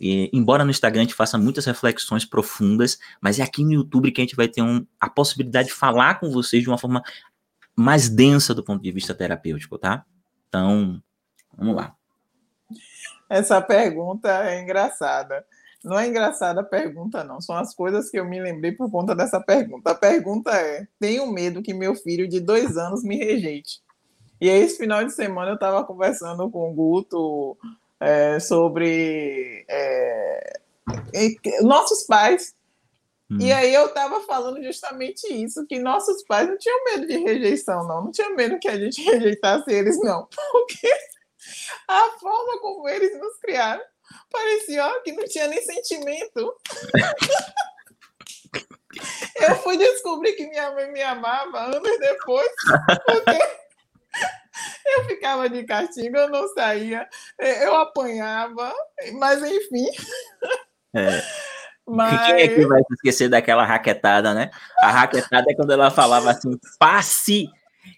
E, 0.00 0.30
embora 0.32 0.64
no 0.64 0.70
Instagram 0.70 1.02
a 1.02 1.04
gente 1.04 1.14
faça 1.14 1.36
muitas 1.36 1.66
reflexões 1.66 2.24
profundas, 2.24 2.98
mas 3.20 3.38
é 3.38 3.42
aqui 3.42 3.64
no 3.64 3.72
YouTube 3.72 4.12
que 4.12 4.20
a 4.20 4.24
gente 4.24 4.36
vai 4.36 4.48
ter 4.48 4.62
um, 4.62 4.86
a 4.98 5.08
possibilidade 5.08 5.68
de 5.68 5.74
falar 5.74 6.20
com 6.20 6.30
vocês 6.30 6.62
de 6.62 6.68
uma 6.68 6.78
forma 6.78 7.02
mais 7.76 8.08
densa 8.08 8.54
do 8.54 8.64
ponto 8.64 8.82
de 8.82 8.92
vista 8.92 9.14
terapêutico, 9.14 9.78
tá? 9.78 10.04
Então, 10.48 11.02
vamos 11.56 11.76
lá. 11.76 11.94
Essa 13.28 13.60
pergunta 13.60 14.28
é 14.44 14.60
engraçada. 14.60 15.44
Não 15.82 15.98
é 15.98 16.06
engraçada 16.06 16.60
a 16.60 16.64
pergunta, 16.64 17.24
não. 17.24 17.40
São 17.40 17.56
as 17.56 17.74
coisas 17.74 18.10
que 18.10 18.18
eu 18.18 18.24
me 18.24 18.40
lembrei 18.40 18.72
por 18.72 18.90
conta 18.90 19.14
dessa 19.14 19.40
pergunta. 19.40 19.90
A 19.90 19.94
pergunta 19.94 20.50
é: 20.50 20.86
tenho 20.98 21.26
medo 21.26 21.62
que 21.62 21.72
meu 21.72 21.94
filho 21.94 22.28
de 22.28 22.38
dois 22.38 22.76
anos 22.76 23.02
me 23.02 23.16
rejeite. 23.16 23.80
E 24.40 24.48
aí, 24.48 24.60
esse 24.60 24.78
final 24.78 25.04
de 25.04 25.12
semana, 25.12 25.50
eu 25.50 25.54
estava 25.54 25.84
conversando 25.84 26.50
com 26.50 26.70
o 26.70 26.74
Guto 26.74 27.58
é, 27.98 28.40
sobre 28.40 29.64
é, 29.68 30.60
nossos 31.62 32.04
pais. 32.04 32.54
Hum. 33.30 33.38
E 33.40 33.52
aí 33.52 33.72
eu 33.72 33.86
estava 33.86 34.20
falando 34.22 34.62
justamente 34.62 35.32
isso, 35.32 35.64
que 35.66 35.78
nossos 35.78 36.24
pais 36.24 36.48
não 36.48 36.58
tinham 36.58 36.84
medo 36.84 37.06
de 37.06 37.18
rejeição, 37.18 37.86
não. 37.86 38.04
Não 38.04 38.10
tinham 38.10 38.34
medo 38.34 38.58
que 38.58 38.68
a 38.68 38.78
gente 38.78 39.00
rejeitasse 39.04 39.70
eles, 39.70 39.98
não. 40.00 40.26
Porque 40.52 40.90
a 41.86 42.18
forma 42.18 42.60
como 42.60 42.88
eles 42.88 43.18
nos 43.18 43.36
criaram 43.36 43.82
Parecia 44.30 44.86
ó, 44.86 45.00
que 45.00 45.12
não 45.12 45.24
tinha 45.24 45.48
nem 45.48 45.60
sentimento. 45.62 46.54
Eu 49.40 49.56
fui 49.56 49.76
descobrir 49.78 50.32
que 50.34 50.46
minha 50.48 50.70
mãe 50.72 50.90
me 50.90 51.02
amava 51.02 51.60
anos 51.62 51.98
depois, 52.00 52.50
porque 53.06 53.38
eu 54.86 55.04
ficava 55.06 55.48
de 55.48 55.64
castigo, 55.64 56.16
eu 56.16 56.28
não 56.28 56.46
saía, 56.48 57.08
eu 57.38 57.74
apanhava, 57.76 58.72
mas 59.14 59.42
enfim. 59.42 59.86
É. 60.94 61.22
Mas... 61.86 62.26
Quem 62.26 62.42
é 62.42 62.48
que 62.48 62.66
vai 62.66 62.80
se 62.80 62.94
esquecer 62.94 63.28
daquela 63.28 63.64
raquetada, 63.64 64.34
né? 64.34 64.50
A 64.80 64.90
raquetada 64.90 65.46
é 65.50 65.54
quando 65.54 65.72
ela 65.72 65.90
falava 65.90 66.30
assim, 66.30 66.58
passe 66.78 67.48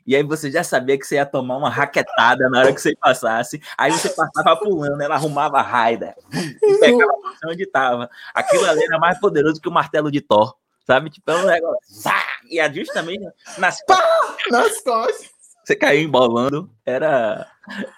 e 0.07 0.17
aí 0.17 0.23
você 0.23 0.51
já 0.51 0.65
sabia 0.65 0.99
que 0.99 1.07
você 1.07 1.17
ia 1.17 1.27
tomar 1.27 1.57
uma 1.57 1.71
raquetada 1.71 2.49
na 2.49 2.61
hora 2.61 2.73
que 2.73 2.81
você 2.81 2.95
passasse. 2.97 3.61
Aí 3.77 3.93
você 3.93 4.09
passava 4.11 4.57
pulando, 4.57 5.01
ela 5.01 5.15
arrumava 5.15 5.59
a 5.59 5.63
raida 5.63 6.15
e 6.33 6.79
pegava 6.79 7.13
onde 7.47 7.65
estava. 7.65 8.11
Aquilo 8.35 8.65
ali 8.67 8.85
era 8.85 8.99
mais 8.99 9.19
poderoso 9.19 9.61
que 9.61 9.69
o 9.69 9.73
martelo 9.73 10.11
de 10.11 10.21
Thor, 10.21 10.55
sabe? 10.87 11.11
Tipo, 11.11 11.31
é 11.31 11.37
um 11.37 11.47
negócio. 11.47 12.13
E 12.51 12.59
é 12.59 12.73
justamente 12.73 13.25
nas 13.59 13.83
costas. 13.83 14.07
Nas 14.51 14.81
costas. 14.81 15.31
Você 15.65 15.77
caiu 15.77 16.03
embolando, 16.03 16.69
era. 16.85 17.47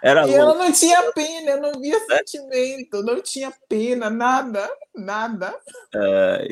era 0.03 0.29
e 0.29 0.35
ela 0.35 0.55
não 0.55 0.71
tinha 0.71 1.13
pena, 1.13 1.53
eu 1.53 1.61
não 1.63 1.81
via 1.81 1.97
é? 1.97 2.19
sentimento, 2.19 3.03
não 3.03 3.23
tinha 3.23 3.53
pena, 3.69 4.11
nada, 4.11 4.69
nada. 4.95 5.55
É, 5.95 6.49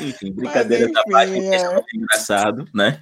enfim, 0.00 0.32
brincadeira 0.32 0.90
Mas, 1.06 1.30
enfim, 1.30 1.50
da 1.50 1.58
parte, 1.60 1.94
é 1.94 1.96
engraçado, 1.96 2.68
né? 2.74 3.00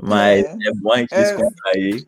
Mas 0.00 0.44
é, 0.44 0.50
é 0.50 0.72
bom 0.76 0.92
a 0.92 0.98
gente 0.98 1.14
é. 1.14 1.22
descontrair. 1.22 2.06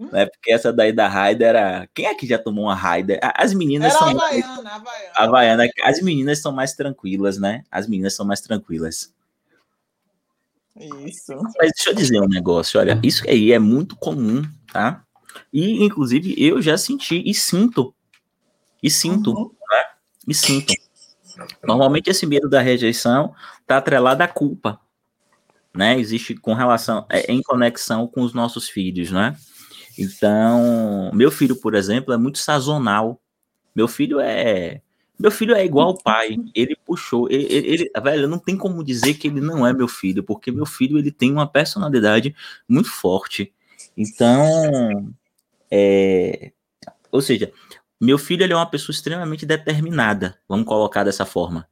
Né? 0.00 0.26
Porque 0.26 0.52
essa 0.52 0.72
daí 0.72 0.92
da 0.92 1.06
Raida 1.06 1.44
era. 1.44 1.88
Quem 1.94 2.06
é 2.06 2.14
que 2.14 2.26
já 2.26 2.38
tomou 2.38 2.64
uma 2.64 2.74
Raida? 2.74 3.18
As 3.34 3.54
meninas 3.54 3.94
era 3.94 3.98
são. 3.98 4.08
Havaiana, 4.08 4.62
mais... 4.62 4.66
Havaiana. 4.66 5.12
Havaiana. 5.14 5.68
As 5.82 6.00
meninas 6.00 6.40
são 6.40 6.52
mais 6.52 6.72
tranquilas, 6.72 7.38
né? 7.38 7.62
As 7.70 7.86
meninas 7.86 8.16
são 8.16 8.26
mais 8.26 8.40
tranquilas. 8.40 9.12
Isso. 10.76 11.34
Mas 11.58 11.72
deixa 11.76 11.90
eu 11.90 11.94
dizer 11.94 12.20
um 12.20 12.28
negócio, 12.28 12.80
olha, 12.80 13.00
isso 13.02 13.22
aí 13.28 13.52
é 13.52 13.58
muito 13.58 13.96
comum, 13.96 14.42
tá? 14.72 15.04
E, 15.52 15.84
inclusive, 15.84 16.34
eu 16.36 16.60
já 16.60 16.76
senti 16.76 17.22
e 17.24 17.32
sinto. 17.32 17.94
E 18.82 18.90
sinto, 18.90 19.32
uhum. 19.32 19.50
né? 19.70 19.84
E 20.26 20.34
sinto. 20.34 20.72
Normalmente 21.62 22.10
esse 22.10 22.26
medo 22.26 22.48
da 22.48 22.60
rejeição 22.60 23.34
está 23.60 23.78
atrelado 23.78 24.22
à 24.22 24.28
culpa, 24.28 24.80
né? 25.74 25.98
Existe 25.98 26.34
com 26.34 26.54
relação, 26.54 27.06
é, 27.08 27.32
em 27.32 27.42
conexão 27.42 28.06
com 28.06 28.22
os 28.22 28.32
nossos 28.34 28.68
filhos, 28.68 29.10
né? 29.10 29.36
Então, 29.98 31.10
meu 31.14 31.30
filho, 31.30 31.56
por 31.56 31.74
exemplo, 31.74 32.12
é 32.12 32.16
muito 32.16 32.38
sazonal. 32.38 33.20
Meu 33.74 33.86
filho 33.86 34.18
é 34.20 34.80
Meu 35.18 35.30
filho 35.30 35.54
é 35.54 35.64
igual 35.64 35.88
ao 35.88 35.98
pai. 35.98 36.36
Ele 36.54 36.76
puxou. 36.84 37.30
Ele, 37.30 37.46
ele, 37.46 37.90
velho, 38.02 38.28
não 38.28 38.38
tem 38.38 38.56
como 38.56 38.82
dizer 38.82 39.14
que 39.14 39.28
ele 39.28 39.40
não 39.40 39.66
é 39.66 39.72
meu 39.72 39.88
filho, 39.88 40.22
porque 40.22 40.50
meu 40.50 40.66
filho 40.66 40.98
ele 40.98 41.10
tem 41.10 41.32
uma 41.32 41.46
personalidade 41.46 42.34
muito 42.68 42.90
forte. 42.90 43.52
Então, 43.96 45.14
é, 45.70 46.52
ou 47.10 47.20
seja, 47.20 47.52
meu 48.00 48.18
filho 48.18 48.42
ele 48.42 48.52
é 48.52 48.56
uma 48.56 48.68
pessoa 48.68 48.92
extremamente 48.92 49.46
determinada, 49.46 50.36
vamos 50.48 50.66
colocar 50.66 51.04
dessa 51.04 51.24
forma, 51.24 51.68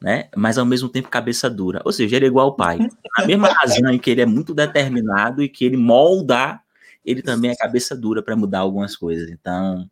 né? 0.00 0.28
Mas 0.36 0.56
ao 0.56 0.64
mesmo 0.64 0.88
tempo 0.88 1.08
cabeça 1.08 1.50
dura. 1.50 1.82
Ou 1.84 1.92
seja, 1.92 2.16
ele 2.16 2.26
é 2.26 2.28
igual 2.28 2.46
ao 2.46 2.56
pai. 2.56 2.78
A 3.18 3.26
mesma 3.26 3.48
razão 3.48 3.90
em 3.90 3.98
que 3.98 4.10
ele 4.10 4.20
é 4.20 4.26
muito 4.26 4.54
determinado 4.54 5.42
e 5.42 5.48
que 5.48 5.64
ele 5.64 5.76
molda, 5.76 6.60
ele 7.04 7.22
também 7.22 7.50
é 7.50 7.56
cabeça 7.56 7.96
dura 7.96 8.22
para 8.22 8.36
mudar 8.36 8.60
algumas 8.60 8.96
coisas. 8.96 9.28
Então, 9.30 9.90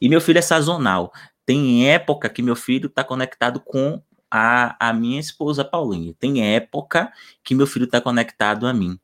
e 0.00 0.08
meu 0.08 0.20
filho 0.20 0.38
é 0.38 0.42
sazonal. 0.42 1.12
Tem 1.44 1.90
época 1.90 2.28
que 2.28 2.42
meu 2.42 2.56
filho 2.56 2.86
está 2.86 3.02
conectado 3.02 3.60
com 3.60 4.00
a, 4.30 4.88
a 4.88 4.92
minha 4.92 5.20
esposa 5.20 5.64
Paulinha. 5.64 6.14
Tem 6.18 6.54
época 6.54 7.12
que 7.44 7.54
meu 7.54 7.66
filho 7.66 7.84
está 7.84 8.00
conectado 8.00 8.66
a 8.66 8.72
mim. 8.72 8.98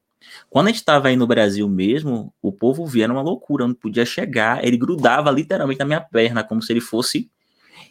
Quando 0.48 0.68
a 0.68 0.70
gente 0.70 0.80
estava 0.80 1.08
aí 1.08 1.16
no 1.16 1.26
Brasil 1.26 1.68
mesmo, 1.68 2.32
o 2.40 2.52
povo 2.52 2.86
via 2.86 3.04
era 3.04 3.12
uma 3.12 3.22
loucura, 3.22 3.66
não 3.66 3.74
podia 3.74 4.04
chegar, 4.04 4.64
ele 4.64 4.76
grudava 4.76 5.30
literalmente 5.30 5.78
na 5.78 5.84
minha 5.84 6.00
perna, 6.00 6.44
como 6.44 6.62
se 6.62 6.72
ele 6.72 6.80
fosse, 6.80 7.30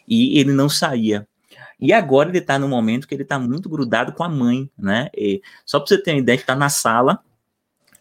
e 0.07 0.39
ele 0.39 0.53
não 0.53 0.69
saía. 0.69 1.27
E 1.79 1.93
agora 1.93 2.29
ele 2.29 2.39
está 2.39 2.57
no 2.57 2.67
momento 2.67 3.07
que 3.07 3.13
ele 3.13 3.23
está 3.23 3.37
muito 3.37 3.69
grudado 3.69 4.13
com 4.13 4.23
a 4.23 4.29
mãe, 4.29 4.69
né? 4.77 5.09
E, 5.15 5.41
só 5.65 5.79
para 5.79 5.87
você 5.87 6.01
ter 6.01 6.11
uma 6.11 6.19
ideia, 6.19 6.35
está 6.35 6.55
na 6.55 6.69
sala, 6.69 7.19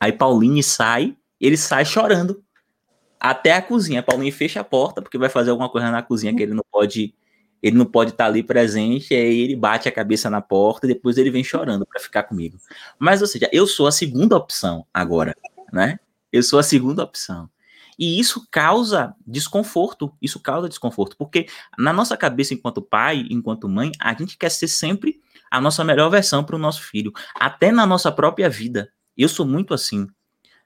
aí 0.01 0.13
Paulinho 0.13 0.63
sai, 0.63 1.17
ele 1.41 1.57
sai 1.57 1.85
chorando 1.85 2.43
até 3.31 3.53
a 3.55 3.63
cozinha. 3.63 4.03
Paulinho 4.03 4.33
fecha 4.33 4.61
a 4.61 4.65
porta 4.65 5.03
porque 5.03 5.19
vai 5.19 5.29
fazer 5.29 5.51
alguma 5.51 5.69
coisa 5.69 5.91
na 5.91 6.03
cozinha 6.03 6.35
que 6.35 6.43
ele 6.43 6.55
não 6.55 6.65
pode 6.71 7.15
ele 7.63 7.77
não 7.77 7.87
pode 7.87 8.11
estar 8.11 8.25
tá 8.25 8.31
ali 8.31 8.43
presente, 8.43 9.15
aí 9.15 9.41
ele 9.41 9.57
bate 9.57 9.89
a 9.89 9.93
cabeça 9.93 10.29
na 10.29 10.41
porta 10.41 10.87
e 10.87 10.91
depois 10.91 11.17
ele 11.17 11.31
vem 11.31 11.43
chorando 11.43 11.87
para 11.87 12.01
ficar 12.01 12.23
comigo. 12.25 12.59
Mas, 12.99 13.23
ou 13.23 13.27
seja, 13.27 13.49
eu 13.51 13.67
sou 13.67 13.87
a 13.87 13.93
segunda 13.93 14.37
opção 14.37 14.87
agora, 14.93 15.35
né? 15.73 15.99
Eu 16.31 16.43
sou 16.43 16.59
a 16.59 16.63
segunda 16.63 17.03
opção. 17.03 17.49
E 17.99 18.21
isso 18.21 18.47
causa 18.51 19.17
desconforto, 19.27 20.13
isso 20.21 20.39
causa 20.39 20.69
desconforto, 20.69 21.17
porque 21.17 21.47
na 21.79 21.95
nossa 21.95 22.17
cabeça, 22.17 22.53
enquanto 22.53 22.83
pai, 22.83 23.27
enquanto 23.31 23.69
mãe, 23.69 23.91
a 23.99 24.13
gente 24.13 24.37
quer 24.37 24.51
ser 24.51 24.69
sempre 24.69 25.19
a 25.51 25.61
nossa 25.61 25.83
melhor 25.83 26.11
versão 26.11 26.45
para 26.45 26.57
o 26.57 26.59
nosso 26.59 26.83
filho, 26.83 27.11
até 27.35 27.73
na 27.73 27.87
nossa 27.87 28.13
própria 28.13 28.51
vida. 28.51 28.93
Eu 29.17 29.29
sou 29.29 29.47
muito 29.47 29.73
assim 29.73 30.07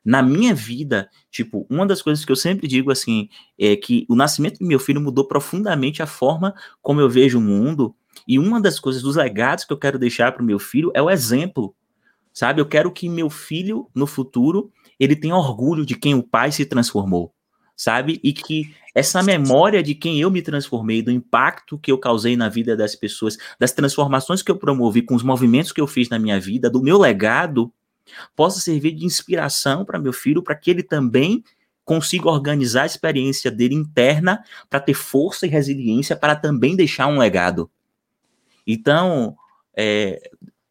na 0.04 0.22
minha 0.22 0.54
vida, 0.54 1.10
tipo, 1.30 1.66
uma 1.68 1.86
das 1.86 2.00
coisas 2.00 2.24
que 2.24 2.32
eu 2.32 2.36
sempre 2.36 2.66
digo 2.66 2.90
assim 2.90 3.28
é 3.58 3.76
que 3.76 4.06
o 4.08 4.14
nascimento 4.14 4.58
do 4.58 4.66
meu 4.66 4.78
filho 4.78 5.00
mudou 5.00 5.26
profundamente 5.26 6.02
a 6.02 6.06
forma 6.06 6.54
como 6.80 7.00
eu 7.00 7.08
vejo 7.08 7.38
o 7.38 7.42
mundo. 7.42 7.94
E 8.26 8.38
uma 8.38 8.60
das 8.60 8.80
coisas, 8.80 9.02
dos 9.02 9.16
legados 9.16 9.64
que 9.64 9.72
eu 9.72 9.78
quero 9.78 9.98
deixar 9.98 10.32
para 10.32 10.42
o 10.42 10.46
meu 10.46 10.58
filho 10.58 10.90
é 10.94 11.02
o 11.02 11.10
exemplo, 11.10 11.74
sabe? 12.32 12.60
Eu 12.60 12.66
quero 12.66 12.90
que 12.90 13.08
meu 13.08 13.28
filho, 13.28 13.88
no 13.94 14.06
futuro, 14.06 14.70
ele 14.98 15.16
tenha 15.16 15.36
orgulho 15.36 15.84
de 15.84 15.94
quem 15.94 16.14
o 16.14 16.22
pai 16.22 16.50
se 16.50 16.64
transformou, 16.64 17.32
sabe? 17.76 18.20
E 18.22 18.32
que 18.32 18.74
essa 18.94 19.22
memória 19.22 19.82
de 19.82 19.94
quem 19.94 20.20
eu 20.20 20.30
me 20.30 20.42
transformei, 20.42 21.02
do 21.02 21.10
impacto 21.10 21.78
que 21.78 21.92
eu 21.92 21.98
causei 21.98 22.36
na 22.36 22.48
vida 22.48 22.76
das 22.76 22.96
pessoas, 22.96 23.36
das 23.58 23.72
transformações 23.72 24.42
que 24.42 24.50
eu 24.50 24.56
promovi 24.56 25.02
com 25.02 25.14
os 25.14 25.22
movimentos 25.22 25.72
que 25.72 25.80
eu 25.80 25.86
fiz 25.86 26.08
na 26.08 26.18
minha 26.18 26.40
vida, 26.40 26.70
do 26.70 26.82
meu 26.82 26.98
legado, 26.98 27.72
possa 28.34 28.60
servir 28.60 28.92
de 28.92 29.04
inspiração 29.04 29.84
para 29.84 29.98
meu 29.98 30.12
filho, 30.12 30.42
para 30.42 30.54
que 30.54 30.70
ele 30.70 30.82
também 30.82 31.44
consiga 31.84 32.28
organizar 32.28 32.82
a 32.82 32.86
experiência 32.86 33.50
dele 33.50 33.74
interna 33.74 34.44
para 34.68 34.78
ter 34.78 34.94
força 34.94 35.46
e 35.46 35.50
resiliência 35.50 36.14
para 36.14 36.36
também 36.36 36.76
deixar 36.76 37.06
um 37.06 37.18
legado. 37.18 37.70
Então, 38.66 39.36
é, 39.76 40.20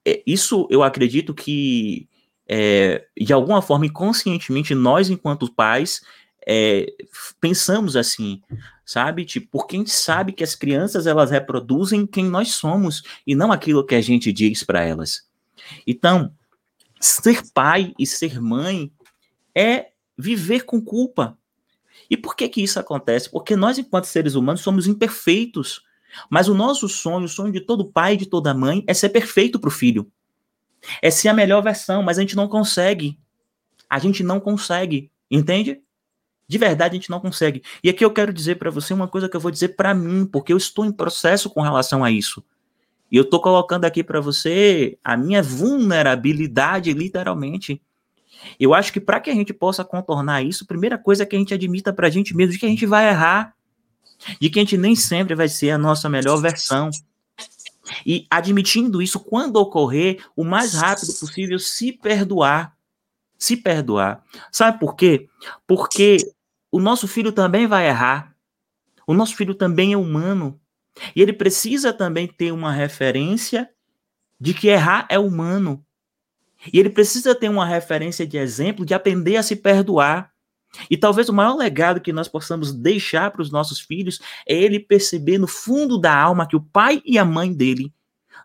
é, 0.05 0.23
isso 0.25 0.67
eu 0.69 0.81
acredito 0.81 1.33
que, 1.33 2.07
é, 2.47 3.05
de 3.19 3.33
alguma 3.33 3.61
forma, 3.61 3.85
inconscientemente, 3.85 4.73
nós, 4.73 5.09
enquanto 5.09 5.53
pais, 5.53 6.01
é, 6.47 6.87
pensamos 7.39 7.95
assim, 7.95 8.41
sabe? 8.85 9.25
Tipo, 9.25 9.47
porque 9.51 9.75
a 9.75 9.79
gente 9.79 9.91
sabe 9.91 10.31
que 10.31 10.43
as 10.43 10.55
crianças 10.55 11.05
elas 11.05 11.31
reproduzem 11.31 12.07
quem 12.07 12.25
nós 12.25 12.51
somos 12.51 13.03
e 13.27 13.35
não 13.35 13.51
aquilo 13.51 13.85
que 13.85 13.95
a 13.95 14.01
gente 14.01 14.31
diz 14.31 14.63
para 14.63 14.81
elas. 14.83 15.27
Então, 15.85 16.31
ser 16.99 17.43
pai 17.53 17.93
e 17.97 18.05
ser 18.05 18.41
mãe 18.41 18.91
é 19.55 19.91
viver 20.17 20.65
com 20.65 20.81
culpa. 20.81 21.37
E 22.09 22.17
por 22.17 22.35
que 22.35 22.49
que 22.49 22.61
isso 22.61 22.79
acontece? 22.79 23.29
Porque 23.29 23.55
nós, 23.55 23.77
enquanto 23.77 24.05
seres 24.05 24.35
humanos, 24.35 24.61
somos 24.61 24.87
imperfeitos. 24.87 25.83
Mas 26.29 26.47
o 26.47 26.53
nosso 26.53 26.89
sonho, 26.89 27.25
o 27.25 27.29
sonho 27.29 27.51
de 27.51 27.61
todo 27.61 27.91
pai 27.91 28.13
e 28.13 28.17
de 28.17 28.25
toda 28.25 28.53
mãe, 28.53 28.83
é 28.87 28.93
ser 28.93 29.09
perfeito 29.09 29.59
para 29.59 29.67
o 29.67 29.71
filho. 29.71 30.11
É 31.01 31.11
ser 31.11 31.27
a 31.29 31.33
melhor 31.33 31.61
versão, 31.61 32.01
mas 32.01 32.17
a 32.17 32.21
gente 32.21 32.35
não 32.35 32.47
consegue. 32.47 33.19
A 33.89 33.99
gente 33.99 34.23
não 34.23 34.39
consegue, 34.39 35.11
entende? 35.29 35.81
De 36.47 36.57
verdade, 36.57 36.93
a 36.93 36.99
gente 36.99 37.09
não 37.09 37.19
consegue. 37.19 37.61
E 37.83 37.89
aqui 37.89 38.03
eu 38.03 38.11
quero 38.11 38.33
dizer 38.33 38.55
para 38.55 38.71
você 38.71 38.93
uma 38.93 39.07
coisa 39.07 39.29
que 39.29 39.35
eu 39.35 39.39
vou 39.39 39.51
dizer 39.51 39.69
para 39.69 39.93
mim, 39.93 40.25
porque 40.25 40.51
eu 40.51 40.57
estou 40.57 40.83
em 40.85 40.91
processo 40.91 41.49
com 41.49 41.61
relação 41.61 42.03
a 42.03 42.09
isso. 42.09 42.43
E 43.11 43.17
eu 43.17 43.23
estou 43.23 43.41
colocando 43.41 43.85
aqui 43.85 44.03
para 44.03 44.21
você 44.21 44.97
a 45.03 45.17
minha 45.17 45.41
vulnerabilidade, 45.41 46.93
literalmente. 46.93 47.81
Eu 48.59 48.73
acho 48.73 48.93
que 48.93 48.99
para 48.99 49.19
que 49.19 49.29
a 49.29 49.33
gente 49.33 49.53
possa 49.53 49.83
contornar 49.83 50.43
isso, 50.43 50.63
a 50.63 50.67
primeira 50.67 50.97
coisa 50.97 51.23
é 51.23 51.25
que 51.25 51.35
a 51.35 51.39
gente 51.39 51.53
admita 51.53 51.91
para 51.91 52.07
a 52.07 52.09
gente 52.09 52.35
mesmo 52.35 52.53
de 52.53 52.59
que 52.59 52.65
a 52.65 52.69
gente 52.69 52.85
vai 52.85 53.09
errar, 53.09 53.53
de 54.39 54.49
que 54.49 54.59
a 54.59 54.61
gente 54.61 54.77
nem 54.77 54.95
sempre 54.95 55.35
vai 55.35 55.47
ser 55.47 55.71
a 55.71 55.77
nossa 55.77 56.07
melhor 56.09 56.37
versão. 56.41 56.89
E 58.05 58.25
admitindo 58.29 59.01
isso, 59.01 59.19
quando 59.19 59.57
ocorrer, 59.57 60.23
o 60.35 60.43
mais 60.43 60.73
rápido 60.75 61.13
possível, 61.13 61.57
se 61.59 61.91
perdoar. 61.91 62.75
Se 63.37 63.57
perdoar. 63.57 64.23
Sabe 64.51 64.79
por 64.79 64.95
quê? 64.95 65.27
Porque 65.65 66.17
o 66.71 66.79
nosso 66.79 67.07
filho 67.07 67.31
também 67.31 67.65
vai 67.67 67.87
errar. 67.87 68.35
O 69.07 69.13
nosso 69.13 69.35
filho 69.35 69.55
também 69.55 69.93
é 69.93 69.97
humano. 69.97 70.59
E 71.15 71.21
ele 71.21 71.33
precisa 71.33 71.93
também 71.93 72.27
ter 72.27 72.51
uma 72.51 72.71
referência 72.71 73.69
de 74.39 74.53
que 74.53 74.67
errar 74.67 75.05
é 75.09 75.19
humano. 75.19 75.85
E 76.71 76.79
ele 76.79 76.89
precisa 76.89 77.33
ter 77.33 77.49
uma 77.49 77.65
referência 77.65 78.25
de 78.27 78.37
exemplo 78.37 78.85
de 78.85 78.93
aprender 78.93 79.37
a 79.37 79.43
se 79.43 79.55
perdoar. 79.55 80.31
E 80.89 80.97
talvez 80.97 81.29
o 81.29 81.33
maior 81.33 81.55
legado 81.55 82.01
que 82.01 82.13
nós 82.13 82.27
possamos 82.27 82.71
deixar 82.71 83.31
para 83.31 83.41
os 83.41 83.51
nossos 83.51 83.79
filhos 83.79 84.19
é 84.47 84.53
ele 84.53 84.79
perceber 84.79 85.37
no 85.37 85.47
fundo 85.47 85.97
da 85.97 86.15
alma 86.15 86.47
que 86.47 86.55
o 86.55 86.61
pai 86.61 87.01
e 87.05 87.17
a 87.17 87.25
mãe 87.25 87.51
dele, 87.51 87.91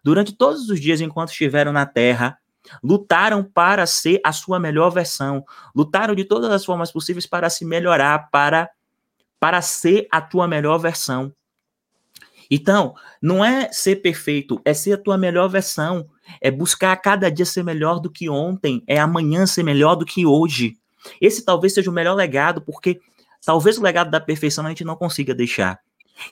durante 0.02 0.32
todos 0.32 0.68
os 0.70 0.80
dias 0.80 1.00
enquanto 1.00 1.30
estiveram 1.30 1.72
na 1.72 1.84
terra, 1.84 2.38
lutaram 2.82 3.44
para 3.44 3.84
ser 3.86 4.20
a 4.24 4.32
sua 4.32 4.58
melhor 4.58 4.90
versão, 4.90 5.44
lutaram 5.74 6.14
de 6.14 6.24
todas 6.24 6.50
as 6.50 6.64
formas 6.64 6.90
possíveis 6.90 7.26
para 7.26 7.50
se 7.50 7.64
melhorar, 7.64 8.30
para 8.30 8.70
para 9.38 9.60
ser 9.60 10.08
a 10.10 10.22
tua 10.22 10.48
melhor 10.48 10.78
versão. 10.78 11.30
Então, 12.50 12.94
não 13.20 13.44
é 13.44 13.70
ser 13.72 13.96
perfeito, 13.96 14.60
é 14.64 14.74
ser 14.74 14.92
a 14.92 14.98
tua 14.98 15.16
melhor 15.16 15.48
versão. 15.48 16.06
É 16.40 16.50
buscar 16.50 16.92
a 16.92 16.96
cada 16.96 17.30
dia 17.30 17.44
ser 17.44 17.62
melhor 17.62 18.00
do 18.00 18.10
que 18.10 18.28
ontem, 18.28 18.82
é 18.86 18.98
amanhã 18.98 19.46
ser 19.46 19.62
melhor 19.62 19.94
do 19.94 20.06
que 20.06 20.24
hoje. 20.24 20.76
Esse 21.20 21.44
talvez 21.44 21.74
seja 21.74 21.90
o 21.90 21.94
melhor 21.94 22.14
legado, 22.14 22.62
porque 22.62 23.00
talvez 23.44 23.78
o 23.78 23.82
legado 23.82 24.10
da 24.10 24.20
perfeição 24.20 24.64
a 24.64 24.70
gente 24.70 24.84
não 24.84 24.96
consiga 24.96 25.34
deixar. 25.34 25.78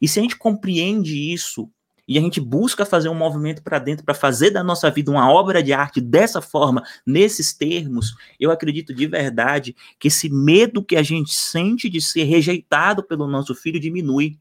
E 0.01 0.09
se 0.09 0.19
a 0.19 0.23
gente 0.23 0.37
compreende 0.37 1.33
isso 1.33 1.69
e 2.07 2.19
a 2.19 2.21
gente 2.21 2.41
busca 2.41 2.85
fazer 2.85 3.09
um 3.09 3.15
movimento 3.15 3.63
para 3.63 3.79
dentro 3.79 4.05
para 4.05 4.15
fazer 4.15 4.51
da 4.51 4.63
nossa 4.63 4.91
vida 4.91 5.11
uma 5.11 5.31
obra 5.31 5.63
de 5.63 5.73
arte 5.73 6.01
dessa 6.01 6.41
forma, 6.41 6.83
nesses 7.07 7.53
termos, 7.53 8.15
eu 8.41 8.51
acredito 8.51 8.95
de 8.95 9.07
verdade 9.07 9.77
que 9.99 10.09
esse 10.09 10.29
medo 10.29 10.85
que 10.85 10.97
a 10.97 11.03
gente 11.03 11.33
sente 11.33 11.89
de 11.89 12.01
ser 12.01 12.25
rejeitado 12.25 13.03
pelo 13.03 13.27
nosso 13.27 13.55
filho 13.55 13.81
diminui. 13.81 14.39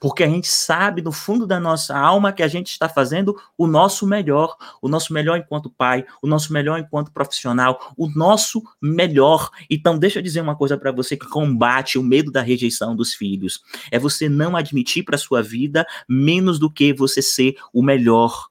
Porque 0.00 0.24
a 0.24 0.28
gente 0.28 0.48
sabe 0.48 1.02
no 1.02 1.12
fundo 1.12 1.46
da 1.46 1.58
nossa 1.58 1.96
alma 1.96 2.32
que 2.32 2.42
a 2.42 2.48
gente 2.48 2.70
está 2.70 2.88
fazendo 2.88 3.36
o 3.56 3.66
nosso 3.66 4.06
melhor, 4.06 4.56
o 4.80 4.88
nosso 4.88 5.12
melhor 5.12 5.38
enquanto 5.38 5.70
pai, 5.70 6.04
o 6.22 6.26
nosso 6.26 6.52
melhor 6.52 6.78
enquanto 6.78 7.12
profissional, 7.12 7.92
o 7.96 8.08
nosso 8.08 8.62
melhor. 8.80 9.50
Então, 9.70 9.98
deixa 9.98 10.18
eu 10.18 10.22
dizer 10.22 10.40
uma 10.40 10.56
coisa 10.56 10.76
para 10.76 10.92
você 10.92 11.16
que 11.16 11.28
combate 11.28 11.98
o 11.98 12.02
medo 12.02 12.30
da 12.30 12.42
rejeição 12.42 12.94
dos 12.94 13.14
filhos: 13.14 13.60
é 13.90 13.98
você 13.98 14.28
não 14.28 14.56
admitir 14.56 15.04
para 15.04 15.18
sua 15.18 15.42
vida 15.42 15.86
menos 16.08 16.58
do 16.58 16.70
que 16.70 16.92
você 16.92 17.22
ser 17.22 17.56
o 17.72 17.82
melhor. 17.82 18.48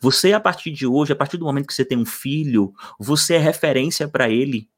Você, 0.00 0.32
a 0.32 0.40
partir 0.40 0.70
de 0.70 0.86
hoje, 0.86 1.12
a 1.12 1.16
partir 1.16 1.36
do 1.36 1.44
momento 1.44 1.66
que 1.66 1.74
você 1.74 1.84
tem 1.84 1.98
um 1.98 2.06
filho, 2.06 2.72
você 2.98 3.34
é 3.34 3.38
referência 3.38 4.08
para 4.08 4.28
ele. 4.28 4.68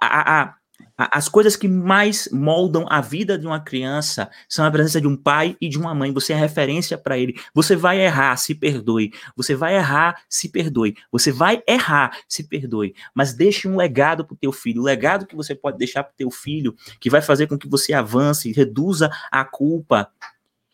A, 0.00 0.42
a, 0.42 0.54
as 0.98 1.28
coisas 1.28 1.54
que 1.54 1.68
mais 1.68 2.28
moldam 2.32 2.84
a 2.90 3.00
vida 3.00 3.38
de 3.38 3.46
uma 3.46 3.60
criança 3.60 4.28
são 4.48 4.64
a 4.64 4.70
presença 4.70 5.00
de 5.00 5.06
um 5.06 5.16
pai 5.16 5.56
e 5.60 5.68
de 5.68 5.78
uma 5.78 5.94
mãe. 5.94 6.12
Você 6.12 6.32
é 6.32 6.36
referência 6.36 6.98
para 6.98 7.16
ele. 7.16 7.38
Você 7.54 7.76
vai 7.76 8.00
errar, 8.00 8.36
se 8.36 8.52
perdoe. 8.52 9.12
Você 9.36 9.54
vai 9.54 9.76
errar, 9.76 10.20
se 10.28 10.48
perdoe. 10.48 10.96
Você 11.12 11.30
vai 11.30 11.62
errar, 11.68 12.18
se 12.28 12.42
perdoe. 12.42 12.96
Mas 13.14 13.32
deixe 13.32 13.68
um 13.68 13.76
legado 13.76 14.24
para 14.24 14.34
o 14.34 14.36
teu 14.36 14.50
filho. 14.50 14.82
O 14.82 14.84
legado 14.84 15.24
que 15.24 15.36
você 15.36 15.54
pode 15.54 15.78
deixar 15.78 16.02
para 16.02 16.12
o 16.12 16.16
teu 16.16 16.32
filho, 16.32 16.74
que 16.98 17.08
vai 17.08 17.22
fazer 17.22 17.46
com 17.46 17.56
que 17.56 17.68
você 17.68 17.92
avance, 17.92 18.50
reduza 18.50 19.08
a 19.30 19.44
culpa. 19.44 20.10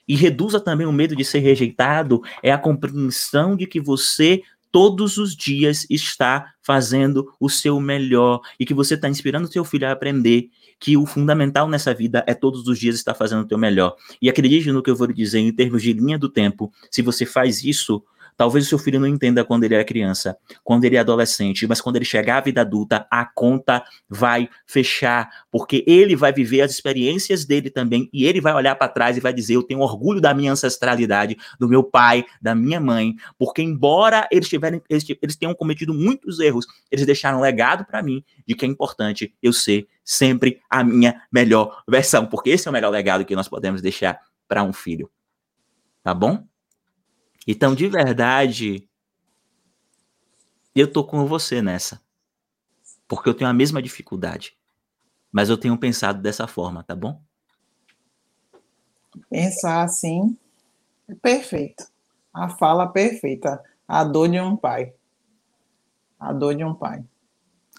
E 0.09 0.17
reduza 0.17 0.61
também 0.61 0.87
o 0.87 0.93
medo 0.93 1.17
de 1.17 1.25
ser 1.25 1.39
rejeitado, 1.39 2.23
é 2.43 2.53
a 2.53 2.59
compreensão 2.59 3.57
de 3.57 3.67
que 3.67 3.81
você 3.81 4.43
todos 4.75 5.19
os 5.19 5.37
dias 5.37 5.87
está 5.89 6.53
fazendo 6.61 7.33
o 7.39 7.49
seu 7.49 7.79
melhor 7.79 8.41
e 8.59 8.67
que 8.67 8.75
você 8.75 8.95
está 8.95 9.09
inspirando 9.09 9.47
o 9.47 9.53
seu 9.53 9.65
filho 9.65 9.87
a 9.87 9.93
aprender 9.93 10.51
que 10.81 10.97
o 10.97 11.07
fundamental 11.07 11.69
nessa 11.69 11.95
vida 11.95 12.25
é 12.27 12.35
todos 12.35 12.67
os 12.67 12.77
dias 12.77 12.97
estar 12.97 13.15
fazendo 13.15 13.43
o 13.43 13.47
teu 13.47 13.57
melhor. 13.57 13.95
E 14.21 14.29
acredite 14.29 14.73
no 14.73 14.83
que 14.83 14.91
eu 14.91 14.97
vou 14.97 15.07
lhe 15.07 15.15
dizer 15.15 15.39
em 15.39 15.53
termos 15.53 15.81
de 15.81 15.93
linha 15.93 16.19
do 16.19 16.29
tempo, 16.29 16.73
se 16.91 17.03
você 17.03 17.25
faz 17.25 17.63
isso, 17.63 18.03
Talvez 18.37 18.67
o 18.67 18.69
seu 18.69 18.79
filho 18.79 18.99
não 18.99 19.07
entenda 19.07 19.45
quando 19.45 19.65
ele 19.65 19.75
é 19.75 19.85
criança, 19.85 20.37
quando 20.63 20.85
ele 20.85 20.97
é 20.97 20.99
adolescente, 20.99 21.67
mas 21.67 21.81
quando 21.81 21.97
ele 21.97 22.05
chegar 22.05 22.39
à 22.39 22.41
vida 22.41 22.63
adulta, 22.63 23.07
a 23.11 23.25
conta 23.25 23.85
vai 24.09 24.49
fechar, 24.67 25.29
porque 25.51 25.85
ele 25.87 26.17
vai 26.17 26.33
viver 26.33 26.63
as 26.63 26.73
experiências 26.73 27.45
dele 27.45 27.71
também 27.71 28.09
e 28.13 28.25
ele 28.25 28.41
vai 28.41 28.53
olhar 28.53 28.75
para 28.75 28.89
trás 28.89 29.17
e 29.17 29.21
vai 29.21 29.33
dizer: 29.33 29.55
Eu 29.55 29.63
tenho 29.63 29.81
orgulho 29.81 30.21
da 30.21 30.35
minha 30.35 30.53
ancestralidade, 30.53 31.37
do 31.59 31.69
meu 31.69 31.83
pai, 31.83 32.25
da 32.41 32.55
minha 32.55 32.81
mãe, 32.81 33.15
porque 33.39 33.63
embora 33.63 34.27
eles, 34.31 34.49
tiverem, 34.49 34.83
eles, 34.89 35.05
eles 35.23 35.37
tenham 35.37 35.55
cometido 35.55 35.95
muitos 35.95 36.41
erros, 36.41 36.67
eles 36.91 37.07
deixaram 37.07 37.39
um 37.39 37.43
legado 37.43 37.85
para 37.85 38.03
mim 38.03 38.25
de 38.47 38.55
que 38.55 38.65
é 38.65 38.69
importante 38.69 39.35
eu 39.43 39.53
ser 39.53 39.87
sempre 40.05 40.61
a 40.69 40.83
minha 40.83 41.23
melhor 41.33 41.83
versão, 41.89 42.27
porque 42.27 42.51
esse 42.51 42.69
é 42.69 42.71
o 42.71 42.73
melhor 42.73 42.91
legado 42.91 43.25
que 43.25 43.37
nós 43.37 43.49
podemos 43.49 43.81
deixar 43.81 44.21
para 44.47 44.63
um 44.63 44.73
filho. 44.73 45.11
Tá 46.03 46.13
bom? 46.13 46.45
Então, 47.47 47.75
de 47.75 47.89
verdade, 47.89 48.89
eu 50.75 50.91
tô 50.91 51.05
com 51.05 51.27
você 51.27 51.61
nessa. 51.61 52.01
Porque 53.07 53.29
eu 53.29 53.35
tenho 53.35 53.51
a 53.51 53.55
mesma 53.55 53.83
dificuldade. 53.83 54.57
Mas 55.31 55.51
eu 55.51 55.57
tenho 55.57 55.77
pensado 55.79 56.23
dessa 56.23 56.47
forma, 56.47 56.83
tá 56.83 56.95
bom? 56.95 57.21
Pensar 59.29 59.83
assim 59.83 60.37
é 61.09 61.15
perfeito. 61.15 61.85
A 62.33 62.49
fala 62.49 62.87
perfeita. 62.87 63.63
A 63.87 64.03
dor 64.03 64.29
de 64.29 64.41
um 64.41 64.57
pai. 64.57 64.95
A 66.19 66.33
dor 66.33 66.55
de 66.55 66.65
um 66.65 66.75
pai. 66.75 67.05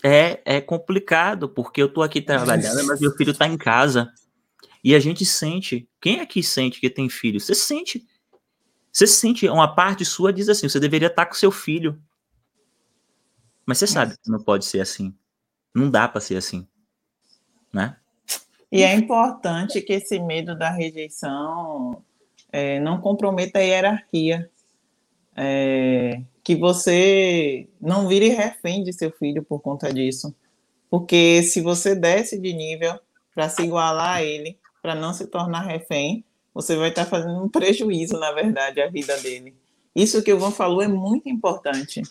É, 0.03 0.41
é 0.45 0.61
complicado, 0.61 1.49
porque 1.49 1.81
eu 1.81 1.91
tô 1.91 2.03
aqui 2.03 2.21
trabalhando, 2.21 2.85
mas 2.85 2.99
meu 2.99 3.11
filho 3.15 3.33
tá 3.33 3.47
em 3.47 3.57
casa. 3.57 4.13
E 4.83 4.93
a 4.93 4.99
gente 4.99 5.25
sente. 5.25 5.89
Quem 5.99 6.19
aqui 6.19 6.43
sente 6.43 6.79
que 6.79 6.89
tem 6.89 7.09
filho? 7.09 7.39
Você 7.39 7.55
sente 7.55 8.05
você 8.95 9.07
sente, 9.07 9.49
uma 9.49 9.75
parte 9.75 10.05
sua 10.05 10.31
diz 10.31 10.47
assim, 10.47 10.69
você 10.69 10.79
deveria 10.79 11.09
estar 11.09 11.25
com 11.25 11.33
seu 11.33 11.51
filho. 11.51 12.01
Mas 13.65 13.77
você 13.77 13.87
sabe 13.87 14.15
que 14.23 14.31
não 14.31 14.41
pode 14.41 14.63
ser 14.63 14.79
assim. 14.79 15.13
Não 15.73 15.91
dá 15.91 16.07
para 16.07 16.21
ser 16.21 16.37
assim. 16.37 16.65
Né? 17.73 17.97
E 18.71 18.83
é 18.83 18.95
importante 18.95 19.81
que 19.81 19.91
esse 19.91 20.17
medo 20.17 20.57
da 20.57 20.69
rejeição 20.69 22.01
é, 22.49 22.79
não 22.79 23.01
comprometa 23.01 23.59
a 23.59 23.63
hierarquia. 23.63 24.49
É, 25.35 26.21
que 26.41 26.55
você 26.55 27.67
não 27.81 28.07
vire 28.07 28.29
refém 28.29 28.81
de 28.81 28.93
seu 28.93 29.11
filho 29.11 29.43
por 29.43 29.59
conta 29.59 29.93
disso. 29.93 30.33
Porque 30.89 31.43
se 31.43 31.59
você 31.59 31.95
desce 31.95 32.39
de 32.39 32.53
nível 32.53 32.97
para 33.33 33.49
se 33.49 33.61
igualar 33.61 34.17
a 34.17 34.23
ele, 34.23 34.57
para 34.81 34.95
não 34.95 35.13
se 35.13 35.27
tornar 35.27 35.63
refém, 35.63 36.23
você 36.55 36.77
vai 36.77 36.87
estar 36.87 37.05
fazendo 37.05 37.43
um 37.43 37.49
prejuízo, 37.49 38.17
na 38.17 38.31
verdade, 38.31 38.81
à 38.81 38.87
vida 38.87 39.17
dele. 39.17 39.53
Isso 39.93 40.23
que 40.23 40.31
o 40.31 40.37
Ivan 40.37 40.51
falou 40.51 40.81
é 40.81 40.87
muito 40.87 41.27
importante. 41.27 42.01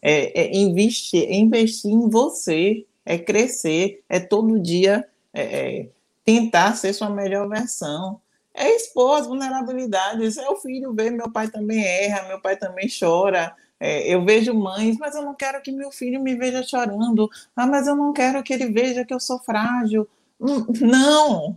É, 0.00 0.40
é 0.40 0.56
investir, 0.56 1.24
é 1.28 1.34
investir 1.34 1.90
em 1.90 2.08
você, 2.08 2.86
é 3.04 3.18
crescer, 3.18 4.02
é 4.08 4.18
todo 4.18 4.58
dia 4.58 5.06
é, 5.34 5.42
é, 5.42 5.88
tentar 6.24 6.74
ser 6.76 6.94
sua 6.94 7.10
melhor 7.10 7.46
versão. 7.46 8.18
É 8.54 8.74
expor 8.74 9.18
as 9.18 9.26
vulnerabilidades. 9.26 10.38
É 10.38 10.48
o 10.48 10.56
filho 10.56 10.94
ver 10.94 11.10
meu 11.10 11.30
pai 11.30 11.48
também 11.48 11.84
erra, 11.84 12.26
meu 12.26 12.40
pai 12.40 12.56
também 12.56 12.88
chora. 12.88 13.54
É, 13.78 14.12
eu 14.12 14.24
vejo 14.24 14.54
mães, 14.54 14.96
mas 14.98 15.14
eu 15.14 15.22
não 15.22 15.34
quero 15.34 15.60
que 15.62 15.72
meu 15.72 15.90
filho 15.90 16.22
me 16.22 16.34
veja 16.34 16.62
chorando. 16.62 17.28
Ah, 17.54 17.66
mas 17.66 17.86
eu 17.86 17.94
não 17.94 18.12
quero 18.12 18.42
que 18.42 18.52
ele 18.52 18.70
veja 18.70 19.04
que 19.04 19.12
eu 19.12 19.20
sou 19.20 19.38
frágil. 19.38 20.08
Hum, 20.40 20.66
não, 20.80 21.54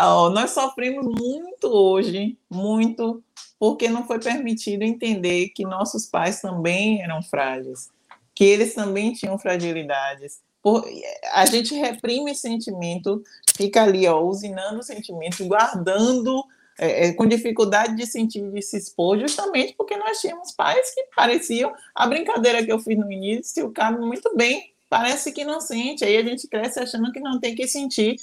Oh, 0.00 0.30
nós 0.30 0.52
sofremos 0.52 1.04
muito 1.04 1.66
hoje, 1.66 2.38
muito, 2.48 3.20
porque 3.58 3.88
não 3.88 4.06
foi 4.06 4.20
permitido 4.20 4.84
entender 4.84 5.48
que 5.48 5.64
nossos 5.64 6.06
pais 6.06 6.40
também 6.40 7.02
eram 7.02 7.20
frágeis, 7.20 7.90
que 8.32 8.44
eles 8.44 8.74
também 8.74 9.12
tinham 9.12 9.36
fragilidades. 9.36 10.40
Por, 10.62 10.84
a 11.32 11.44
gente 11.46 11.74
reprime 11.74 12.32
sentimento, 12.32 13.24
fica 13.56 13.82
ali, 13.82 14.06
ó, 14.06 14.22
usinando 14.22 14.84
sentimento, 14.84 15.44
guardando, 15.46 16.44
é, 16.78 17.08
é, 17.08 17.12
com 17.12 17.26
dificuldade 17.26 17.96
de 17.96 18.06
sentir, 18.06 18.48
de 18.52 18.62
se 18.62 18.76
expor, 18.76 19.18
justamente 19.18 19.74
porque 19.76 19.96
nós 19.96 20.20
tínhamos 20.20 20.52
pais 20.52 20.94
que 20.94 21.08
pareciam. 21.16 21.72
A 21.92 22.06
brincadeira 22.06 22.64
que 22.64 22.70
eu 22.70 22.78
fiz 22.78 22.96
no 22.96 23.10
início 23.10 23.68
cabe 23.72 23.98
muito 23.98 24.30
bem, 24.36 24.72
parece 24.88 25.32
que 25.32 25.44
não 25.44 25.60
sente, 25.60 26.04
aí 26.04 26.16
a 26.16 26.22
gente 26.22 26.46
cresce 26.46 26.78
achando 26.78 27.10
que 27.10 27.18
não 27.18 27.40
tem 27.40 27.56
que 27.56 27.66
sentir, 27.66 28.14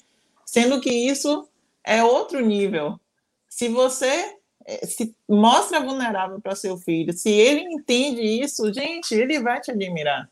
sendo 0.46 0.80
que 0.80 0.90
isso 0.90 1.46
é 1.86 2.04
outro 2.04 2.40
nível. 2.42 3.00
Se 3.48 3.70
você 3.70 4.36
eh, 4.66 4.86
se 4.86 5.16
mostra 5.30 5.80
vulnerável 5.80 6.42
para 6.42 6.56
seu 6.56 6.78
filho, 6.78 7.14
se 7.14 7.30
ele 7.30 7.62
entende 7.62 8.22
isso, 8.22 8.74
gente, 8.74 9.14
ele 9.14 9.40
vai 9.40 9.62
te 9.62 9.72
admirar. 9.72 10.30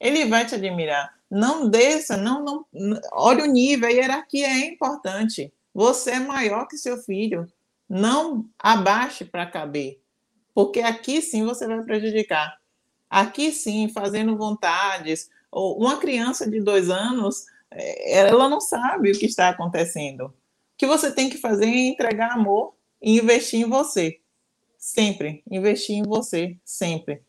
Ele 0.00 0.26
vai 0.26 0.44
te 0.44 0.54
admirar. 0.56 1.14
Não 1.30 1.68
desça, 1.68 2.16
não, 2.16 2.44
não, 2.44 3.00
olha 3.12 3.44
o 3.44 3.46
nível, 3.46 3.88
a 3.88 3.92
hierarquia 3.92 4.48
é 4.48 4.66
importante. 4.66 5.52
Você 5.72 6.12
é 6.12 6.20
maior 6.20 6.66
que 6.66 6.76
seu 6.76 6.98
filho. 6.98 7.46
Não 7.88 8.44
abaixe 8.58 9.24
para 9.24 9.46
caber, 9.46 10.00
porque 10.54 10.80
aqui 10.80 11.22
sim 11.22 11.44
você 11.44 11.66
vai 11.66 11.82
prejudicar. 11.82 12.58
Aqui 13.08 13.52
sim, 13.52 13.88
fazendo 13.88 14.36
vontades. 14.36 15.30
Uma 15.50 15.96
criança 15.96 16.48
de 16.50 16.60
dois 16.60 16.90
anos, 16.90 17.46
eh, 17.70 18.18
ela 18.18 18.48
não 18.48 18.60
sabe 18.60 19.12
o 19.12 19.18
que 19.18 19.26
está 19.26 19.48
acontecendo 19.48 20.34
que 20.78 20.86
você 20.86 21.10
tem 21.10 21.28
que 21.28 21.36
fazer 21.36 21.66
é 21.66 21.88
entregar 21.88 22.32
amor 22.32 22.74
e 23.02 23.18
investir 23.18 23.60
em 23.60 23.68
você. 23.68 24.20
Sempre. 24.78 25.42
Investir 25.50 25.96
em 25.96 26.04
você, 26.04 26.56
sempre. 26.64 27.20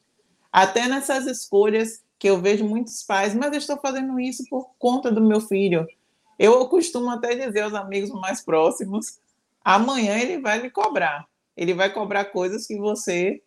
Até 0.51 0.87
nessas 0.87 1.25
escolhas 1.25 2.03
que 2.19 2.29
eu 2.29 2.39
vejo 2.39 2.63
muitos 2.63 3.01
pais, 3.01 3.33
mas 3.33 3.51
eu 3.51 3.57
estou 3.57 3.77
fazendo 3.77 4.19
isso 4.19 4.43
por 4.49 4.69
conta 4.77 5.11
do 5.11 5.19
meu 5.19 5.41
filho. 5.41 5.87
Eu 6.37 6.67
costumo 6.67 7.09
até 7.09 7.35
dizer 7.35 7.61
aos 7.61 7.73
amigos 7.73 8.11
mais 8.11 8.41
próximos: 8.41 9.19
amanhã 9.65 10.17
ele 10.19 10.39
vai 10.39 10.59
lhe 10.61 10.69
cobrar. 10.69 11.27
Ele 11.57 11.73
vai 11.73 11.91
cobrar 11.91 12.25
coisas 12.25 12.67
que 12.67 12.77
você 12.77 13.41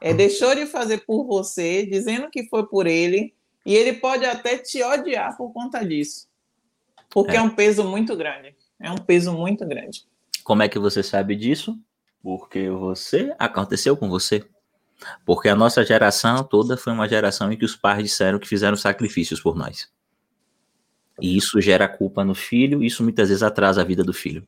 é, 0.00 0.14
deixou 0.14 0.54
de 0.54 0.66
fazer 0.66 1.04
por 1.04 1.24
você, 1.24 1.84
dizendo 1.84 2.30
que 2.30 2.48
foi 2.48 2.66
por 2.66 2.86
ele, 2.86 3.34
e 3.64 3.76
ele 3.76 3.92
pode 3.92 4.24
até 4.24 4.56
te 4.56 4.82
odiar 4.82 5.36
por 5.36 5.52
conta 5.52 5.84
disso, 5.84 6.26
porque 7.10 7.32
é, 7.32 7.36
é 7.36 7.42
um 7.42 7.54
peso 7.54 7.84
muito 7.84 8.16
grande. 8.16 8.56
É 8.82 8.90
um 8.90 8.96
peso 8.96 9.32
muito 9.32 9.64
grande. 9.64 10.04
Como 10.42 10.62
é 10.62 10.68
que 10.68 10.78
você 10.78 11.04
sabe 11.04 11.36
disso? 11.36 11.78
Porque 12.20 12.68
você 12.68 13.32
aconteceu 13.38 13.96
com 13.96 14.08
você. 14.08 14.44
Porque 15.24 15.48
a 15.48 15.54
nossa 15.54 15.84
geração 15.84 16.42
toda 16.42 16.76
foi 16.76 16.92
uma 16.92 17.08
geração 17.08 17.52
em 17.52 17.56
que 17.56 17.64
os 17.64 17.76
pais 17.76 18.02
disseram 18.02 18.40
que 18.40 18.48
fizeram 18.48 18.76
sacrifícios 18.76 19.40
por 19.40 19.56
nós. 19.56 19.88
E 21.20 21.36
isso 21.36 21.60
gera 21.60 21.88
culpa 21.88 22.24
no 22.24 22.34
filho, 22.34 22.82
isso 22.82 23.04
muitas 23.04 23.28
vezes 23.28 23.42
atrasa 23.42 23.82
a 23.82 23.84
vida 23.84 24.02
do 24.02 24.12
filho. 24.12 24.46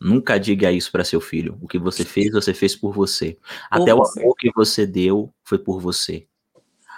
Nunca 0.00 0.38
diga 0.38 0.72
isso 0.72 0.90
para 0.90 1.04
seu 1.04 1.20
filho. 1.20 1.56
O 1.60 1.68
que 1.68 1.78
você 1.78 2.04
fez, 2.04 2.32
você 2.32 2.52
fez 2.52 2.74
por 2.74 2.92
você. 2.92 3.34
Por 3.34 3.82
Até 3.82 3.94
você. 3.94 4.18
o 4.18 4.22
amor 4.22 4.34
que 4.36 4.50
você 4.54 4.84
deu 4.86 5.32
foi 5.44 5.58
por 5.58 5.80
você. 5.80 6.26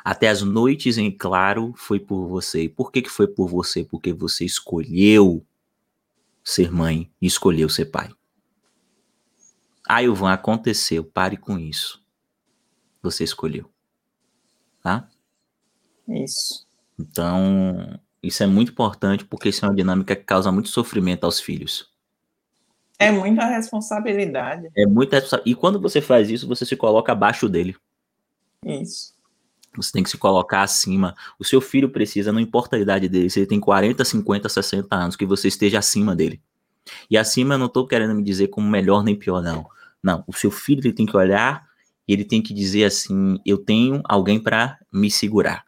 Até 0.03 0.29
as 0.29 0.43
noites 0.43 0.97
em 0.97 1.11
claro 1.11 1.75
foi 1.77 2.01
por 2.01 2.27
você. 2.27 2.63
E 2.63 2.69
por 2.69 2.91
que, 2.91 3.03
que 3.03 3.11
foi 3.11 3.27
por 3.27 3.47
você? 3.47 3.85
Porque 3.85 4.13
você 4.13 4.45
escolheu 4.45 5.45
ser 6.45 6.71
mãe 6.71 7.11
e 7.21 7.27
escolheu 7.27 7.69
ser 7.69 7.87
pai. 7.87 8.11
Ah, 9.89 10.03
Ivan, 10.03 10.33
aconteceu. 10.33 11.05
Pare 11.05 11.37
com 11.37 11.59
isso. 11.59 12.05
Você 13.03 13.25
escolheu. 13.25 13.71
Tá? 14.83 15.09
Isso. 16.09 16.67
Então, 16.99 17.99
isso 18.23 18.43
é 18.43 18.47
muito 18.47 18.73
importante 18.73 19.25
porque 19.25 19.49
isso 19.49 19.65
é 19.65 19.69
uma 19.69 19.75
dinâmica 19.75 20.15
que 20.15 20.25
causa 20.25 20.53
muito 20.53 20.69
sofrimento 20.69 21.25
aos 21.25 21.41
filhos. 21.41 21.91
É 22.99 23.11
muita 23.11 23.47
responsabilidade. 23.47 24.69
É 24.77 24.87
muita 24.87 25.23
E 25.47 25.55
quando 25.55 25.81
você 25.81 26.03
faz 26.03 26.29
isso, 26.29 26.47
você 26.47 26.67
se 26.67 26.77
coloca 26.77 27.13
abaixo 27.13 27.49
dele. 27.49 27.75
Isso. 28.65 29.15
Você 29.77 29.93
tem 29.93 30.03
que 30.03 30.11
se 30.11 30.19
colocar 30.19 30.63
acima. 30.63 31.15
O 31.39 31.45
seu 31.45 31.61
filho 31.61 31.89
precisa, 31.91 32.33
não 32.33 32.41
importa 32.41 32.77
a 32.77 32.79
idade 32.79 33.09
dele, 33.09 33.31
se 33.31 33.41
ele 33.41 33.47
tem 33.47 33.61
40, 33.61 34.05
50, 34.05 34.49
60 34.49 34.95
anos, 34.97 35.17
que 35.17 35.25
você 35.25 35.49
esteja 35.49 35.79
acima 35.79 36.15
dele. 36.15 36.41
E 37.11 37.17
acima 37.17 37.55
eu 37.55 37.59
não 37.59 37.67
estou 37.67 37.87
querendo 37.87 38.15
me 38.15 38.23
dizer 38.23 38.49
como 38.49 38.69
melhor 38.69 39.05
nem 39.05 39.15
pior, 39.15 39.43
não. 39.43 39.67
Não, 40.03 40.25
o 40.27 40.33
seu 40.33 40.51
filho 40.51 40.81
ele 40.81 40.93
tem 40.93 41.07
que 41.07 41.17
olhar 41.17 41.67
e 42.09 42.13
ele 42.13 42.25
tem 42.25 42.43
que 42.43 42.53
dizer 42.53 42.85
assim: 42.85 43.39
eu 43.47 43.59
tenho 43.59 44.03
alguém 44.05 44.41
para 44.41 44.79
me 44.93 45.11
segurar. 45.11 45.65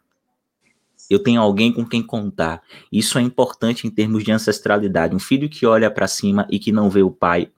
Eu 1.09 1.19
tenho 1.19 1.41
alguém 1.41 1.71
com 1.71 1.85
quem 1.85 2.01
contar. 2.01 2.61
Isso 2.91 3.17
é 3.19 3.21
importante 3.21 3.85
em 3.85 3.89
termos 3.89 4.23
de 4.23 4.31
ancestralidade. 4.31 5.15
Um 5.15 5.19
filho 5.19 5.49
que 5.49 5.65
olha 5.65 5.91
para 5.91 6.07
cima 6.07 6.47
e 6.49 6.57
que 6.57 6.71
não 6.71 6.89
vê 6.89 7.03
o 7.03 7.11
pai, 7.11 7.51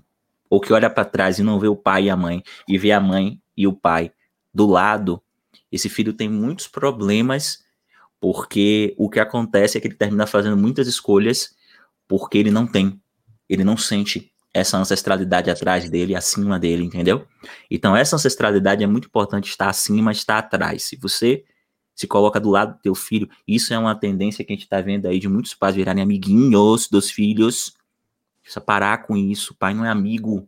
ou 0.49 0.59
que 0.59 0.73
olha 0.73 0.89
para 0.89 1.05
trás 1.05 1.39
e 1.39 1.43
não 1.43 1.59
vê 1.59 1.67
o 1.67 1.75
pai 1.75 2.05
e 2.05 2.09
a 2.09 2.17
mãe, 2.17 2.43
e 2.67 2.77
vê 2.77 2.91
a 2.91 2.99
mãe 2.99 3.39
e 3.55 3.65
o 3.65 3.73
pai 3.73 4.11
do 4.53 4.65
lado, 4.67 5.21
esse 5.75 5.89
filho 5.89 6.13
tem 6.13 6.29
muitos 6.29 6.67
problemas, 6.67 7.63
porque 8.19 8.95
o 8.97 9.09
que 9.09 9.19
acontece 9.19 9.77
é 9.77 9.81
que 9.81 9.87
ele 9.87 9.95
termina 9.95 10.25
fazendo 10.25 10.55
muitas 10.55 10.87
escolhas 10.87 11.53
porque 12.07 12.37
ele 12.37 12.49
não 12.49 12.65
tem, 12.65 13.01
ele 13.49 13.63
não 13.63 13.75
sente 13.75 14.31
essa 14.53 14.77
ancestralidade 14.77 15.51
atrás 15.51 15.89
dele, 15.89 16.15
acima 16.15 16.57
dele, 16.57 16.83
entendeu? 16.83 17.27
Então 17.69 17.93
essa 17.93 18.15
ancestralidade 18.15 18.83
é 18.83 18.87
muito 18.87 19.07
importante 19.07 19.49
estar 19.49 19.69
acima, 19.69 20.13
estar 20.13 20.37
atrás. 20.37 20.83
Se 20.83 20.95
você 20.95 21.43
se 21.93 22.07
coloca 22.07 22.39
do 22.39 22.49
lado 22.49 22.75
do 22.75 22.79
teu 22.79 22.95
filho, 22.95 23.29
isso 23.45 23.73
é 23.73 23.77
uma 23.77 23.95
tendência 23.95 24.45
que 24.45 24.53
a 24.53 24.55
gente 24.55 24.63
está 24.63 24.79
vendo 24.79 25.07
aí 25.07 25.19
de 25.19 25.27
muitos 25.27 25.53
pais 25.53 25.75
virarem 25.75 26.01
amiguinhos 26.01 26.87
dos 26.87 27.11
filhos. 27.11 27.75
Precisa 28.41 28.61
parar 28.61 29.05
com 29.05 29.17
isso. 29.17 29.53
Pai 29.55 29.73
não 29.73 29.83
é 29.83 29.89
amigo. 29.89 30.47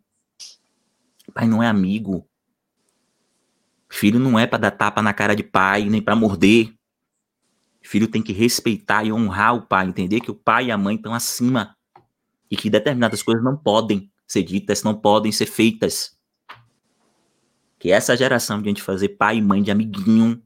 Pai 1.34 1.48
não 1.48 1.62
é 1.62 1.68
amigo. 1.68 2.26
Filho 3.98 4.20
não 4.20 4.38
é 4.38 4.46
para 4.46 4.60
dar 4.60 4.70
tapa 4.70 5.02
na 5.02 5.12
cara 5.12 5.36
de 5.36 5.42
pai, 5.42 5.86
nem 5.86 6.00
para 6.00 6.16
morder. 6.16 6.72
Filho 7.82 8.08
tem 8.08 8.22
que 8.22 8.32
respeitar 8.32 9.04
e 9.04 9.12
honrar 9.12 9.56
o 9.56 9.64
pai, 9.64 9.88
entender 9.88 10.20
que 10.20 10.30
o 10.30 10.36
pai 10.36 10.68
e 10.68 10.72
a 10.72 10.78
mãe 10.78 10.98
estão 10.98 11.16
acima 11.16 11.76
e 12.52 12.56
que 12.56 12.70
determinadas 12.70 13.24
coisas 13.24 13.44
não 13.44 13.58
podem 13.58 14.12
ser 14.28 14.44
ditas, 14.44 14.84
não 14.84 14.94
podem 14.94 15.32
ser 15.32 15.48
feitas. 15.48 16.16
Que 17.80 17.92
essa 17.92 18.16
geração 18.16 18.62
de 18.62 18.68
a 18.68 18.70
gente 18.70 18.84
fazer 18.84 19.10
pai 19.10 19.38
e 19.38 19.42
mãe 19.42 19.64
de 19.64 19.72
amiguinho 19.72 20.44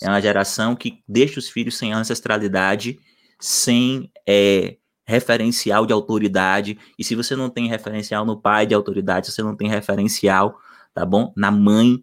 é 0.00 0.08
uma 0.08 0.22
geração 0.22 0.74
que 0.74 1.02
deixa 1.06 1.38
os 1.38 1.50
filhos 1.50 1.76
sem 1.76 1.92
ancestralidade, 1.92 2.98
sem 3.38 4.10
é, 4.26 4.78
referencial 5.04 5.84
de 5.84 5.92
autoridade. 5.92 6.78
E 6.98 7.04
se 7.04 7.14
você 7.14 7.36
não 7.36 7.50
tem 7.50 7.68
referencial 7.68 8.24
no 8.24 8.40
pai 8.40 8.66
de 8.66 8.74
autoridade, 8.74 9.30
você 9.30 9.42
não 9.42 9.54
tem 9.54 9.68
referencial, 9.68 10.58
tá 10.94 11.04
bom? 11.04 11.30
Na 11.36 11.50
mãe, 11.50 12.02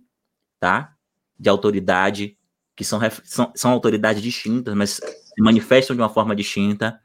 tá? 0.62 0.96
De 1.38 1.50
autoridade, 1.50 2.38
que 2.74 2.86
são, 2.86 3.02
são, 3.26 3.52
são 3.54 3.72
autoridades 3.72 4.24
distintas, 4.24 4.74
mas 4.74 4.92
se 4.92 5.42
manifestam 5.42 5.94
de 5.94 6.02
uma 6.02 6.08
forma 6.08 6.34
distinta 6.34 7.02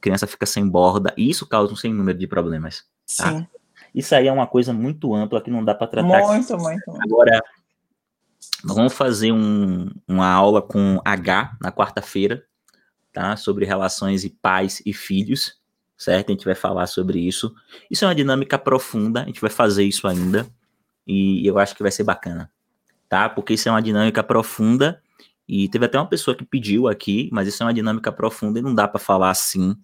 criança 0.00 0.26
fica 0.26 0.46
sem 0.46 0.66
borda, 0.68 1.12
e 1.16 1.28
isso 1.28 1.46
causa 1.46 1.72
um 1.72 1.76
sem 1.76 1.92
número 1.92 2.18
de 2.18 2.26
problemas. 2.26 2.84
Tá? 3.16 3.32
Sim. 3.32 3.46
Isso 3.94 4.14
aí 4.14 4.26
é 4.26 4.32
uma 4.32 4.46
coisa 4.46 4.72
muito 4.72 5.14
ampla 5.14 5.40
que 5.40 5.50
não 5.50 5.64
dá 5.64 5.74
para 5.74 5.86
tratar. 5.86 6.06
Muito, 6.06 6.54
aqui. 6.54 6.62
muito, 6.62 6.86
muito. 6.90 7.02
Agora, 7.02 7.42
vamos 8.62 8.92
fazer 8.92 9.32
um, 9.32 9.90
uma 10.06 10.30
aula 10.30 10.60
com 10.62 11.00
H 11.04 11.56
na 11.60 11.72
quarta-feira, 11.72 12.44
tá? 13.12 13.36
Sobre 13.36 13.64
relações 13.64 14.24
e 14.24 14.30
pais 14.30 14.82
e 14.84 14.92
filhos, 14.92 15.58
certo? 15.96 16.28
A 16.28 16.32
gente 16.32 16.44
vai 16.44 16.54
falar 16.54 16.86
sobre 16.86 17.18
isso. 17.18 17.54
Isso 17.90 18.04
é 18.04 18.08
uma 18.08 18.14
dinâmica 18.14 18.58
profunda, 18.58 19.22
a 19.22 19.26
gente 19.26 19.40
vai 19.40 19.50
fazer 19.50 19.84
isso 19.84 20.06
ainda, 20.06 20.46
e 21.08 21.46
eu 21.46 21.58
acho 21.58 21.74
que 21.74 21.82
vai 21.82 21.90
ser 21.90 22.04
bacana, 22.04 22.50
tá? 23.08 23.28
Porque 23.28 23.54
isso 23.54 23.68
é 23.68 23.72
uma 23.72 23.82
dinâmica 23.82 24.22
profunda, 24.22 25.02
e 25.48 25.66
teve 25.68 25.86
até 25.86 25.98
uma 25.98 26.08
pessoa 26.08 26.36
que 26.36 26.44
pediu 26.44 26.86
aqui, 26.86 27.30
mas 27.32 27.48
isso 27.48 27.62
é 27.62 27.66
uma 27.66 27.74
dinâmica 27.74 28.12
profunda 28.12 28.58
e 28.58 28.62
não 28.62 28.74
dá 28.74 28.86
para 28.86 29.00
falar 29.00 29.30
assim 29.30 29.74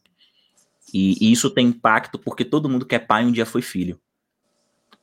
e, 0.94 1.16
e, 1.20 1.32
isso 1.32 1.50
tem 1.50 1.66
impacto 1.66 2.18
porque 2.20 2.44
todo 2.44 2.68
mundo 2.68 2.86
que 2.86 2.94
é 2.94 3.00
pai 3.00 3.24
um 3.24 3.32
dia 3.32 3.44
foi 3.44 3.62
filho. 3.62 3.98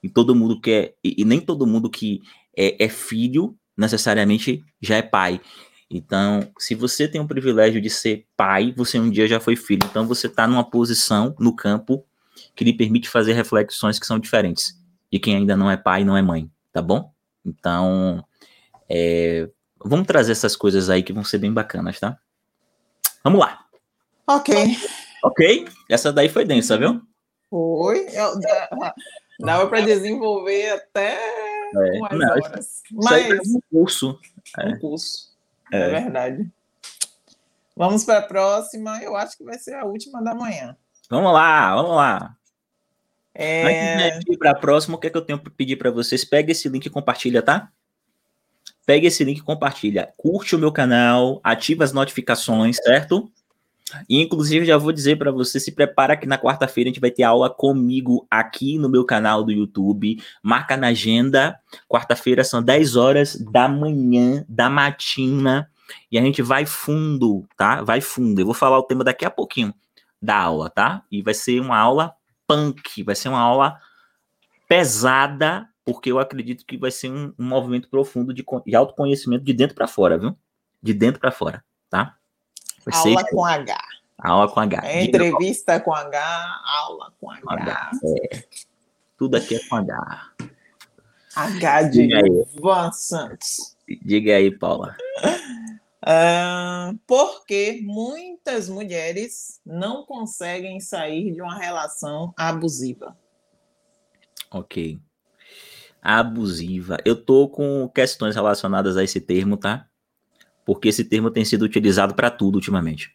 E 0.01 0.09
todo 0.09 0.33
mundo 0.33 0.59
que 0.59 0.71
é. 0.71 0.93
E, 1.03 1.21
e 1.21 1.25
nem 1.25 1.41
todo 1.41 1.67
mundo 1.67 1.89
que 1.89 2.21
é, 2.55 2.85
é, 2.85 2.87
filho 2.87 3.57
necessariamente 3.75 4.63
já 4.81 4.95
é 4.95 5.01
pai. 5.01 5.41
Então, 5.89 6.49
se 6.57 6.73
você 6.73 7.09
tem 7.09 7.19
o 7.19 7.27
privilégio 7.27 7.81
de 7.81 7.89
ser 7.89 8.25
pai, 8.37 8.73
você 8.75 8.97
um 8.97 9.09
dia 9.09 9.27
já 9.27 9.41
foi 9.41 9.57
filho. 9.57 9.81
Então, 9.83 10.07
você 10.07 10.27
está 10.27 10.47
numa 10.47 10.63
posição 10.63 11.35
no 11.37 11.53
campo 11.53 12.05
que 12.55 12.63
lhe 12.63 12.71
permite 12.71 13.09
fazer 13.09 13.33
reflexões 13.33 13.99
que 13.99 14.05
são 14.05 14.17
diferentes 14.17 14.80
de 15.11 15.19
quem 15.19 15.35
ainda 15.35 15.57
não 15.57 15.69
é 15.69 15.77
pai 15.77 16.01
e 16.01 16.05
não 16.05 16.15
é 16.15 16.21
mãe, 16.21 16.49
tá 16.71 16.81
bom? 16.81 17.11
Então, 17.45 18.23
é, 18.89 19.49
vamos 19.83 20.07
trazer 20.07 20.31
essas 20.31 20.55
coisas 20.55 20.89
aí 20.89 21.03
que 21.03 21.13
vão 21.13 21.23
ser 21.23 21.37
bem 21.37 21.51
bacanas, 21.51 21.99
tá? 21.99 22.17
Vamos 23.23 23.39
lá. 23.39 23.65
Ok. 24.27 24.55
Ok, 25.23 25.67
essa 25.89 26.11
daí 26.11 26.29
foi 26.29 26.45
densa, 26.45 26.77
viu? 26.77 27.01
Foi. 27.49 28.07
Eu, 28.13 28.39
dava 29.39 29.67
para 29.67 29.81
desenvolver 29.81 30.71
até 30.71 31.17
é, 31.73 31.99
umas 31.99 32.11
não, 32.11 32.29
horas. 32.29 32.81
Mas 32.91 33.29
é 33.29 33.35
um 33.35 33.59
curso. 33.71 34.19
É. 34.57 34.67
Um 34.69 34.79
curso. 34.79 35.31
É. 35.71 35.81
é 35.81 35.89
verdade. 35.89 36.51
Vamos 37.75 38.03
para 38.03 38.19
a 38.19 38.23
próxima. 38.23 39.01
Eu 39.01 39.15
acho 39.15 39.37
que 39.37 39.43
vai 39.43 39.57
ser 39.57 39.75
a 39.75 39.85
última 39.85 40.23
da 40.23 40.33
manhã. 40.33 40.75
Vamos 41.09 41.33
lá, 41.33 41.75
vamos 41.75 41.95
lá. 41.95 42.37
É... 43.33 44.07
Antes 44.07 44.25
de 44.25 44.33
ir 44.33 44.37
para 44.37 44.51
a 44.51 44.55
próxima, 44.55 44.95
o 44.95 44.99
que, 44.99 45.07
é 45.07 45.09
que 45.09 45.17
eu 45.17 45.21
tenho 45.21 45.39
para 45.39 45.51
pedir 45.51 45.77
para 45.77 45.91
vocês? 45.91 46.25
Pega 46.25 46.51
esse 46.51 46.67
link 46.69 46.85
e 46.85 46.89
compartilha, 46.89 47.41
tá? 47.41 47.69
Pega 48.85 49.07
esse 49.07 49.23
link 49.23 49.37
e 49.37 49.43
compartilha. 49.43 50.13
Curte 50.17 50.55
o 50.55 50.59
meu 50.59 50.71
canal, 50.71 51.39
ativa 51.43 51.83
as 51.83 51.93
notificações, 51.93 52.77
certo? 52.77 53.31
E, 54.07 54.21
inclusive, 54.21 54.65
já 54.65 54.77
vou 54.77 54.91
dizer 54.91 55.17
para 55.17 55.31
você, 55.31 55.59
se 55.59 55.71
prepara 55.71 56.15
que 56.15 56.25
na 56.25 56.37
quarta-feira 56.37 56.89
a 56.89 56.91
gente 56.91 57.01
vai 57.01 57.11
ter 57.11 57.23
aula 57.23 57.49
comigo 57.49 58.25
aqui 58.29 58.77
no 58.77 58.89
meu 58.89 59.05
canal 59.05 59.43
do 59.43 59.51
YouTube. 59.51 60.21
Marca 60.41 60.77
na 60.77 60.87
agenda. 60.87 61.59
Quarta-feira 61.89 62.43
são 62.43 62.61
10 62.61 62.95
horas 62.95 63.35
da 63.35 63.67
manhã, 63.67 64.45
da 64.47 64.69
matina. 64.69 65.69
E 66.11 66.17
a 66.17 66.21
gente 66.21 66.41
vai 66.41 66.65
fundo, 66.65 67.45
tá? 67.57 67.81
Vai 67.81 68.01
fundo. 68.01 68.39
Eu 68.39 68.45
vou 68.45 68.53
falar 68.53 68.79
o 68.79 68.83
tema 68.83 69.03
daqui 69.03 69.25
a 69.25 69.29
pouquinho 69.29 69.73
da 70.21 70.37
aula, 70.37 70.69
tá? 70.69 71.03
E 71.11 71.21
vai 71.21 71.33
ser 71.33 71.59
uma 71.59 71.77
aula 71.77 72.13
punk, 72.51 73.03
vai 73.03 73.15
ser 73.15 73.29
uma 73.29 73.39
aula 73.39 73.79
pesada, 74.67 75.67
porque 75.85 76.11
eu 76.11 76.19
acredito 76.19 76.65
que 76.65 76.77
vai 76.77 76.91
ser 76.91 77.09
um, 77.09 77.33
um 77.39 77.45
movimento 77.45 77.89
profundo 77.89 78.33
de, 78.33 78.45
de 78.65 78.75
autoconhecimento 78.75 79.43
de 79.43 79.53
dentro 79.53 79.75
para 79.75 79.87
fora, 79.87 80.17
viu? 80.17 80.37
De 80.81 80.93
dentro 80.93 81.19
para 81.19 81.31
fora, 81.31 81.63
tá? 81.89 82.15
Aula 82.91 83.23
com 83.29 83.45
H. 83.45 83.77
Aula 84.17 84.51
com 84.51 84.59
H. 84.59 84.81
É, 84.83 85.03
entrevista 85.03 85.79
com 85.79 85.93
H, 85.93 86.61
aula 86.65 87.13
com 87.19 87.31
H. 87.31 87.41
H. 87.47 87.91
É. 88.03 88.43
Tudo 89.17 89.37
aqui 89.37 89.55
é 89.55 89.59
com 89.67 89.75
H. 89.75 90.31
H 91.35 91.83
de 91.83 92.09
Ivan 92.57 92.91
Santos. 92.91 93.77
Diga 94.03 94.35
aí, 94.35 94.51
Paula. 94.51 94.95
Uh, 96.03 96.97
porque 97.05 97.79
muitas 97.83 98.67
mulheres 98.67 99.59
não 99.65 100.03
conseguem 100.05 100.79
sair 100.79 101.31
de 101.31 101.41
uma 101.41 101.57
relação 101.57 102.33
abusiva. 102.37 103.17
Ok. 104.49 104.99
Abusiva. 106.01 106.97
Eu 107.05 107.15
tô 107.15 107.47
com 107.47 107.87
questões 107.89 108.35
relacionadas 108.35 108.97
a 108.97 109.03
esse 109.03 109.21
termo, 109.21 109.55
tá? 109.55 109.87
porque 110.65 110.89
esse 110.89 111.03
termo 111.03 111.29
tem 111.29 111.43
sido 111.43 111.63
utilizado 111.63 112.13
para 112.13 112.29
tudo 112.29 112.55
ultimamente. 112.55 113.13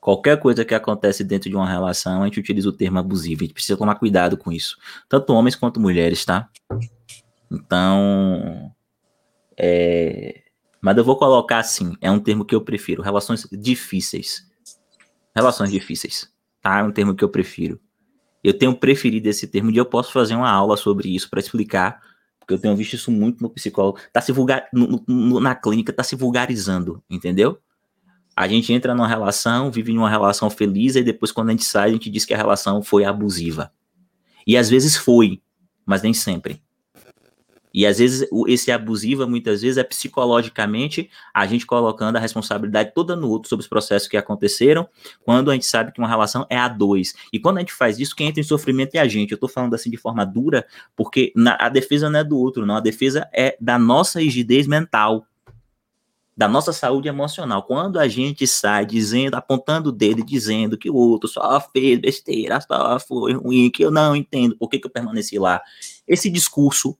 Qualquer 0.00 0.38
coisa 0.38 0.64
que 0.64 0.74
acontece 0.74 1.24
dentro 1.24 1.50
de 1.50 1.56
uma 1.56 1.68
relação, 1.68 2.22
a 2.22 2.26
gente 2.26 2.38
utiliza 2.38 2.68
o 2.68 2.72
termo 2.72 2.98
abusivo. 2.98 3.42
A 3.42 3.44
gente 3.44 3.54
precisa 3.54 3.76
tomar 3.76 3.96
cuidado 3.96 4.36
com 4.36 4.52
isso. 4.52 4.78
Tanto 5.08 5.32
homens 5.32 5.56
quanto 5.56 5.80
mulheres, 5.80 6.24
tá? 6.24 6.48
Então. 7.50 8.72
É... 9.58 10.42
Mas 10.86 10.96
eu 10.96 11.02
vou 11.02 11.16
colocar 11.16 11.58
assim: 11.58 11.96
é 12.00 12.08
um 12.08 12.20
termo 12.20 12.44
que 12.44 12.54
eu 12.54 12.60
prefiro. 12.60 13.02
Relações 13.02 13.44
difíceis. 13.50 14.46
Relações 15.34 15.72
difíceis. 15.72 16.32
Tá? 16.62 16.78
É 16.78 16.82
um 16.84 16.92
termo 16.92 17.12
que 17.12 17.24
eu 17.24 17.28
prefiro. 17.28 17.80
Eu 18.44 18.56
tenho 18.56 18.72
preferido 18.72 19.28
esse 19.28 19.48
termo 19.48 19.72
e 19.72 19.76
eu 19.76 19.84
posso 19.84 20.12
fazer 20.12 20.36
uma 20.36 20.48
aula 20.48 20.76
sobre 20.76 21.12
isso 21.12 21.28
para 21.28 21.40
explicar 21.40 22.00
porque 22.38 22.54
eu 22.54 22.58
tenho 22.60 22.76
visto 22.76 22.92
isso 22.92 23.10
muito 23.10 23.42
no 23.42 23.50
psicólogo, 23.50 23.98
tá 24.12 24.20
se 24.20 24.30
vulgar, 24.30 24.68
no, 24.72 25.02
no, 25.08 25.40
na 25.40 25.52
clínica, 25.52 25.92
tá 25.92 26.04
se 26.04 26.14
vulgarizando, 26.14 27.02
entendeu? 27.10 27.58
A 28.36 28.46
gente 28.46 28.72
entra 28.72 28.94
numa 28.94 29.08
relação, 29.08 29.68
vive 29.68 29.92
numa 29.92 30.08
relação 30.08 30.48
feliz, 30.48 30.94
e 30.94 31.02
depois, 31.02 31.32
quando 31.32 31.48
a 31.48 31.50
gente 31.50 31.64
sai, 31.64 31.88
a 31.88 31.92
gente 31.92 32.08
diz 32.08 32.24
que 32.24 32.32
a 32.32 32.36
relação 32.36 32.84
foi 32.84 33.04
abusiva. 33.04 33.72
E 34.46 34.56
às 34.56 34.70
vezes 34.70 34.96
foi, 34.96 35.42
mas 35.84 36.02
nem 36.02 36.14
sempre. 36.14 36.62
E 37.76 37.84
às 37.84 37.98
vezes 37.98 38.26
esse 38.48 38.72
abusivo, 38.72 39.28
muitas 39.28 39.60
vezes, 39.60 39.76
é 39.76 39.84
psicologicamente 39.84 41.10
a 41.34 41.46
gente 41.46 41.66
colocando 41.66 42.16
a 42.16 42.18
responsabilidade 42.18 42.92
toda 42.94 43.14
no 43.14 43.28
outro 43.28 43.50
sobre 43.50 43.62
os 43.64 43.68
processos 43.68 44.08
que 44.08 44.16
aconteceram, 44.16 44.88
quando 45.22 45.50
a 45.50 45.54
gente 45.54 45.66
sabe 45.66 45.92
que 45.92 45.98
uma 45.98 46.08
relação 46.08 46.46
é 46.48 46.56
a 46.56 46.68
dois. 46.68 47.14
E 47.30 47.38
quando 47.38 47.58
a 47.58 47.60
gente 47.60 47.74
faz 47.74 47.98
isso, 47.98 48.16
quem 48.16 48.28
entra 48.28 48.40
em 48.40 48.44
sofrimento 48.44 48.94
é 48.94 48.98
a 48.98 49.06
gente. 49.06 49.32
Eu 49.32 49.38
tô 49.38 49.46
falando 49.46 49.74
assim 49.74 49.90
de 49.90 49.98
forma 49.98 50.24
dura, 50.24 50.66
porque 50.96 51.34
na, 51.36 51.54
a 51.60 51.68
defesa 51.68 52.08
não 52.08 52.18
é 52.18 52.24
do 52.24 52.38
outro, 52.38 52.64
não. 52.64 52.76
A 52.76 52.80
defesa 52.80 53.28
é 53.30 53.58
da 53.60 53.78
nossa 53.78 54.20
rigidez 54.20 54.66
mental 54.66 55.26
da 56.34 56.48
nossa 56.48 56.72
saúde 56.72 57.08
emocional. 57.08 57.62
Quando 57.62 57.98
a 57.98 58.08
gente 58.08 58.46
sai 58.46 58.84
dizendo, 58.84 59.36
apontando 59.36 59.88
o 59.88 59.92
dedo 59.92 60.22
dizendo 60.22 60.76
que 60.76 60.90
o 60.90 60.94
outro 60.94 61.28
só 61.28 61.60
fez 61.72 61.98
besteira, 61.98 62.60
só 62.60 62.98
foi 63.00 63.32
ruim, 63.32 63.70
que 63.70 63.82
eu 63.82 63.90
não 63.90 64.14
entendo 64.14 64.54
por 64.56 64.68
que, 64.68 64.78
que 64.78 64.86
eu 64.86 64.90
permaneci 64.90 65.38
lá. 65.38 65.62
Esse 66.06 66.28
discurso 66.28 66.96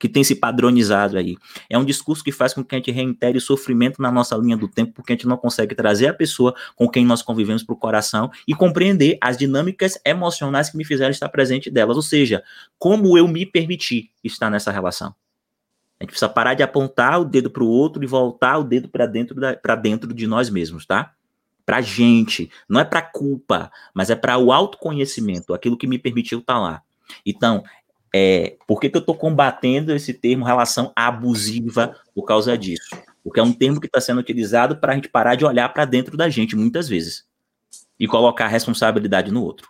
que 0.00 0.08
tem 0.08 0.24
se 0.24 0.34
padronizado 0.34 1.18
aí. 1.18 1.36
É 1.68 1.78
um 1.78 1.84
discurso 1.84 2.24
que 2.24 2.32
faz 2.32 2.54
com 2.54 2.64
que 2.64 2.74
a 2.74 2.78
gente 2.78 2.90
reitere 2.90 3.36
o 3.36 3.40
sofrimento 3.40 4.00
na 4.00 4.10
nossa 4.10 4.34
linha 4.34 4.56
do 4.56 4.66
tempo, 4.66 4.94
porque 4.94 5.12
a 5.12 5.14
gente 5.14 5.28
não 5.28 5.36
consegue 5.36 5.74
trazer 5.74 6.06
a 6.06 6.14
pessoa 6.14 6.54
com 6.74 6.88
quem 6.88 7.04
nós 7.04 7.20
convivemos 7.20 7.62
para 7.62 7.74
o 7.74 7.76
coração 7.76 8.30
e 8.48 8.54
compreender 8.54 9.18
as 9.20 9.36
dinâmicas 9.36 10.00
emocionais 10.02 10.70
que 10.70 10.78
me 10.78 10.86
fizeram 10.86 11.10
estar 11.10 11.28
presente 11.28 11.70
delas. 11.70 11.96
Ou 11.96 12.02
seja, 12.02 12.42
como 12.78 13.18
eu 13.18 13.28
me 13.28 13.44
permiti 13.44 14.10
estar 14.24 14.48
nessa 14.48 14.72
relação. 14.72 15.14
A 16.00 16.04
gente 16.04 16.12
precisa 16.12 16.30
parar 16.30 16.54
de 16.54 16.62
apontar 16.62 17.20
o 17.20 17.24
dedo 17.26 17.50
para 17.50 17.62
o 17.62 17.68
outro 17.68 18.02
e 18.02 18.06
voltar 18.06 18.56
o 18.56 18.64
dedo 18.64 18.88
para 18.88 19.04
dentro, 19.04 19.36
dentro 19.82 20.14
de 20.14 20.26
nós 20.26 20.48
mesmos, 20.48 20.86
tá? 20.86 21.12
Para 21.66 21.82
gente. 21.82 22.50
Não 22.66 22.80
é 22.80 22.84
para 22.84 23.02
culpa, 23.02 23.70
mas 23.92 24.08
é 24.08 24.16
para 24.16 24.38
o 24.38 24.50
autoconhecimento, 24.50 25.52
aquilo 25.52 25.76
que 25.76 25.86
me 25.86 25.98
permitiu 25.98 26.38
estar 26.38 26.58
lá. 26.58 26.82
Então, 27.26 27.62
é, 28.14 28.56
por 28.66 28.80
que, 28.80 28.90
que 28.90 28.96
eu 28.96 29.00
estou 29.00 29.14
combatendo 29.14 29.94
esse 29.94 30.12
termo 30.12 30.44
relação 30.44 30.92
abusiva 30.96 31.96
por 32.14 32.24
causa 32.24 32.56
disso? 32.56 32.96
Porque 33.22 33.38
é 33.38 33.42
um 33.42 33.52
termo 33.52 33.80
que 33.80 33.86
está 33.86 34.00
sendo 34.00 34.18
utilizado 34.18 34.76
para 34.76 34.92
a 34.92 34.94
gente 34.94 35.08
parar 35.08 35.34
de 35.34 35.44
olhar 35.44 35.68
para 35.68 35.84
dentro 35.84 36.16
da 36.16 36.28
gente 36.28 36.56
muitas 36.56 36.88
vezes 36.88 37.24
e 37.98 38.06
colocar 38.06 38.46
a 38.46 38.48
responsabilidade 38.48 39.30
no 39.30 39.42
outro. 39.42 39.68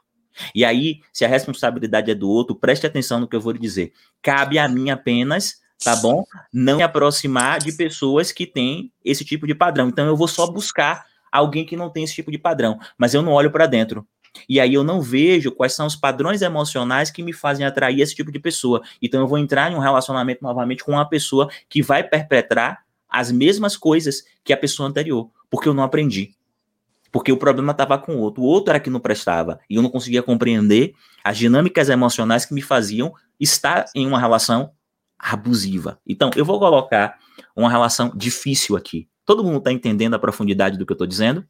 E 0.54 0.64
aí, 0.64 1.00
se 1.12 1.24
a 1.24 1.28
responsabilidade 1.28 2.10
é 2.10 2.14
do 2.14 2.28
outro, 2.30 2.54
preste 2.54 2.86
atenção 2.86 3.20
no 3.20 3.28
que 3.28 3.36
eu 3.36 3.40
vou 3.40 3.52
lhe 3.52 3.58
dizer. 3.58 3.92
Cabe 4.22 4.58
a 4.58 4.68
mim 4.68 4.88
apenas, 4.88 5.60
tá 5.82 5.96
bom? 5.96 6.24
Não 6.52 6.76
me 6.76 6.82
aproximar 6.82 7.58
de 7.58 7.72
pessoas 7.72 8.32
que 8.32 8.46
têm 8.46 8.92
esse 9.04 9.24
tipo 9.24 9.46
de 9.46 9.54
padrão. 9.54 9.88
Então, 9.88 10.06
eu 10.06 10.16
vou 10.16 10.28
só 10.28 10.46
buscar 10.46 11.04
alguém 11.30 11.66
que 11.66 11.76
não 11.76 11.90
tem 11.90 12.04
esse 12.04 12.14
tipo 12.14 12.30
de 12.30 12.38
padrão, 12.38 12.78
mas 12.96 13.12
eu 13.12 13.22
não 13.22 13.32
olho 13.32 13.50
para 13.50 13.66
dentro. 13.66 14.06
E 14.48 14.60
aí 14.60 14.74
eu 14.74 14.84
não 14.84 15.00
vejo 15.00 15.50
quais 15.52 15.72
são 15.72 15.86
os 15.86 15.96
padrões 15.96 16.42
emocionais 16.42 17.10
que 17.10 17.22
me 17.22 17.32
fazem 17.32 17.66
atrair 17.66 18.00
esse 18.00 18.14
tipo 18.14 18.30
de 18.30 18.38
pessoa. 18.38 18.82
Então 19.00 19.20
eu 19.20 19.26
vou 19.26 19.38
entrar 19.38 19.70
em 19.70 19.74
um 19.74 19.80
relacionamento 19.80 20.42
novamente 20.42 20.84
com 20.84 20.92
uma 20.92 21.08
pessoa 21.08 21.48
que 21.68 21.82
vai 21.82 22.02
perpetrar 22.02 22.84
as 23.08 23.32
mesmas 23.32 23.76
coisas 23.76 24.22
que 24.44 24.52
a 24.52 24.56
pessoa 24.56 24.88
anterior, 24.88 25.30
porque 25.50 25.68
eu 25.68 25.74
não 25.74 25.82
aprendi. 25.82 26.34
Porque 27.12 27.32
o 27.32 27.36
problema 27.36 27.72
estava 27.72 27.98
com 27.98 28.14
o 28.14 28.18
outro. 28.18 28.42
O 28.42 28.46
outro 28.46 28.70
era 28.70 28.80
que 28.80 28.88
não 28.88 29.00
prestava. 29.00 29.58
E 29.68 29.74
eu 29.74 29.82
não 29.82 29.90
conseguia 29.90 30.22
compreender 30.22 30.94
as 31.24 31.36
dinâmicas 31.36 31.88
emocionais 31.88 32.44
que 32.44 32.54
me 32.54 32.62
faziam 32.62 33.12
estar 33.38 33.86
em 33.94 34.06
uma 34.06 34.18
relação 34.18 34.70
abusiva. 35.18 35.98
Então, 36.06 36.30
eu 36.36 36.44
vou 36.44 36.58
colocar 36.58 37.18
uma 37.54 37.68
relação 37.68 38.12
difícil 38.14 38.76
aqui. 38.76 39.08
Todo 39.24 39.44
mundo 39.44 39.58
está 39.58 39.72
entendendo 39.72 40.14
a 40.14 40.18
profundidade 40.18 40.78
do 40.78 40.86
que 40.86 40.92
eu 40.92 40.94
estou 40.94 41.06
dizendo? 41.06 41.44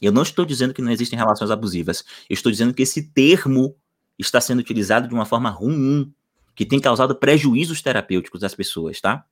Eu 0.00 0.12
não 0.12 0.22
estou 0.22 0.44
dizendo 0.44 0.74
que 0.74 0.82
não 0.82 0.90
existem 0.90 1.18
relações 1.18 1.50
abusivas. 1.50 2.04
Eu 2.28 2.34
estou 2.34 2.52
dizendo 2.52 2.74
que 2.74 2.82
esse 2.82 3.10
termo 3.10 3.76
está 4.18 4.40
sendo 4.40 4.60
utilizado 4.60 5.08
de 5.08 5.14
uma 5.14 5.24
forma 5.24 5.50
ruim, 5.50 6.12
que 6.54 6.64
tem 6.64 6.80
causado 6.80 7.14
prejuízos 7.14 7.82
terapêuticos 7.82 8.42
às 8.42 8.54
pessoas, 8.54 9.00
tá? 9.00 9.24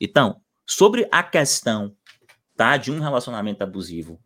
Então, 0.00 0.40
sobre 0.66 1.08
a 1.10 1.22
questão, 1.22 1.94
tá, 2.56 2.76
de 2.76 2.90
um 2.90 3.00
relacionamento 3.00 3.62
abusivo, 3.62 4.20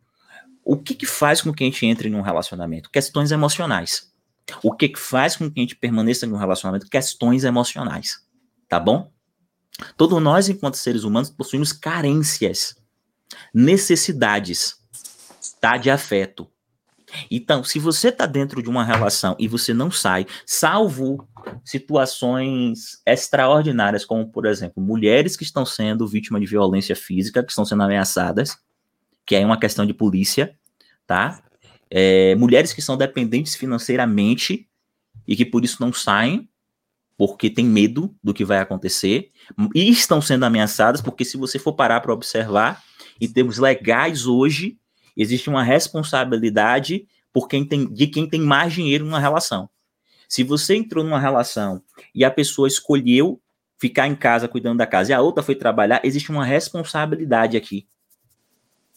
o 0.63 0.77
que 0.77 0.95
que 0.95 1.05
faz 1.05 1.41
com 1.41 1.53
que 1.53 1.63
a 1.63 1.67
gente 1.67 1.85
entre 1.85 2.09
num 2.09 2.21
relacionamento? 2.21 2.89
Questões 2.89 3.31
emocionais. 3.31 4.11
O 4.61 4.73
que 4.73 4.89
que 4.89 4.99
faz 4.99 5.35
com 5.35 5.49
que 5.49 5.59
a 5.59 5.63
gente 5.63 5.75
permaneça 5.75 6.25
num 6.25 6.37
relacionamento? 6.37 6.89
Questões 6.89 7.43
emocionais, 7.43 8.25
tá 8.67 8.79
bom? 8.79 9.11
Todos 9.97 10.21
nós, 10.21 10.49
enquanto 10.49 10.75
seres 10.75 11.03
humanos, 11.03 11.29
possuímos 11.29 11.71
carências, 11.71 12.75
necessidades 13.53 14.82
tá 15.63 15.77
de 15.77 15.89
afeto. 15.89 16.51
Então, 17.31 17.63
se 17.63 17.79
você 17.79 18.09
está 18.09 18.25
dentro 18.25 18.61
de 18.61 18.67
uma 18.67 18.83
relação 18.83 19.33
e 19.39 19.47
você 19.47 19.73
não 19.73 19.89
sai, 19.89 20.25
salvo 20.45 21.25
situações 21.63 23.01
extraordinárias, 23.05 24.03
como, 24.03 24.29
por 24.29 24.45
exemplo, 24.45 24.83
mulheres 24.83 25.37
que 25.37 25.43
estão 25.43 25.65
sendo 25.65 26.05
vítimas 26.05 26.41
de 26.41 26.47
violência 26.47 26.97
física, 26.97 27.41
que 27.41 27.49
estão 27.49 27.63
sendo 27.63 27.81
ameaçadas, 27.81 28.57
que 29.25 29.37
é 29.37 29.45
uma 29.45 29.57
questão 29.57 29.85
de 29.85 29.93
polícia, 29.93 30.53
tá? 31.07 31.41
É, 31.89 32.35
mulheres 32.35 32.73
que 32.73 32.81
são 32.81 32.97
dependentes 32.97 33.55
financeiramente 33.55 34.67
e 35.25 35.33
que 35.33 35.45
por 35.45 35.63
isso 35.63 35.77
não 35.79 35.93
saem, 35.93 36.49
porque 37.17 37.49
tem 37.49 37.63
medo 37.63 38.13
do 38.21 38.33
que 38.33 38.43
vai 38.43 38.57
acontecer, 38.57 39.31
e 39.73 39.89
estão 39.89 40.21
sendo 40.21 40.43
ameaçadas, 40.43 40.99
porque 40.99 41.23
se 41.23 41.37
você 41.37 41.57
for 41.57 41.71
parar 41.71 42.01
para 42.01 42.13
observar, 42.13 42.83
em 43.21 43.31
termos 43.31 43.59
legais 43.59 44.25
hoje, 44.25 44.77
existe 45.15 45.49
uma 45.49 45.63
responsabilidade 45.63 47.07
por 47.31 47.47
quem 47.47 47.65
tem, 47.65 47.91
de 47.91 48.07
quem 48.07 48.29
tem 48.29 48.39
mais 48.39 48.73
dinheiro 48.73 49.05
numa 49.05 49.19
relação. 49.19 49.69
Se 50.29 50.43
você 50.43 50.75
entrou 50.75 51.03
numa 51.03 51.19
relação 51.19 51.81
e 52.13 52.23
a 52.23 52.31
pessoa 52.31 52.67
escolheu 52.67 53.41
ficar 53.77 54.07
em 54.07 54.15
casa 54.15 54.47
cuidando 54.47 54.77
da 54.77 54.87
casa 54.87 55.11
e 55.11 55.13
a 55.13 55.21
outra 55.21 55.43
foi 55.43 55.55
trabalhar, 55.55 56.01
existe 56.03 56.31
uma 56.31 56.45
responsabilidade 56.45 57.57
aqui. 57.57 57.87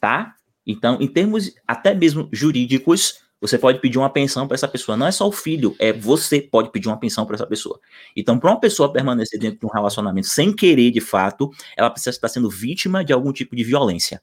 Tá? 0.00 0.34
Então, 0.66 0.98
em 1.00 1.08
termos 1.08 1.54
até 1.66 1.94
mesmo 1.94 2.28
jurídicos, 2.32 3.20
você 3.40 3.58
pode 3.58 3.80
pedir 3.80 3.98
uma 3.98 4.08
pensão 4.10 4.46
para 4.46 4.54
essa 4.54 4.68
pessoa. 4.68 4.96
Não 4.96 5.06
é 5.06 5.12
só 5.12 5.28
o 5.28 5.32
filho, 5.32 5.76
é 5.78 5.92
você 5.92 6.40
pode 6.40 6.70
pedir 6.70 6.88
uma 6.88 6.98
pensão 6.98 7.26
para 7.26 7.36
essa 7.36 7.46
pessoa. 7.46 7.78
Então, 8.14 8.38
para 8.38 8.50
uma 8.50 8.60
pessoa 8.60 8.92
permanecer 8.92 9.38
dentro 9.38 9.60
de 9.60 9.66
um 9.66 9.70
relacionamento 9.70 10.26
sem 10.26 10.54
querer 10.54 10.90
de 10.90 11.00
fato, 11.00 11.50
ela 11.76 11.90
precisa 11.90 12.10
estar 12.10 12.28
sendo 12.28 12.48
vítima 12.48 13.04
de 13.04 13.12
algum 13.12 13.32
tipo 13.32 13.54
de 13.54 13.62
violência 13.62 14.22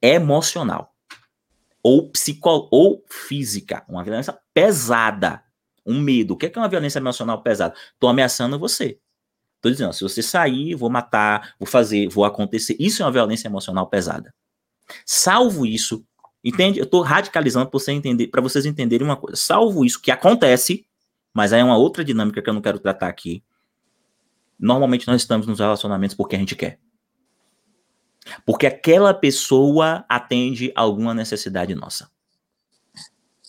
emocional 0.00 0.95
ou 1.86 2.10
psico 2.10 2.68
ou 2.72 3.04
física, 3.08 3.84
uma 3.88 4.02
violência 4.02 4.36
pesada, 4.52 5.44
um 5.86 6.00
medo. 6.00 6.34
O 6.34 6.36
que 6.36 6.46
é, 6.46 6.52
é 6.52 6.58
uma 6.58 6.68
violência 6.68 6.98
emocional 6.98 7.40
pesada? 7.44 7.76
Estou 7.94 8.10
ameaçando 8.10 8.58
você. 8.58 8.98
Estou 9.54 9.70
dizendo, 9.70 9.92
se 9.92 10.02
você 10.02 10.20
sair, 10.20 10.74
vou 10.74 10.90
matar, 10.90 11.54
vou 11.60 11.66
fazer, 11.66 12.08
vou 12.08 12.24
acontecer. 12.24 12.74
Isso 12.80 13.02
é 13.02 13.06
uma 13.06 13.12
violência 13.12 13.46
emocional 13.46 13.86
pesada. 13.86 14.34
Salvo 15.04 15.64
isso, 15.64 16.04
entende? 16.42 16.80
Eu 16.80 16.86
estou 16.86 17.02
radicalizando 17.02 17.70
para 17.70 17.78
você 17.78 17.92
entender, 17.92 18.28
vocês 18.42 18.66
entenderem 18.66 19.06
uma 19.06 19.16
coisa. 19.16 19.36
Salvo 19.36 19.84
isso 19.84 20.02
que 20.02 20.10
acontece, 20.10 20.84
mas 21.32 21.52
aí 21.52 21.60
é 21.60 21.64
uma 21.64 21.78
outra 21.78 22.04
dinâmica 22.04 22.42
que 22.42 22.50
eu 22.50 22.54
não 22.54 22.60
quero 22.60 22.80
tratar 22.80 23.06
aqui. 23.06 23.44
Normalmente 24.58 25.06
nós 25.06 25.20
estamos 25.20 25.46
nos 25.46 25.60
relacionamentos 25.60 26.16
porque 26.16 26.34
a 26.34 26.38
gente 26.40 26.56
quer. 26.56 26.80
Porque 28.44 28.66
aquela 28.66 29.14
pessoa 29.14 30.04
atende 30.08 30.72
alguma 30.74 31.14
necessidade 31.14 31.74
nossa. 31.74 32.10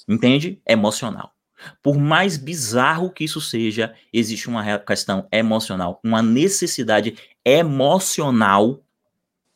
Entende? 0.07 0.61
Emocional. 0.65 1.33
Por 1.81 1.97
mais 1.97 2.37
bizarro 2.37 3.11
que 3.11 3.23
isso 3.23 3.41
seja, 3.41 3.93
existe 4.13 4.47
uma 4.47 4.79
questão 4.79 5.27
emocional, 5.31 5.99
uma 6.03 6.21
necessidade 6.21 7.17
emocional 7.43 8.83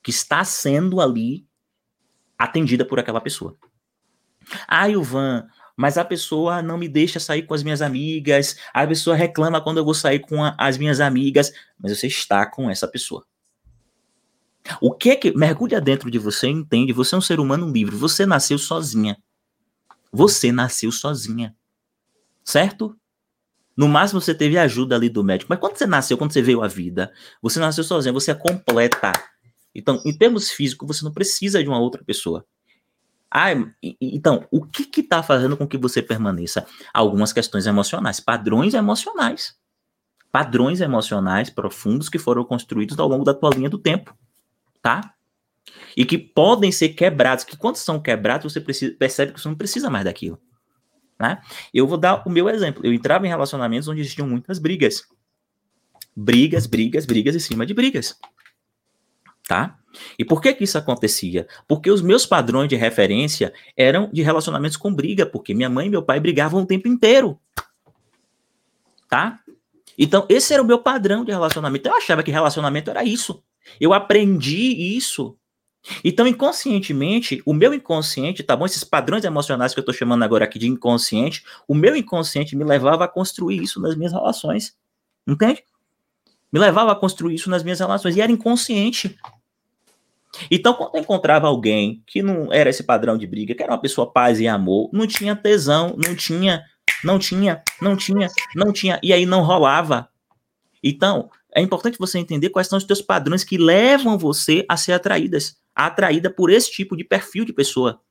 que 0.02 0.10
está 0.10 0.44
sendo 0.44 1.00
ali 1.00 1.46
atendida 2.38 2.84
por 2.84 3.00
aquela 3.00 3.22
pessoa. 3.22 3.56
Ah, 4.68 4.90
Ivan, 4.90 5.48
mas 5.78 5.98
a 5.98 6.04
pessoa 6.04 6.62
não 6.62 6.78
me 6.78 6.90
deixa 6.90 7.20
sair 7.20 7.44
com 7.44 7.54
as 7.54 7.64
minhas 7.64 7.82
amigas, 7.82 8.58
a 8.74 8.86
pessoa 8.86 9.16
reclama 9.16 9.62
quando 9.62 9.78
eu 9.78 9.86
vou 9.86 9.94
sair 9.94 10.20
com 10.20 10.44
a, 10.44 10.56
as 10.58 10.78
minhas 10.78 11.00
amigas, 11.00 11.54
mas 11.80 11.98
você 11.98 12.08
está 12.08 12.46
com 12.46 12.70
essa 12.70 12.88
pessoa. 12.88 13.26
O 14.80 14.94
que 14.94 15.10
é 15.10 15.16
que 15.16 15.36
mergulha 15.36 15.82
dentro 15.82 16.10
de 16.12 16.20
você 16.20 16.48
entende? 16.48 16.94
Você 16.94 17.16
é 17.16 17.18
um 17.18 17.22
ser 17.22 17.40
humano 17.40 17.70
livre. 17.72 17.96
Você 17.96 18.26
nasceu 18.26 18.58
sozinha. 18.58 19.18
Você 20.12 20.52
nasceu 20.52 20.92
sozinha. 20.92 21.56
Certo? 22.44 22.96
No 23.76 23.88
máximo 23.88 24.22
você 24.22 24.36
teve 24.36 24.58
ajuda 24.58 24.96
ali 24.96 25.10
do 25.10 25.24
médico. 25.24 25.50
Mas 25.50 25.60
quando 25.60 25.78
você 25.78 25.88
nasceu, 25.88 26.18
quando 26.18 26.34
você 26.34 26.42
veio 26.42 26.62
à 26.62 26.68
vida, 26.68 27.12
você 27.42 27.60
nasceu 27.60 27.84
sozinha, 27.84 28.14
você 28.14 28.32
é 28.32 28.36
completa. 28.36 29.12
Então, 29.74 30.02
em 30.06 30.16
termos 30.16 30.52
físicos, 30.52 30.88
você 30.88 31.06
não 31.06 31.14
precisa 31.14 31.64
de 31.64 31.70
uma 31.70 31.80
outra 31.80 32.04
pessoa. 32.04 32.46
Ah, 33.34 33.52
então, 34.02 34.46
o 34.52 34.66
que 34.66 35.00
está 35.00 35.24
fazendo 35.24 35.56
com 35.56 35.66
que 35.66 35.78
você 35.78 36.02
permaneça? 36.02 36.66
Algumas 36.94 37.32
questões 37.32 37.66
emocionais, 37.66 38.20
padrões 38.20 38.74
emocionais. 38.74 39.56
Padrões 40.30 40.82
emocionais 40.82 41.50
profundos 41.50 42.10
que 42.10 42.20
foram 42.20 42.44
construídos 42.44 43.00
ao 43.00 43.08
longo 43.08 43.24
da 43.24 43.34
tua 43.34 43.50
linha 43.50 43.70
do 43.70 43.78
tempo 43.78 44.14
tá? 44.82 45.14
E 45.96 46.06
que 46.06 46.18
podem 46.18 46.72
ser 46.72 46.90
quebrados, 46.90 47.44
que 47.44 47.58
quando 47.58 47.76
são 47.76 48.02
quebrados, 48.02 48.52
você 48.52 48.60
precisa, 48.60 48.96
percebe 48.98 49.34
que 49.34 49.40
você 49.40 49.48
não 49.48 49.56
precisa 49.56 49.90
mais 49.90 50.06
daquilo. 50.06 50.40
Né? 51.20 51.40
Eu 51.74 51.86
vou 51.86 51.98
dar 51.98 52.24
o 52.26 52.30
meu 52.30 52.50
exemplo. 52.50 52.86
Eu 52.86 52.94
entrava 52.94 53.26
em 53.26 53.30
relacionamentos 53.30 53.88
onde 53.88 54.02
existiam 54.02 54.28
muitas 54.28 54.58
brigas. 54.58 55.04
Brigas, 56.16 56.66
brigas, 56.66 57.06
brigas 57.06 57.36
em 57.36 57.40
cima 57.40 57.66
de 57.66 57.74
brigas. 57.74 58.20
Tá? 59.48 59.78
E 60.18 60.26
por 60.26 60.42
que 60.42 60.54
que 60.54 60.64
isso 60.64 60.78
acontecia? 60.78 61.48
Porque 61.68 61.92
os 61.92 62.02
meus 62.02 62.26
padrões 62.26 62.70
de 62.70 62.76
referência 62.76 63.54
eram 63.76 64.10
de 64.12 64.22
relacionamentos 64.22 64.78
com 64.78 64.94
briga, 64.94 65.26
porque 65.26 65.54
minha 65.54 65.70
mãe 65.70 65.88
e 65.88 65.90
meu 65.90 66.02
pai 66.02 66.20
brigavam 66.20 66.64
o 66.64 66.66
tempo 66.66 66.88
inteiro. 66.88 67.40
Tá? 69.08 69.40
Então, 69.98 70.26
esse 70.30 70.54
era 70.54 70.64
o 70.64 70.66
meu 70.66 70.80
padrão 70.80 71.24
de 71.24 71.32
relacionamento. 71.32 71.88
Eu 71.88 71.96
achava 71.96 72.24
que 72.24 72.32
relacionamento 72.32 72.90
era 72.90 73.04
isso. 73.04 73.44
Eu 73.80 73.94
aprendi 73.94 74.96
isso. 74.96 75.38
Então, 76.04 76.28
inconscientemente, 76.28 77.42
o 77.46 77.54
meu 77.54 77.74
inconsciente, 77.74 78.44
tá 78.44 78.56
bom? 78.56 78.66
Esses 78.66 78.84
padrões 78.84 79.24
emocionais 79.24 79.74
que 79.74 79.80
eu 79.80 79.86
tô 79.86 79.92
chamando 79.92 80.24
agora 80.24 80.46
aqui 80.46 80.60
de 80.60 80.68
inconsciente, 80.68 81.44
o 81.68 81.74
meu 81.74 81.96
inconsciente 81.96 82.56
me 82.56 82.64
levava 82.64 83.06
a 83.06 83.08
construir 83.08 83.62
isso 83.62 83.82
nas 83.82 83.96
minhas 83.96 84.14
relações. 84.14 84.78
Entende? 85.28 85.64
Me 86.52 86.60
levava 86.60 86.92
a 86.92 86.96
construir 86.96 87.36
isso 87.36 87.50
nas 87.50 87.64
minhas 87.64 87.80
relações 87.80 88.16
e 88.16 88.22
era 88.22 88.32
inconsciente. 88.32 89.18
Então, 90.50 90.74
quando 90.74 90.96
eu 90.96 91.02
encontrava 91.02 91.48
alguém 91.48 92.04
que 92.06 92.22
não 92.22 92.52
era 92.54 92.70
esse 92.70 92.84
padrão 92.84 93.18
de 93.18 93.28
briga, 93.28 93.56
que 93.56 93.64
era 93.64 93.72
uma 93.72 93.82
pessoa 93.82 94.12
paz 94.12 94.40
e 94.40 94.48
amor, 94.48 94.90
não 94.94 95.08
tinha 95.08 95.36
tesão, 95.36 95.96
não 95.98 96.16
tinha, 96.16 96.64
não 97.04 97.20
tinha, 97.20 97.64
não 97.82 97.96
tinha, 97.96 98.28
não 98.56 98.72
tinha, 98.72 99.00
e 99.04 99.12
aí 99.12 99.26
não 99.26 99.42
rolava. 99.44 100.10
Então, 100.84 101.30
é 101.54 101.62
importante 101.62 102.00
você 102.00 102.18
entender 102.18 102.50
quais 102.50 102.68
são 102.68 102.78
os 102.78 102.84
teus 102.84 103.02
padrões 103.02 103.44
que 103.44 103.58
levam 103.58 104.18
você 104.18 104.66
a 104.70 104.78
ser 104.78 104.94
atraídas, 104.94 105.58
atraída 105.76 106.30
por 106.30 106.50
esse 106.50 106.72
tipo 106.72 106.96
de 106.96 107.04
perfil 107.04 107.44
de 107.44 107.52
pessoa, 107.52 108.02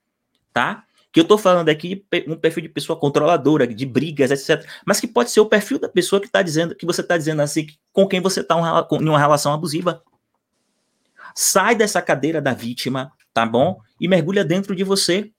tá? 0.53 0.85
Que 1.11 1.21
eu 1.21 1.25
tô 1.25 1.39
falando 1.39 1.69
aqui 1.69 2.05
um 2.29 2.37
perfil 2.37 2.63
de 2.63 2.69
pessoa 2.69 2.99
controladora, 2.99 3.67
de 3.67 3.87
brigas, 3.87 4.31
etc. 4.31 4.69
Mas 4.85 5.01
que 5.01 5.09
pode 5.09 5.31
ser 5.31 5.41
o 5.41 5.47
perfil 5.47 5.79
da 5.79 5.89
pessoa 5.89 6.21
que 6.21 6.29
tá 6.29 6.43
dizendo, 6.43 6.75
que 6.75 6.87
você 6.87 7.03
tá 7.03 7.17
dizendo 7.17 7.41
assim, 7.43 7.67
com 7.93 8.07
quem 8.07 8.21
você 8.21 8.45
tá 8.45 8.55
em 8.57 9.09
uma 9.09 9.19
relação 9.19 9.53
abusiva. 9.53 10.03
Sai 11.35 11.75
dessa 11.75 12.01
cadeira 12.01 12.41
da 12.41 12.53
vítima, 12.53 13.11
tá 13.33 13.45
bom? 13.47 13.81
E 14.01 14.07
mergulha 14.07 14.45
dentro 14.45 14.77
de 14.77 14.85
você. 14.85 15.33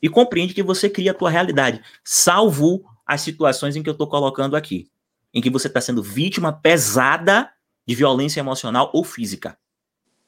E 0.00 0.08
compreende 0.08 0.54
que 0.54 0.62
você 0.62 0.88
cria 0.88 1.10
a 1.10 1.14
tua 1.14 1.30
realidade, 1.30 1.82
salvo 2.04 2.84
as 3.04 3.20
situações 3.22 3.76
em 3.76 3.82
que 3.82 3.90
eu 3.90 3.94
tô 3.94 4.06
colocando 4.06 4.54
aqui 4.54 4.88
em 5.36 5.42
que 5.42 5.50
você 5.50 5.66
está 5.66 5.82
sendo 5.82 6.02
vítima 6.02 6.50
pesada 6.50 7.52
de 7.86 7.94
violência 7.94 8.40
emocional 8.40 8.90
ou 8.94 9.04
física. 9.04 9.58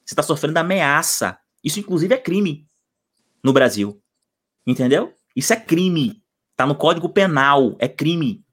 Você 0.05 0.13
está 0.13 0.21
sofrendo 0.21 0.59
ameaça. 0.59 1.39
Isso, 1.63 1.79
inclusive, 1.79 2.13
é 2.13 2.17
crime 2.17 2.69
no 3.43 3.51
Brasil. 3.51 3.99
Entendeu? 4.67 5.11
Isso 5.35 5.51
é 5.51 5.55
crime. 5.55 6.23
Está 6.51 6.67
no 6.67 6.75
Código 6.75 7.09
Penal. 7.09 7.75
É 7.79 7.87
crime. 7.87 8.45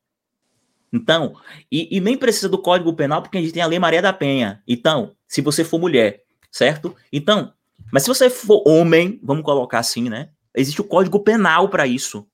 Então, 0.91 1.35
e, 1.71 1.95
e, 1.95 2.01
nem 2.01 2.17
precisa 2.17 2.49
do 2.49 2.57
Código 2.57 2.95
Penal 2.95 3.21
porque 3.21 3.37
a 3.37 3.41
gente 3.43 3.53
tem 3.53 3.63
a 3.63 3.67
Lei 3.67 3.79
Maria 3.79 4.01
da 4.01 4.15
Penha. 4.15 4.63
Então, 4.67 5.15
se 5.29 5.43
você 5.43 5.63
for 5.63 5.79
mulher, 5.79 6.23
certo? 6.51 6.97
Então, 7.13 7.53
mas 7.93 8.05
se 8.05 8.09
você 8.09 8.31
for 8.31 8.67
homem, 8.67 9.21
vamos 9.23 9.45
colocar 9.45 9.81
assim, 9.81 10.09
né? 10.09 10.31
Existe 10.55 10.81
o 10.81 10.85
Código 10.85 11.21
Penal 11.21 11.69
para 11.69 11.87
isso, 11.87 12.27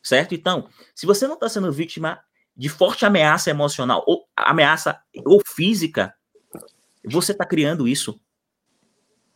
certo? 0.00 0.32
Então, 0.32 0.68
se 0.94 1.06
você 1.06 1.26
não 1.26 1.34
está 1.34 1.48
sendo 1.48 1.72
vítima 1.72 2.20
de 2.58 2.68
forte 2.68 3.06
ameaça 3.06 3.50
emocional, 3.50 4.02
ou 4.04 4.26
ameaça 4.36 5.00
ou 5.24 5.40
física, 5.46 6.12
você 7.04 7.30
está 7.30 7.46
criando 7.46 7.86
isso. 7.86 8.20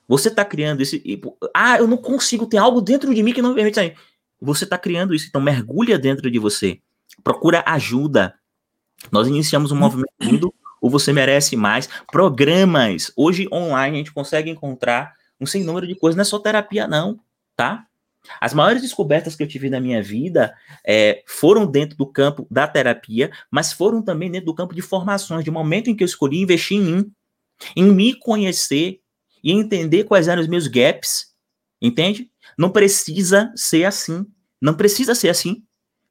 Você 0.08 0.28
está 0.28 0.44
criando 0.44 0.82
isso. 0.82 0.96
E, 0.96 1.22
ah, 1.54 1.78
eu 1.78 1.86
não 1.86 1.96
consigo, 1.96 2.46
ter 2.46 2.58
algo 2.58 2.80
dentro 2.80 3.14
de 3.14 3.22
mim 3.22 3.32
que 3.32 3.40
não 3.40 3.50
me 3.50 3.54
permite 3.54 3.76
sair. 3.76 3.96
Você 4.40 4.64
está 4.64 4.76
criando 4.76 5.14
isso, 5.14 5.28
então 5.28 5.40
mergulha 5.40 5.96
dentro 5.96 6.28
de 6.28 6.38
você. 6.40 6.80
Procura 7.22 7.62
ajuda. 7.64 8.34
Nós 9.12 9.28
iniciamos 9.28 9.70
um 9.70 9.76
movimento 9.76 10.12
lindo, 10.20 10.52
o 10.80 10.90
Você 10.90 11.12
Merece 11.12 11.54
Mais. 11.54 11.88
Programas. 12.10 13.12
Hoje, 13.16 13.48
online, 13.52 13.94
a 13.94 13.98
gente 13.98 14.12
consegue 14.12 14.50
encontrar 14.50 15.14
um 15.40 15.46
sem 15.46 15.62
número 15.62 15.86
de 15.86 15.94
coisas. 15.94 16.16
Não 16.16 16.22
é 16.22 16.24
só 16.24 16.40
terapia, 16.40 16.88
não, 16.88 17.20
tá? 17.54 17.86
As 18.40 18.54
maiores 18.54 18.82
descobertas 18.82 19.34
que 19.34 19.42
eu 19.42 19.48
tive 19.48 19.68
na 19.68 19.80
minha 19.80 20.02
vida 20.02 20.54
é, 20.86 21.22
foram 21.26 21.66
dentro 21.66 21.96
do 21.96 22.06
campo 22.06 22.46
da 22.50 22.66
terapia, 22.68 23.30
mas 23.50 23.72
foram 23.72 24.02
também 24.02 24.30
dentro 24.30 24.46
do 24.46 24.54
campo 24.54 24.74
de 24.74 24.82
formações, 24.82 25.44
de 25.44 25.50
momento 25.50 25.90
em 25.90 25.96
que 25.96 26.02
eu 26.02 26.06
escolhi 26.06 26.40
investir 26.40 26.78
em 26.78 26.82
mim, 26.82 27.12
em 27.76 27.84
me 27.84 28.14
conhecer 28.14 29.00
e 29.42 29.52
entender 29.52 30.04
quais 30.04 30.28
eram 30.28 30.40
os 30.40 30.48
meus 30.48 30.66
gaps, 30.66 31.32
entende? 31.80 32.30
Não 32.56 32.70
precisa 32.70 33.52
ser 33.56 33.84
assim. 33.84 34.26
Não 34.60 34.74
precisa 34.74 35.14
ser 35.14 35.28
assim. 35.28 35.64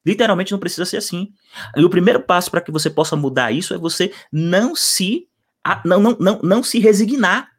Literalmente 0.05 0.51
não 0.51 0.59
precisa 0.59 0.85
ser 0.85 0.97
assim. 0.97 1.31
E 1.75 1.85
o 1.85 1.89
primeiro 1.89 2.21
passo 2.21 2.51
para 2.51 2.61
que 2.61 2.71
você 2.71 2.89
possa 2.89 3.15
mudar 3.15 3.51
isso 3.51 3.73
é 3.73 3.77
você 3.77 4.11
não 4.31 4.75
se 4.75 5.27
não, 5.85 5.99
não, 5.99 6.17
não, 6.19 6.39
não 6.41 6.63
se 6.63 6.79
resignar 6.79 7.50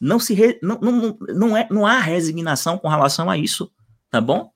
não 0.00 0.18
se 0.18 0.34
re, 0.34 0.58
não, 0.62 0.78
não, 0.80 1.18
não, 1.20 1.56
é, 1.56 1.66
não 1.70 1.86
há 1.86 1.98
resignação 1.98 2.78
com 2.78 2.88
relação 2.88 3.28
a 3.30 3.36
isso, 3.36 3.70
tá 4.10 4.20
bom? 4.20 4.50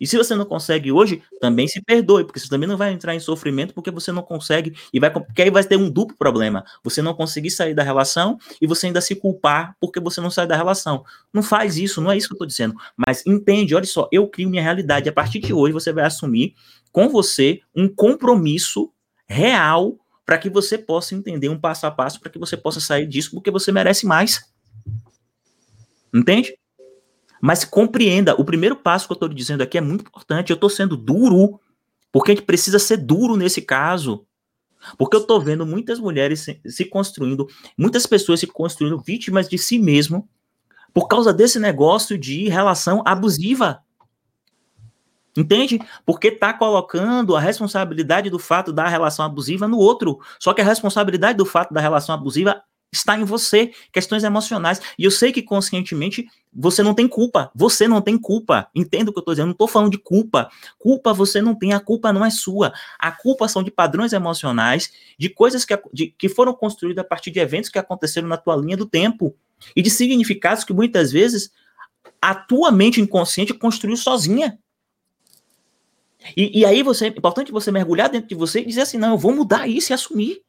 E 0.00 0.06
se 0.06 0.16
você 0.16 0.34
não 0.34 0.44
consegue 0.44 0.92
hoje, 0.92 1.22
também 1.40 1.66
se 1.66 1.82
perdoe, 1.82 2.24
porque 2.24 2.38
você 2.38 2.48
também 2.48 2.68
não 2.68 2.76
vai 2.76 2.92
entrar 2.92 3.14
em 3.14 3.20
sofrimento 3.20 3.74
porque 3.74 3.90
você 3.90 4.12
não 4.12 4.22
consegue 4.22 4.74
e 4.92 5.00
vai 5.00 5.10
porque 5.10 5.42
aí 5.42 5.50
vai 5.50 5.64
ter 5.64 5.76
um 5.76 5.90
duplo 5.90 6.16
problema. 6.16 6.64
Você 6.84 7.02
não 7.02 7.14
conseguir 7.14 7.50
sair 7.50 7.74
da 7.74 7.82
relação 7.82 8.38
e 8.60 8.66
você 8.66 8.86
ainda 8.86 9.00
se 9.00 9.14
culpar 9.16 9.76
porque 9.80 10.00
você 10.00 10.20
não 10.20 10.30
sai 10.30 10.46
da 10.46 10.56
relação. 10.56 11.04
Não 11.32 11.42
faz 11.42 11.76
isso, 11.76 12.00
não 12.00 12.12
é 12.12 12.16
isso 12.16 12.28
que 12.28 12.34
eu 12.34 12.38
tô 12.38 12.46
dizendo. 12.46 12.74
Mas 12.96 13.26
entende, 13.26 13.74
olha 13.74 13.84
só, 13.84 14.08
eu 14.12 14.28
crio 14.28 14.48
minha 14.48 14.62
realidade. 14.62 15.08
A 15.08 15.12
partir 15.12 15.40
de 15.40 15.52
hoje 15.52 15.72
você 15.72 15.92
vai 15.92 16.04
assumir 16.04 16.54
com 16.92 17.08
você 17.08 17.60
um 17.74 17.88
compromisso 17.88 18.92
real 19.26 19.98
para 20.24 20.38
que 20.38 20.48
você 20.48 20.78
possa 20.78 21.14
entender 21.14 21.48
um 21.48 21.58
passo 21.58 21.86
a 21.86 21.90
passo 21.90 22.20
para 22.20 22.30
que 22.30 22.38
você 22.38 22.56
possa 22.56 22.80
sair 22.80 23.06
disso 23.06 23.30
porque 23.32 23.50
você 23.50 23.72
merece 23.72 24.06
mais. 24.06 24.40
Entende? 26.12 26.56
Mas 27.40 27.64
compreenda, 27.64 28.34
o 28.34 28.44
primeiro 28.44 28.76
passo 28.76 29.06
que 29.06 29.12
eu 29.12 29.14
estou 29.14 29.28
dizendo 29.28 29.62
aqui 29.62 29.78
é 29.78 29.80
muito 29.80 30.02
importante. 30.02 30.50
Eu 30.50 30.54
estou 30.54 30.70
sendo 30.70 30.96
duro, 30.96 31.60
porque 32.10 32.32
a 32.32 32.34
gente 32.34 32.44
precisa 32.44 32.78
ser 32.78 32.96
duro 32.96 33.36
nesse 33.36 33.62
caso. 33.62 34.26
Porque 34.96 35.16
eu 35.16 35.20
estou 35.20 35.40
vendo 35.40 35.66
muitas 35.66 35.98
mulheres 35.98 36.46
se, 36.66 36.84
construindo, 36.84 37.46
muitas 37.76 38.06
pessoas 38.06 38.40
se 38.40 38.46
construindo 38.46 38.98
vítimas 38.98 39.48
de 39.48 39.58
si 39.58 39.78
mesmo 39.78 40.28
por 40.92 41.06
causa 41.08 41.32
desse 41.32 41.58
negócio 41.58 42.16
de 42.16 42.48
relação 42.48 43.02
abusiva. 43.04 43.82
Entende? 45.36 45.78
Porque 46.04 46.28
está 46.28 46.52
colocando 46.52 47.36
a 47.36 47.40
responsabilidade 47.40 48.30
do 48.30 48.38
fato 48.38 48.72
da 48.72 48.88
relação 48.88 49.24
abusiva 49.24 49.68
no 49.68 49.78
outro. 49.78 50.18
Só 50.40 50.52
que 50.52 50.60
a 50.60 50.64
responsabilidade 50.64 51.36
do 51.36 51.44
fato 51.44 51.72
da 51.72 51.80
relação 51.80 52.14
abusiva 52.14 52.62
está 52.92 53.18
em 53.18 53.24
você, 53.24 53.72
questões 53.92 54.24
emocionais. 54.24 54.80
E 54.98 55.04
eu 55.04 55.10
sei 55.10 55.32
que 55.32 55.42
conscientemente 55.42 56.26
você 56.52 56.82
não 56.82 56.94
tem 56.94 57.06
culpa. 57.06 57.50
Você 57.54 57.86
não 57.86 58.00
tem 58.00 58.18
culpa. 58.18 58.68
Entenda 58.74 59.10
o 59.10 59.12
que 59.12 59.18
eu 59.18 59.20
estou 59.20 59.34
dizendo. 59.34 59.46
não 59.46 59.52
estou 59.52 59.68
falando 59.68 59.90
de 59.90 59.98
culpa. 59.98 60.50
Culpa 60.78 61.12
você 61.12 61.40
não 61.40 61.54
tem, 61.54 61.72
a 61.72 61.80
culpa 61.80 62.12
não 62.12 62.24
é 62.24 62.30
sua. 62.30 62.72
A 62.98 63.12
culpa 63.12 63.46
são 63.48 63.62
de 63.62 63.70
padrões 63.70 64.12
emocionais, 64.12 64.92
de 65.18 65.28
coisas 65.28 65.64
que, 65.64 65.78
de, 65.92 66.06
que 66.08 66.28
foram 66.28 66.54
construídas 66.54 67.04
a 67.04 67.08
partir 67.08 67.30
de 67.30 67.38
eventos 67.38 67.70
que 67.70 67.78
aconteceram 67.78 68.28
na 68.28 68.36
tua 68.36 68.56
linha 68.56 68.76
do 68.76 68.86
tempo. 68.86 69.34
E 69.74 69.82
de 69.82 69.90
significados 69.90 70.64
que 70.64 70.72
muitas 70.72 71.12
vezes 71.12 71.50
a 72.20 72.34
tua 72.34 72.70
mente 72.70 73.00
inconsciente 73.00 73.52
construiu 73.52 73.96
sozinha. 73.96 74.58
E, 76.36 76.60
e 76.60 76.64
aí 76.64 76.82
você, 76.82 77.06
é 77.06 77.08
importante 77.08 77.52
você 77.52 77.70
mergulhar 77.70 78.08
dentro 78.08 78.28
de 78.28 78.34
você 78.34 78.60
e 78.60 78.66
dizer 78.66 78.82
assim: 78.82 78.98
não, 78.98 79.10
eu 79.10 79.18
vou 79.18 79.32
mudar 79.32 79.68
isso 79.68 79.92
e 79.92 79.94
assumir. 79.94 80.42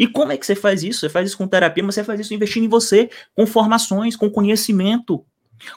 E 0.00 0.06
como 0.06 0.32
é 0.32 0.38
que 0.38 0.46
você 0.46 0.54
faz 0.54 0.82
isso? 0.82 1.00
Você 1.00 1.10
faz 1.10 1.28
isso 1.28 1.36
com 1.36 1.46
terapia, 1.46 1.84
mas 1.84 1.94
você 1.94 2.02
faz 2.02 2.18
isso 2.18 2.32
investindo 2.32 2.64
em 2.64 2.70
você, 2.70 3.10
com 3.36 3.46
formações, 3.46 4.16
com 4.16 4.30
conhecimento. 4.30 5.22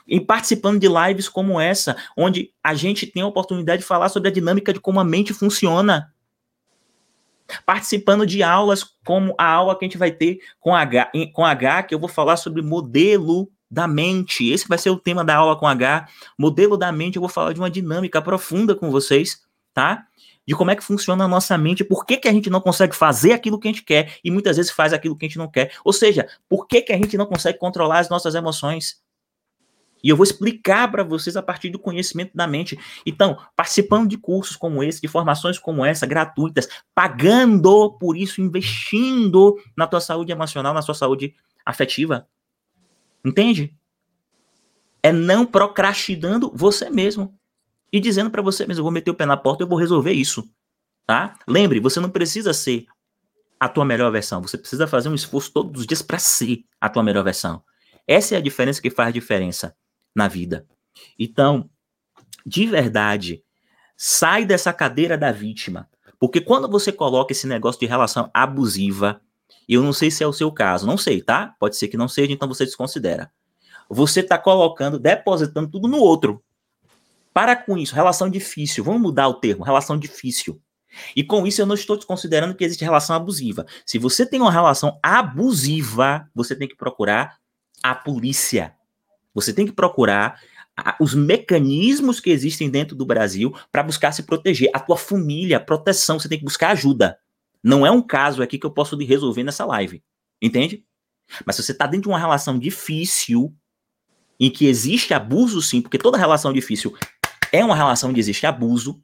E 0.07 0.17
participando 0.17 0.80
de 0.80 0.88
lives 0.88 1.28
como 1.28 1.59
essa, 1.59 1.97
onde 2.15 2.53
a 2.63 2.74
gente 2.74 3.05
tem 3.05 3.21
a 3.21 3.28
oportunidade 3.28 3.82
de 3.82 3.86
falar 3.86 4.07
sobre 4.07 4.30
a 4.30 4.32
dinâmica 4.32 4.71
de 4.71 4.80
como 4.80 4.97
a 4.97 5.03
mente 5.03 5.34
funciona. 5.34 6.13
Participando 7.65 8.26
de 8.26 8.41
aulas 8.41 8.86
como 9.05 9.36
a 9.38 9.45
aula 9.45 9.78
que 9.78 9.84
a 9.84 9.89
gente 9.89 9.97
vai 9.97 10.09
ter 10.09 10.39
com 10.57 10.74
H, 10.74 11.11
com 11.34 11.45
H, 11.45 11.84
que 11.84 11.93
eu 11.93 11.99
vou 11.99 12.07
falar 12.07 12.38
sobre 12.38 12.61
modelo 12.61 13.51
da 13.69 13.89
mente. 13.89 14.49
Esse 14.49 14.69
vai 14.69 14.78
ser 14.78 14.89
o 14.89 14.97
tema 14.97 15.26
da 15.26 15.36
aula 15.36 15.59
com 15.59 15.67
H. 15.67 16.07
Modelo 16.39 16.78
da 16.78 16.93
mente, 16.93 17.17
eu 17.17 17.21
vou 17.21 17.28
falar 17.28 17.51
de 17.51 17.59
uma 17.59 17.69
dinâmica 17.69 18.21
profunda 18.21 18.74
com 18.74 18.89
vocês, 18.89 19.41
tá? 19.74 20.07
De 20.47 20.55
como 20.55 20.71
é 20.71 20.75
que 20.75 20.83
funciona 20.83 21.23
a 21.25 21.27
nossa 21.27 21.57
mente, 21.57 21.83
por 21.83 22.05
que, 22.05 22.17
que 22.17 22.27
a 22.27 22.33
gente 22.33 22.49
não 22.49 22.59
consegue 22.59 22.95
fazer 22.95 23.33
aquilo 23.33 23.59
que 23.59 23.67
a 23.67 23.71
gente 23.71 23.83
quer 23.83 24.17
e 24.23 24.29
muitas 24.29 24.57
vezes 24.57 24.71
faz 24.71 24.93
aquilo 24.93 25.15
que 25.15 25.25
a 25.25 25.27
gente 25.27 25.37
não 25.37 25.49
quer. 25.49 25.71
Ou 25.83 25.93
seja, 25.93 26.27
por 26.49 26.67
que, 26.67 26.81
que 26.81 26.93
a 26.93 26.97
gente 26.97 27.17
não 27.17 27.25
consegue 27.25 27.57
controlar 27.57 27.99
as 27.99 28.09
nossas 28.09 28.35
emoções. 28.35 29.01
E 30.03 30.09
eu 30.09 30.17
vou 30.17 30.25
explicar 30.25 30.91
para 30.91 31.01
vocês 31.01 31.37
a 31.37 31.41
partir 31.41 31.69
do 31.69 31.79
conhecimento 31.79 32.35
da 32.35 32.45
mente. 32.45 32.77
Então, 33.05 33.37
participando 33.55 34.09
de 34.09 34.17
cursos 34.17 34.57
como 34.57 34.83
esse, 34.83 34.99
de 34.99 35.07
formações 35.07 35.57
como 35.57 35.85
essa, 35.85 36.05
gratuitas, 36.05 36.67
pagando 36.93 37.93
por 37.97 38.17
isso, 38.17 38.41
investindo 38.41 39.57
na 39.77 39.87
tua 39.87 40.01
saúde 40.01 40.33
emocional, 40.33 40.73
na 40.73 40.81
sua 40.81 40.93
saúde 40.93 41.33
afetiva. 41.65 42.27
Entende? 43.23 43.73
É 45.01 45.13
não 45.13 45.45
procrastinando 45.45 46.51
você 46.53 46.89
mesmo 46.89 47.33
e 47.93 47.99
dizendo 47.99 48.31
para 48.31 48.41
você 48.41 48.65
mesmo, 48.65 48.79
eu 48.79 48.83
vou 48.83 48.91
meter 48.91 49.11
o 49.11 49.13
pé 49.13 49.23
na 49.23 49.37
porta, 49.37 49.61
eu 49.61 49.67
vou 49.67 49.77
resolver 49.77 50.13
isso, 50.13 50.43
tá? 51.05 51.37
Lembre, 51.47 51.79
você 51.79 51.99
não 51.99 52.09
precisa 52.09 52.51
ser 52.51 52.87
a 53.59 53.69
tua 53.69 53.85
melhor 53.85 54.11
versão, 54.11 54.41
você 54.41 54.57
precisa 54.57 54.87
fazer 54.87 55.09
um 55.09 55.13
esforço 55.13 55.53
todos 55.53 55.81
os 55.81 55.87
dias 55.87 56.01
para 56.01 56.17
ser 56.17 56.65
a 56.81 56.89
tua 56.89 57.03
melhor 57.03 57.23
versão. 57.23 57.63
Essa 58.07 58.33
é 58.33 58.37
a 58.39 58.41
diferença 58.41 58.81
que 58.81 58.89
faz 58.89 59.13
diferença 59.13 59.75
na 60.15 60.27
vida. 60.27 60.65
Então, 61.19 61.69
de 62.43 62.65
verdade, 62.65 63.43
sai 63.95 64.43
dessa 64.43 64.73
cadeira 64.73 65.15
da 65.15 65.31
vítima, 65.31 65.87
porque 66.19 66.41
quando 66.41 66.67
você 66.67 66.91
coloca 66.91 67.31
esse 67.31 67.45
negócio 67.45 67.79
de 67.79 67.85
relação 67.85 68.29
abusiva, 68.33 69.21
eu 69.69 69.83
não 69.83 69.93
sei 69.93 70.09
se 70.09 70.23
é 70.23 70.27
o 70.27 70.33
seu 70.33 70.51
caso, 70.51 70.87
não 70.87 70.97
sei, 70.97 71.21
tá? 71.21 71.55
Pode 71.59 71.77
ser 71.77 71.87
que 71.87 71.95
não 71.95 72.07
seja, 72.07 72.33
então 72.33 72.47
você 72.47 72.65
desconsidera. 72.65 73.31
Você 73.87 74.21
está 74.21 74.37
colocando, 74.37 74.97
depositando 74.97 75.69
tudo 75.69 75.87
no 75.87 75.99
outro. 75.99 76.42
Para 77.34 77.55
com 77.55 77.77
isso, 77.77 77.95
relação 77.95 78.29
difícil. 78.29 78.84
Vamos 78.84 79.01
mudar 79.01 79.27
o 79.27 79.36
termo, 79.36 79.63
relação 79.63 79.97
difícil. 79.97 80.61
E 81.15 81.23
com 81.23 81.47
isso 81.47 81.61
eu 81.61 81.65
não 81.65 81.75
estou 81.75 81.97
considerando 82.05 82.55
que 82.55 82.63
existe 82.63 82.84
relação 82.84 83.15
abusiva. 83.15 83.65
Se 83.86 83.97
você 83.97 84.25
tem 84.25 84.39
uma 84.39 84.51
relação 84.51 84.99
abusiva, 85.01 86.29
você 86.36 86.55
tem 86.55 86.67
que 86.67 86.75
procurar 86.75 87.38
a 87.81 87.95
polícia. 87.95 88.75
Você 89.34 89.51
tem 89.51 89.65
que 89.65 89.71
procurar 89.71 90.39
os 90.99 91.13
mecanismos 91.13 92.19
que 92.19 92.29
existem 92.29 92.69
dentro 92.69 92.95
do 92.95 93.05
Brasil 93.05 93.53
para 93.71 93.84
buscar 93.84 94.11
se 94.11 94.23
proteger. 94.23 94.69
A 94.73 94.79
tua 94.79 94.97
família, 94.97 95.59
proteção, 95.59 96.19
você 96.19 96.29
tem 96.29 96.38
que 96.38 96.45
buscar 96.45 96.69
ajuda. 96.69 97.17
Não 97.63 97.86
é 97.86 97.91
um 97.91 98.01
caso 98.01 98.43
aqui 98.43 98.59
que 98.59 98.65
eu 98.65 98.71
posso 98.71 98.95
resolver 98.97 99.43
nessa 99.43 99.65
live. 99.65 100.03
Entende? 100.41 100.86
Mas 101.45 101.55
se 101.55 101.63
você 101.63 101.71
está 101.71 101.86
dentro 101.88 102.03
de 102.03 102.09
uma 102.09 102.19
relação 102.19 102.59
difícil, 102.59 103.55
em 104.39 104.49
que 104.49 104.65
existe 104.65 105.13
abuso, 105.13 105.61
sim, 105.61 105.81
porque 105.81 105.97
toda 105.97 106.17
relação 106.17 106.51
difícil 106.51 106.95
é 107.53 107.63
uma 107.63 107.75
relação 107.75 108.09
onde 108.09 108.19
existe 108.19 108.47
abuso, 108.47 108.99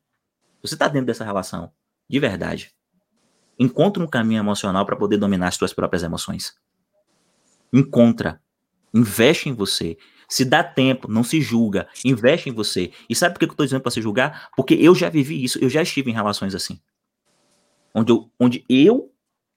você 0.61 0.73
está 0.73 0.87
dentro 0.87 1.05
dessa 1.05 1.23
relação, 1.23 1.71
de 2.09 2.19
verdade. 2.19 2.73
Encontra 3.59 4.01
um 4.03 4.07
caminho 4.07 4.39
emocional 4.39 4.87
para 4.87 4.95
poder 4.95 5.17
dominar 5.17 5.49
as 5.49 5.55
suas 5.55 5.71
próprias 5.71 6.01
emoções. 6.01 6.55
Encontra. 7.71 8.41
Investe 8.91 9.49
em 9.49 9.53
você. 9.53 9.97
Se 10.27 10.43
dá 10.43 10.63
tempo, 10.63 11.07
não 11.07 11.23
se 11.23 11.39
julga. 11.39 11.87
Investe 12.03 12.49
em 12.49 12.51
você. 12.51 12.91
E 13.07 13.15
sabe 13.15 13.35
por 13.35 13.39
que 13.39 13.45
eu 13.45 13.51
estou 13.51 13.65
dizendo 13.65 13.81
para 13.81 13.91
se 13.91 14.01
julgar? 14.01 14.49
Porque 14.55 14.73
eu 14.73 14.95
já 14.95 15.09
vivi 15.09 15.43
isso, 15.43 15.59
eu 15.59 15.69
já 15.69 15.83
estive 15.83 16.09
em 16.09 16.13
relações 16.13 16.55
assim. 16.55 16.81
Onde 17.93 18.11
eu, 18.11 18.31
onde 18.39 18.65
eu 18.67 19.13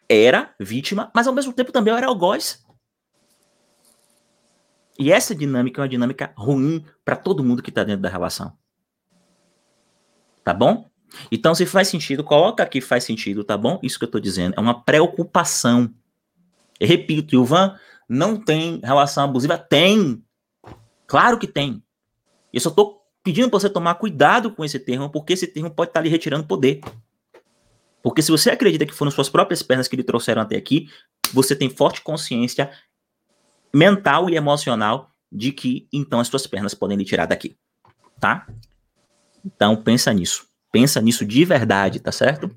era 0.07 0.55
vítima, 0.61 1.11
mas 1.15 1.27
ao 1.27 1.33
mesmo 1.33 1.55
tempo 1.55 1.73
também 1.73 1.93
eu 1.93 1.97
era 1.97 2.09
algoz. 2.09 2.63
E 4.99 5.11
essa 5.11 5.35
dinâmica 5.35 5.81
é 5.81 5.83
uma 5.83 5.89
dinâmica 5.89 6.35
ruim 6.37 6.85
para 7.03 7.17
todo 7.17 7.43
mundo 7.43 7.63
que 7.63 7.71
está 7.71 7.85
dentro 7.85 8.03
da 8.03 8.11
relação. 8.11 8.61
Tá 10.45 10.53
bom? 10.53 10.91
Então, 11.31 11.55
se 11.55 11.67
faz 11.67 11.89
sentido, 11.89 12.25
coloca 12.25 12.63
aqui 12.63 12.81
faz 12.81 13.05
sentido, 13.05 13.45
tá 13.45 13.57
bom? 13.57 13.79
Isso 13.83 13.99
que 13.99 14.05
eu 14.05 14.07
estou 14.07 14.21
dizendo 14.21 14.55
é 14.57 14.61
uma 14.61 14.83
preocupação. 14.83 15.93
Eu 16.81 16.89
repito, 16.89 17.35
Ilvan, 17.35 17.77
não 18.09 18.37
tem 18.37 18.81
relação 18.83 19.25
abusiva? 19.25 19.57
Tem. 19.59 20.23
Claro 21.07 21.39
que 21.39 21.47
tem. 21.47 21.83
Eu 22.53 22.61
só 22.61 22.71
estou 22.71 23.03
pedindo 23.23 23.49
para 23.49 23.61
você 23.61 23.69
tomar 23.69 23.95
cuidado 23.95 24.53
com 24.53 24.65
esse 24.65 24.79
termo, 24.79 25.11
porque 25.11 25.35
esse 25.35 25.47
termo 25.47 25.71
pode 25.71 25.91
estar 25.91 26.01
tá 26.01 26.05
lhe 26.05 26.11
retirando 26.11 26.47
poder. 26.47 26.81
Porque 28.03 28.21
se 28.21 28.31
você 28.31 28.51
acredita 28.51 28.85
que 28.85 28.93
foram 28.93 29.11
suas 29.11 29.29
próprias 29.29 29.63
pernas 29.63 29.87
que 29.87 29.95
lhe 29.95 30.03
trouxeram 30.03 30.43
até 30.43 30.57
aqui, 30.57 30.89
você 31.33 31.55
tem 31.55 31.71
forte 31.71 32.01
consciência 32.01 32.71
mental 33.73 34.29
e 34.29 34.35
emocional 34.35 35.11
de 35.31 35.53
que 35.53 35.89
então 35.93 36.21
as 36.21 36.29
suas 36.29 36.47
pernas 36.47 36.75
podem 36.75 36.99
lhe 36.99 37.05
tirar 37.05 37.27
daqui, 37.27 37.57
tá? 38.21 38.47
Então 39.45 39.77
pensa 39.77 40.13
nisso. 40.13 40.47
Pensa 40.71 41.01
nisso 41.01 41.25
de 41.25 41.45
verdade, 41.45 42.01
tá 42.01 42.11
certo? 42.11 42.51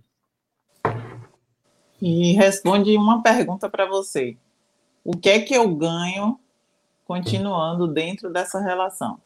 E 2.02 2.34
responde 2.34 2.96
uma 2.98 3.22
pergunta 3.22 3.70
para 3.70 3.86
você. 3.86 4.38
O 5.04 5.16
que 5.16 5.30
é 5.30 5.40
que 5.40 5.54
eu 5.54 5.74
ganho 5.76 6.40
continuando 7.06 7.88
dentro 7.88 8.32
dessa 8.32 8.60
relação? 8.60 9.20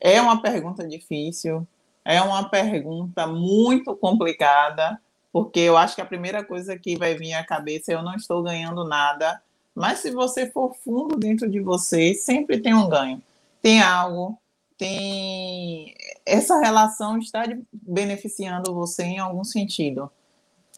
É 0.00 0.20
uma 0.20 0.42
pergunta 0.42 0.86
difícil, 0.86 1.66
é 2.04 2.20
uma 2.20 2.48
pergunta 2.48 3.26
muito 3.26 3.96
complicada, 3.96 5.00
porque 5.32 5.60
eu 5.60 5.76
acho 5.76 5.94
que 5.94 6.02
a 6.02 6.06
primeira 6.06 6.44
coisa 6.44 6.78
que 6.78 6.96
vai 6.96 7.14
vir 7.14 7.32
à 7.32 7.44
cabeça 7.44 7.92
é 7.92 7.94
eu 7.94 8.02
não 8.02 8.14
estou 8.14 8.42
ganhando 8.42 8.84
nada. 8.84 9.42
Mas 9.74 9.98
se 10.00 10.10
você 10.10 10.50
for 10.50 10.74
fundo 10.84 11.16
dentro 11.16 11.50
de 11.50 11.60
você, 11.60 12.14
sempre 12.14 12.60
tem 12.60 12.74
um 12.74 12.88
ganho. 12.88 13.22
Tem 13.60 13.82
algo, 13.82 14.38
tem 14.76 15.94
essa 16.26 16.58
relação 16.58 17.18
está 17.18 17.44
beneficiando 17.72 18.74
você 18.74 19.04
em 19.04 19.18
algum 19.18 19.44
sentido. 19.44 20.10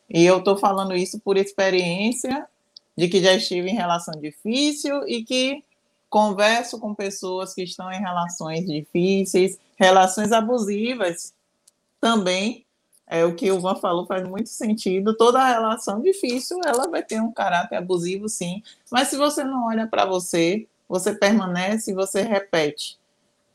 E 0.09 0.25
eu 0.25 0.39
estou 0.39 0.57
falando 0.57 0.95
isso 0.95 1.19
por 1.21 1.37
experiência 1.37 2.47
de 2.97 3.09
que 3.09 3.23
já 3.23 3.35
estive 3.35 3.69
em 3.71 3.75
relação 3.75 4.19
difícil 4.21 5.07
e 5.07 5.25
que 5.25 5.65
converso 6.09 6.79
com 6.79 6.95
pessoas 6.95 7.53
que 7.53 7.63
estão 7.63 7.91
em 7.93 8.01
relações 8.01 8.65
difíceis, 8.67 9.59
relações 9.77 10.33
abusivas 10.33 11.35
também 12.01 12.67
é 13.07 13.25
o 13.25 13.35
que 13.35 13.51
o 13.53 13.61
Van 13.61 13.77
falou 13.77 14.05
faz 14.07 14.27
muito 14.27 14.49
sentido. 14.49 15.17
Toda 15.17 15.47
relação 15.47 16.01
difícil, 16.01 16.59
ela 16.65 16.89
vai 16.89 17.03
ter 17.03 17.21
um 17.21 17.31
caráter 17.31 17.77
abusivo, 17.77 18.29
sim. 18.29 18.63
Mas 18.91 19.09
se 19.09 19.17
você 19.17 19.45
não 19.45 19.67
olha 19.67 19.87
para 19.87 20.05
você, 20.05 20.67
você 20.89 21.15
permanece 21.15 21.93
e 21.93 21.95
você 21.95 22.23
repete. 22.23 22.99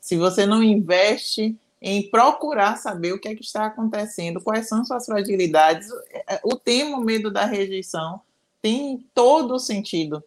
Se 0.02 0.16
você 0.16 0.44
não 0.44 0.64
investe 0.64 1.56
em 1.80 2.10
procurar 2.10 2.76
saber 2.76 3.12
o 3.12 3.20
que 3.20 3.28
é 3.28 3.36
que 3.36 3.44
está 3.44 3.66
acontecendo, 3.66 4.40
quais 4.40 4.68
são 4.68 4.84
suas 4.84 5.06
fragilidades, 5.06 5.88
é, 6.28 6.40
o 6.42 6.56
termo 6.56 7.00
medo 7.00 7.30
da 7.30 7.44
rejeição 7.44 8.20
tem 8.60 9.06
todo 9.14 9.54
o 9.54 9.60
sentido. 9.60 10.22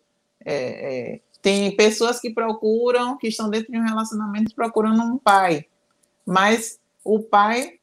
É, 0.45 0.53
é, 1.15 1.19
tem 1.41 1.75
pessoas 1.75 2.21
que 2.21 2.29
procuram, 2.29 3.17
que 3.17 3.27
estão 3.27 3.49
dentro 3.49 3.69
de 3.69 3.77
um 3.77 3.83
relacionamento 3.83 4.55
procurando 4.55 5.01
um 5.03 5.17
pai, 5.17 5.65
mas 6.25 6.79
o 7.03 7.19
pai 7.19 7.73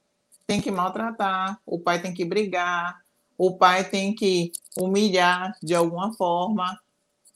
tem 0.47 0.63
que 0.63 0.71
maltratar, 0.71 1.61
o 1.67 1.79
pai 1.79 2.01
tem 2.01 2.15
que 2.15 2.25
brigar, 2.25 3.03
o 3.37 3.55
pai 3.55 3.85
tem 3.85 4.15
que 4.15 4.51
humilhar 4.79 5.55
de 5.63 5.75
alguma 5.75 6.11
forma. 6.15 6.81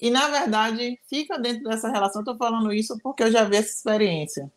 E, 0.01 0.11
na 0.11 0.29
verdade, 0.29 0.99
fica 1.09 1.39
dentro 1.39 1.65
dessa 1.65 1.89
relação. 1.89 2.21
Estou 2.21 2.37
falando 2.37 2.73
isso 2.73 2.99
porque 3.03 3.23
eu 3.23 3.33
já 3.33 3.45
vi 3.45 3.57
essa 3.57 3.71
experiência. 3.71 4.51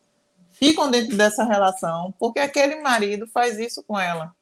Ficam 0.52 0.90
dentro 0.90 1.16
dessa 1.16 1.44
relação 1.44 2.12
porque 2.18 2.38
aquele 2.38 2.76
marido 2.76 3.26
faz 3.26 3.58
isso 3.58 3.82
com 3.82 3.98
ela. 3.98 4.34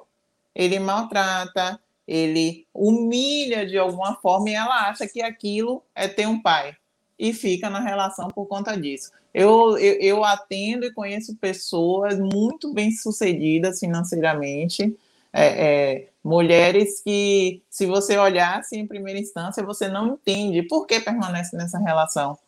Ele 0.55 0.79
maltrata, 0.81 1.79
ele 2.07 2.67
humilha 2.75 3.67
de 3.67 3.79
alguma 3.79 4.17
forma 4.17 4.51
e 4.51 4.55
ela 4.55 4.89
acha 4.89 5.07
que 5.07 5.23
aquilo 5.23 5.83
é 5.95 6.09
ter 6.09 6.27
um 6.27 6.41
pai. 6.41 6.75
E 7.19 7.33
fica 7.33 7.69
na 7.69 7.81
relação 7.81 8.29
por 8.29 8.47
conta 8.47 8.77
disso. 8.77 9.11
Eu, 9.33 9.77
eu, 9.79 10.01
eu 10.01 10.25
atendo 10.25 10.87
e 10.87 10.93
conheço 10.93 11.37
pessoas 11.37 12.19
muito 12.19 12.73
bem-sucedidas 12.73 13.79
financeiramente, 13.79 14.97
é, 15.33 15.47
é, 15.47 16.09
mulheres 16.29 17.01
que, 17.01 17.63
se 17.71 17.87
você 17.87 18.19
olhasse 18.19 18.77
em 18.77 18.87
primeira 18.87 19.19
instância, 19.19 19.65
você 19.65 19.89
não 19.89 20.09
entende 20.09 20.63
por 20.63 20.87
que 20.87 21.01
permanece 21.01 21.57
nessa 21.57 21.79
relação. 21.79 22.39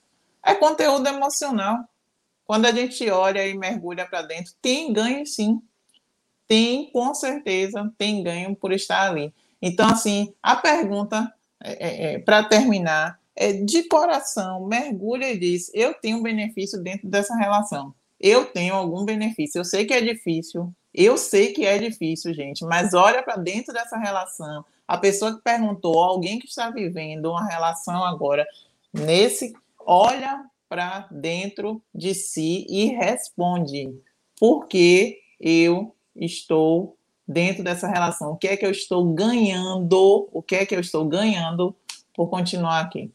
É 0.45 0.55
conteúdo 0.55 1.09
emocional. 1.09 1.79
Quando 2.45 2.67
a 2.67 2.73
gente 2.73 3.09
olha 3.09 3.47
e 3.47 3.57
mergulha 3.57 4.07
para 4.07 4.21
dentro, 4.21 4.53
tem 4.61 4.93
ganho 4.93 5.25
sim. 5.25 5.63
Tem, 6.47 6.91
com 6.93 7.15
certeza, 7.15 7.91
tem 7.97 8.23
ganho 8.23 8.55
por 8.55 8.71
estar 8.73 9.09
ali. 9.09 9.33
Então, 9.63 9.89
assim, 9.89 10.35
a 10.43 10.57
pergunta, 10.57 11.33
é, 11.63 11.73
é, 11.73 12.15
é 12.15 12.19
para 12.19 12.45
terminar, 12.45 13.19
é, 13.35 13.53
de 13.53 13.85
coração, 13.85 14.67
mergulha 14.67 15.33
e 15.33 15.39
diz: 15.39 15.71
eu 15.73 15.95
tenho 15.95 16.23
benefício 16.23 16.83
dentro 16.83 17.09
dessa 17.09 17.35
relação. 17.35 17.95
Eu 18.21 18.45
tenho 18.45 18.75
algum 18.75 19.07
benefício. 19.07 19.59
Eu 19.59 19.65
sei 19.65 19.87
que 19.87 19.95
é 19.95 20.01
difícil. 20.03 20.71
Eu 20.93 21.17
sei 21.17 21.53
que 21.53 21.65
é 21.65 21.79
difícil, 21.79 22.35
gente, 22.35 22.65
mas 22.65 22.95
olha 22.95 23.23
para 23.23 23.37
dentro 23.37 23.73
dessa 23.73 23.97
relação. 23.97 24.65
A 24.87 24.99
pessoa 24.99 25.37
que 25.37 25.43
perguntou, 25.43 25.99
alguém 26.03 26.39
que 26.39 26.47
está 26.47 26.69
vivendo 26.71 27.31
uma 27.31 27.47
relação 27.47 28.05
agora, 28.05 28.47
nesse, 28.93 29.55
olha 29.79 30.45
para 30.69 31.07
dentro 31.11 31.81
de 31.95 32.13
si 32.15 32.67
e 32.69 32.87
responde: 32.87 33.95
por 34.39 34.67
que 34.67 35.21
eu 35.39 35.95
estou 36.17 36.97
dentro 37.27 37.63
dessa 37.63 37.87
relação? 37.87 38.33
O 38.33 38.37
que 38.37 38.49
é 38.49 38.57
que 38.57 38.67
eu 38.67 38.71
estou 38.71 39.13
ganhando? 39.15 40.29
O 40.33 40.43
que 40.43 40.57
é 40.57 40.67
que 40.67 40.75
eu 40.75 40.81
estou 40.81 41.05
ganhando 41.07 41.75
por 42.13 42.29
continuar 42.29 42.81
aqui? 42.81 43.13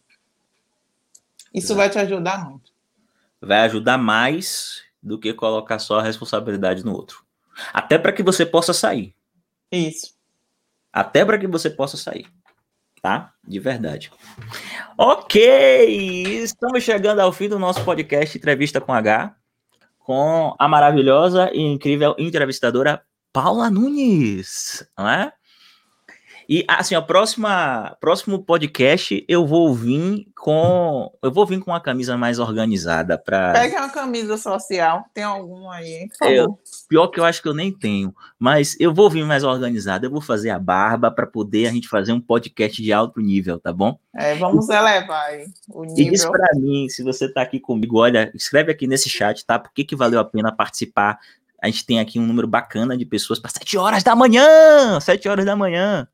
Isso 1.54 1.76
vai 1.76 1.90
te 1.90 1.98
ajudar 2.00 2.50
muito. 2.50 2.72
Vai 3.42 3.60
ajudar 3.60 3.98
mais 3.98 4.82
do 5.02 5.20
que 5.20 5.34
colocar 5.34 5.80
só 5.80 6.00
a 6.00 6.04
responsabilidade 6.04 6.84
no 6.84 6.94
outro. 6.94 7.25
Até 7.74 7.98
para 7.98 8.12
que 8.12 8.24
você 8.24 8.46
possa 8.46 8.74
sair. 8.74 9.16
Isso. 9.72 10.14
Até 10.92 11.26
para 11.26 11.38
que 11.38 11.48
você 11.48 11.70
possa 11.70 11.98
sair. 11.98 12.28
Tá? 13.02 13.34
De 13.44 13.60
verdade. 13.60 14.12
Ok! 14.98 16.42
Estamos 16.44 16.84
chegando 16.84 17.20
ao 17.20 17.32
fim 17.32 17.48
do 17.48 17.60
nosso 17.60 17.84
podcast 17.84 18.38
Entrevista 18.38 18.82
com 18.82 18.94
H, 18.94 19.36
com 20.00 20.56
a 20.58 20.68
maravilhosa 20.68 21.52
e 21.54 21.62
incrível 21.62 22.16
entrevistadora 22.18 23.04
Paula 23.32 23.70
Nunes, 23.70 24.88
não 24.98 25.08
é? 25.08 25.32
E 26.48 26.64
assim, 26.68 26.96
o 26.96 27.02
próxima, 27.02 27.98
próximo 28.00 28.44
podcast 28.44 29.24
eu 29.28 29.46
vou 29.46 29.74
vir 29.74 30.28
com 30.36 31.12
eu 31.24 31.32
vou 31.32 31.46
vir 31.46 31.60
com 31.60 31.72
uma 31.72 31.80
camisa 31.80 32.16
mais 32.18 32.38
organizada 32.38 33.18
para 33.18 33.52
Pega 33.54 33.80
uma 33.80 33.90
camisa 33.90 34.38
social, 34.38 35.06
tem 35.14 35.24
algum 35.24 35.70
aí. 35.70 36.08
Eu, 36.22 36.60
pior 36.88 37.08
que 37.08 37.20
eu 37.20 37.26
acho 37.26 37.42
que 37.42 37.48
eu 37.48 37.54
nem 37.54 37.72
tenho, 37.72 38.14
mas 38.38 38.76
eu 38.80 38.94
vou 38.94 39.10
vir 39.10 39.26
mais 39.26 39.44
organizada, 39.44 40.06
eu 40.06 40.12
vou 40.12 40.22
fazer 40.22 40.52
a 40.52 40.60
barba 40.60 41.10
para 41.10 41.26
poder 41.26 41.68
a 41.68 41.72
gente 41.72 41.88
fazer 41.88 42.14
um 42.14 42.22
podcast 42.22 42.82
de 42.82 42.94
alto 42.94 43.20
nível, 43.20 43.60
tá 43.60 43.74
bom? 43.74 43.98
É, 44.16 44.36
vamos 44.36 44.70
elevar 44.70 45.26
aí 45.26 45.46
o 45.70 45.84
nível. 45.84 46.06
E 46.06 46.10
diz 46.10 46.26
para 46.26 46.56
mim, 46.56 46.88
se 46.90 47.04
você 47.04 47.28
tá 47.32 47.42
aqui 47.42 47.60
comigo, 47.60 48.00
olha, 48.00 48.32
escreve 48.36 48.72
aqui 48.72 48.88
nesse 48.88 49.10
chat, 49.10 49.46
tá? 49.46 49.58
Por 49.58 49.74
que 49.74 49.84
que 49.84 49.96
valeu 49.96 50.20
a 50.20 50.26
pena 50.26 50.56
participar 50.56 51.20
A 51.62 51.68
gente 51.68 51.86
tem 51.86 52.00
aqui 52.00 52.20
um 52.20 52.26
número 52.26 52.48
bacana 52.48 52.96
de 52.96 53.06
pessoas 53.06 53.40
para 53.40 53.50
7 53.50 53.78
horas 53.78 54.04
da 54.04 54.16
manhã! 54.16 55.00
7 55.00 55.28
horas 55.28 55.46
da 55.46 55.56
manhã. 55.56 56.08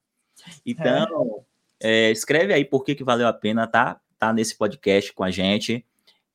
Então, 0.65 1.43
é. 1.79 2.07
É, 2.07 2.11
escreve 2.11 2.53
aí 2.53 2.63
por 2.63 2.83
que, 2.83 2.93
que 2.93 3.03
valeu 3.03 3.27
a 3.27 3.33
pena 3.33 3.65
tá, 3.65 3.99
tá 4.19 4.31
nesse 4.31 4.55
podcast 4.55 5.11
com 5.13 5.23
a 5.23 5.31
gente. 5.31 5.85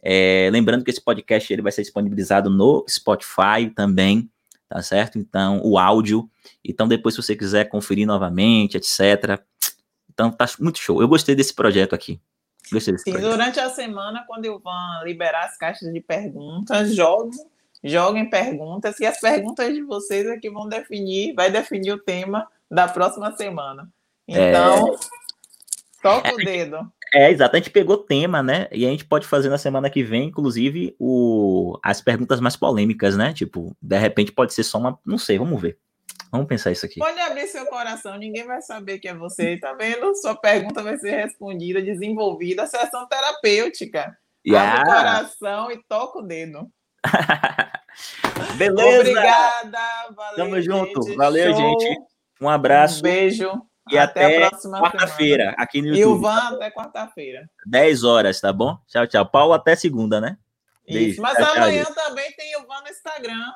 É, 0.03 0.49
lembrando 0.53 0.85
que 0.85 0.91
esse 0.91 1.01
podcast 1.01 1.53
ele 1.53 1.63
vai 1.63 1.73
ser 1.73 1.83
disponibilizado 1.83 2.51
no 2.51 2.85
Spotify 2.89 3.71
também, 3.75 4.31
tá 4.69 4.83
certo? 4.83 5.19
Então, 5.19 5.61
o 5.65 5.79
áudio. 5.79 6.29
Então, 6.65 6.89
depois, 6.89 7.15
se 7.15 7.23
você 7.23 7.37
quiser 7.37 7.65
conferir 7.67 8.07
novamente, 8.07 8.77
etc. 8.77 9.41
Então, 10.13 10.31
tá 10.31 10.47
muito 10.61 10.79
show. 10.79 11.01
Eu 11.01 11.09
gostei 11.09 11.35
desse 11.35 11.55
projeto 11.55 11.95
aqui. 11.95 12.21
Gostei 12.73 12.93
desse 12.93 13.05
Sim, 13.05 13.13
projeto. 13.13 13.31
durante 13.31 13.61
a 13.61 13.71
semana, 13.71 14.25
quando 14.27 14.45
o 14.47 14.59
Ivan 14.59 15.05
liberar 15.05 15.45
as 15.45 15.57
caixas 15.57 15.93
de 15.93 16.01
perguntas, 16.01 16.95
joguem, 16.95 17.39
joguem 17.85 18.29
perguntas, 18.29 18.99
e 18.99 19.07
as 19.07 19.21
perguntas 19.21 19.73
de 19.73 19.83
vocês 19.83 20.27
é 20.27 20.37
que 20.37 20.51
vão 20.51 20.69
definir, 20.69 21.35
vai 21.35 21.51
definir 21.51 21.93
o 21.93 21.99
tema 21.99 22.49
da 22.69 22.89
próxima 22.89 23.31
semana. 23.37 23.89
Então, 24.29 24.95
é... 24.95 24.97
toca 26.03 26.35
o 26.35 26.37
dedo. 26.37 26.79
É, 27.15 27.31
exato. 27.31 27.55
A 27.55 27.59
gente 27.59 27.71
pegou 27.71 27.99
tema, 27.99 28.43
né? 28.43 28.69
E 28.73 28.85
a 28.85 28.91
gente 28.91 29.05
pode 29.05 29.27
fazer 29.27 29.49
na 29.49 29.59
semana 29.59 29.89
que 29.89 30.03
vem, 30.03 30.29
inclusive, 30.29 30.95
o... 30.99 31.79
as 31.83 32.01
perguntas 32.01 32.41
mais 32.41 32.57
polêmicas, 32.57 33.17
né? 33.17 33.33
Tipo, 33.33 33.77
de 33.81 33.99
repente 33.99 34.33
pode 34.33 34.53
ser 34.53 34.65
só 34.65 34.79
uma. 34.79 34.99
Não 35.05 35.19
sei, 35.19 35.39
vamos 35.39 35.61
ver. 35.61 35.79
Vamos 36.31 36.49
pensar 36.49 36.73
isso 36.73 36.85
aqui. 36.85 36.99
Pode 36.99 37.19
abrir 37.21 37.47
seu 37.47 37.65
coração, 37.67 38.19
ninguém 38.19 38.45
vai 38.45 38.61
saber 38.61 38.99
que 38.99 39.09
é 39.09 39.15
você, 39.15 39.57
tá 39.59 39.73
vendo? 39.75 40.15
Sua 40.17 40.35
pergunta 40.35 40.83
vai 40.83 40.97
ser 40.99 41.17
respondida, 41.17 41.81
desenvolvida, 41.81 42.67
sessão 42.67 43.07
terapêutica. 43.07 44.17
Yeah. 44.47 44.81
Abre 44.81 44.91
o 44.91 44.95
coração 44.95 45.71
e 45.71 45.83
toca 45.89 46.19
o 46.19 46.23
dedo. 46.23 46.69
Beleza. 48.59 49.01
Obrigada. 49.01 49.79
Valeu, 50.15 50.37
Tamo 50.37 50.61
junto. 50.61 51.17
Valeu, 51.17 51.55
Show. 51.55 51.81
gente. 51.81 52.01
Um 52.41 52.49
abraço. 52.49 52.99
Um 52.99 53.03
beijo. 53.03 53.63
E 53.91 53.97
até, 53.97 54.45
até 54.45 54.57
quarta-feira 54.69 55.55
aqui 55.57 55.81
no 55.81 55.89
YouTube. 55.89 56.01
E 56.01 56.05
o 56.05 56.19
Van 56.21 56.55
até 56.55 56.71
quarta-feira. 56.71 57.49
10 57.67 58.05
horas, 58.05 58.41
tá 58.41 58.53
bom? 58.53 58.77
Tchau, 58.89 59.07
tchau. 59.07 59.27
Paulo 59.27 59.53
até 59.53 59.77
segunda, 59.77 60.21
né? 60.21 60.37
Beijo. 60.87 61.11
Isso, 61.11 61.23
mas 61.23 61.37
tchau, 61.37 61.55
amanhã 61.57 61.85
tchau, 61.85 61.95
também 61.95 62.33
tem 62.33 62.57
o 62.57 62.67
Van 62.67 62.81
no 62.83 62.89
Instagram. 62.89 63.53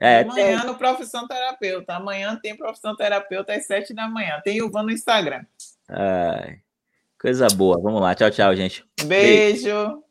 É, 0.00 0.20
amanhã 0.20 0.60
tem... 0.60 0.66
no 0.66 0.74
Profissão 0.76 1.26
Terapeuta. 1.26 1.94
Amanhã 1.94 2.38
tem 2.40 2.56
Profissão 2.56 2.96
Terapeuta 2.96 3.52
às 3.52 3.66
7 3.66 3.94
da 3.94 4.08
manhã. 4.08 4.40
Tem 4.44 4.62
o 4.62 4.70
Van 4.70 4.82
no 4.82 4.90
Instagram. 4.90 5.44
Ai, 5.88 6.60
coisa 7.20 7.48
boa. 7.48 7.80
Vamos 7.80 8.00
lá. 8.00 8.14
Tchau, 8.14 8.30
tchau, 8.30 8.54
gente. 8.54 8.84
Beijo. 9.04 9.64
Beijo. 9.64 10.07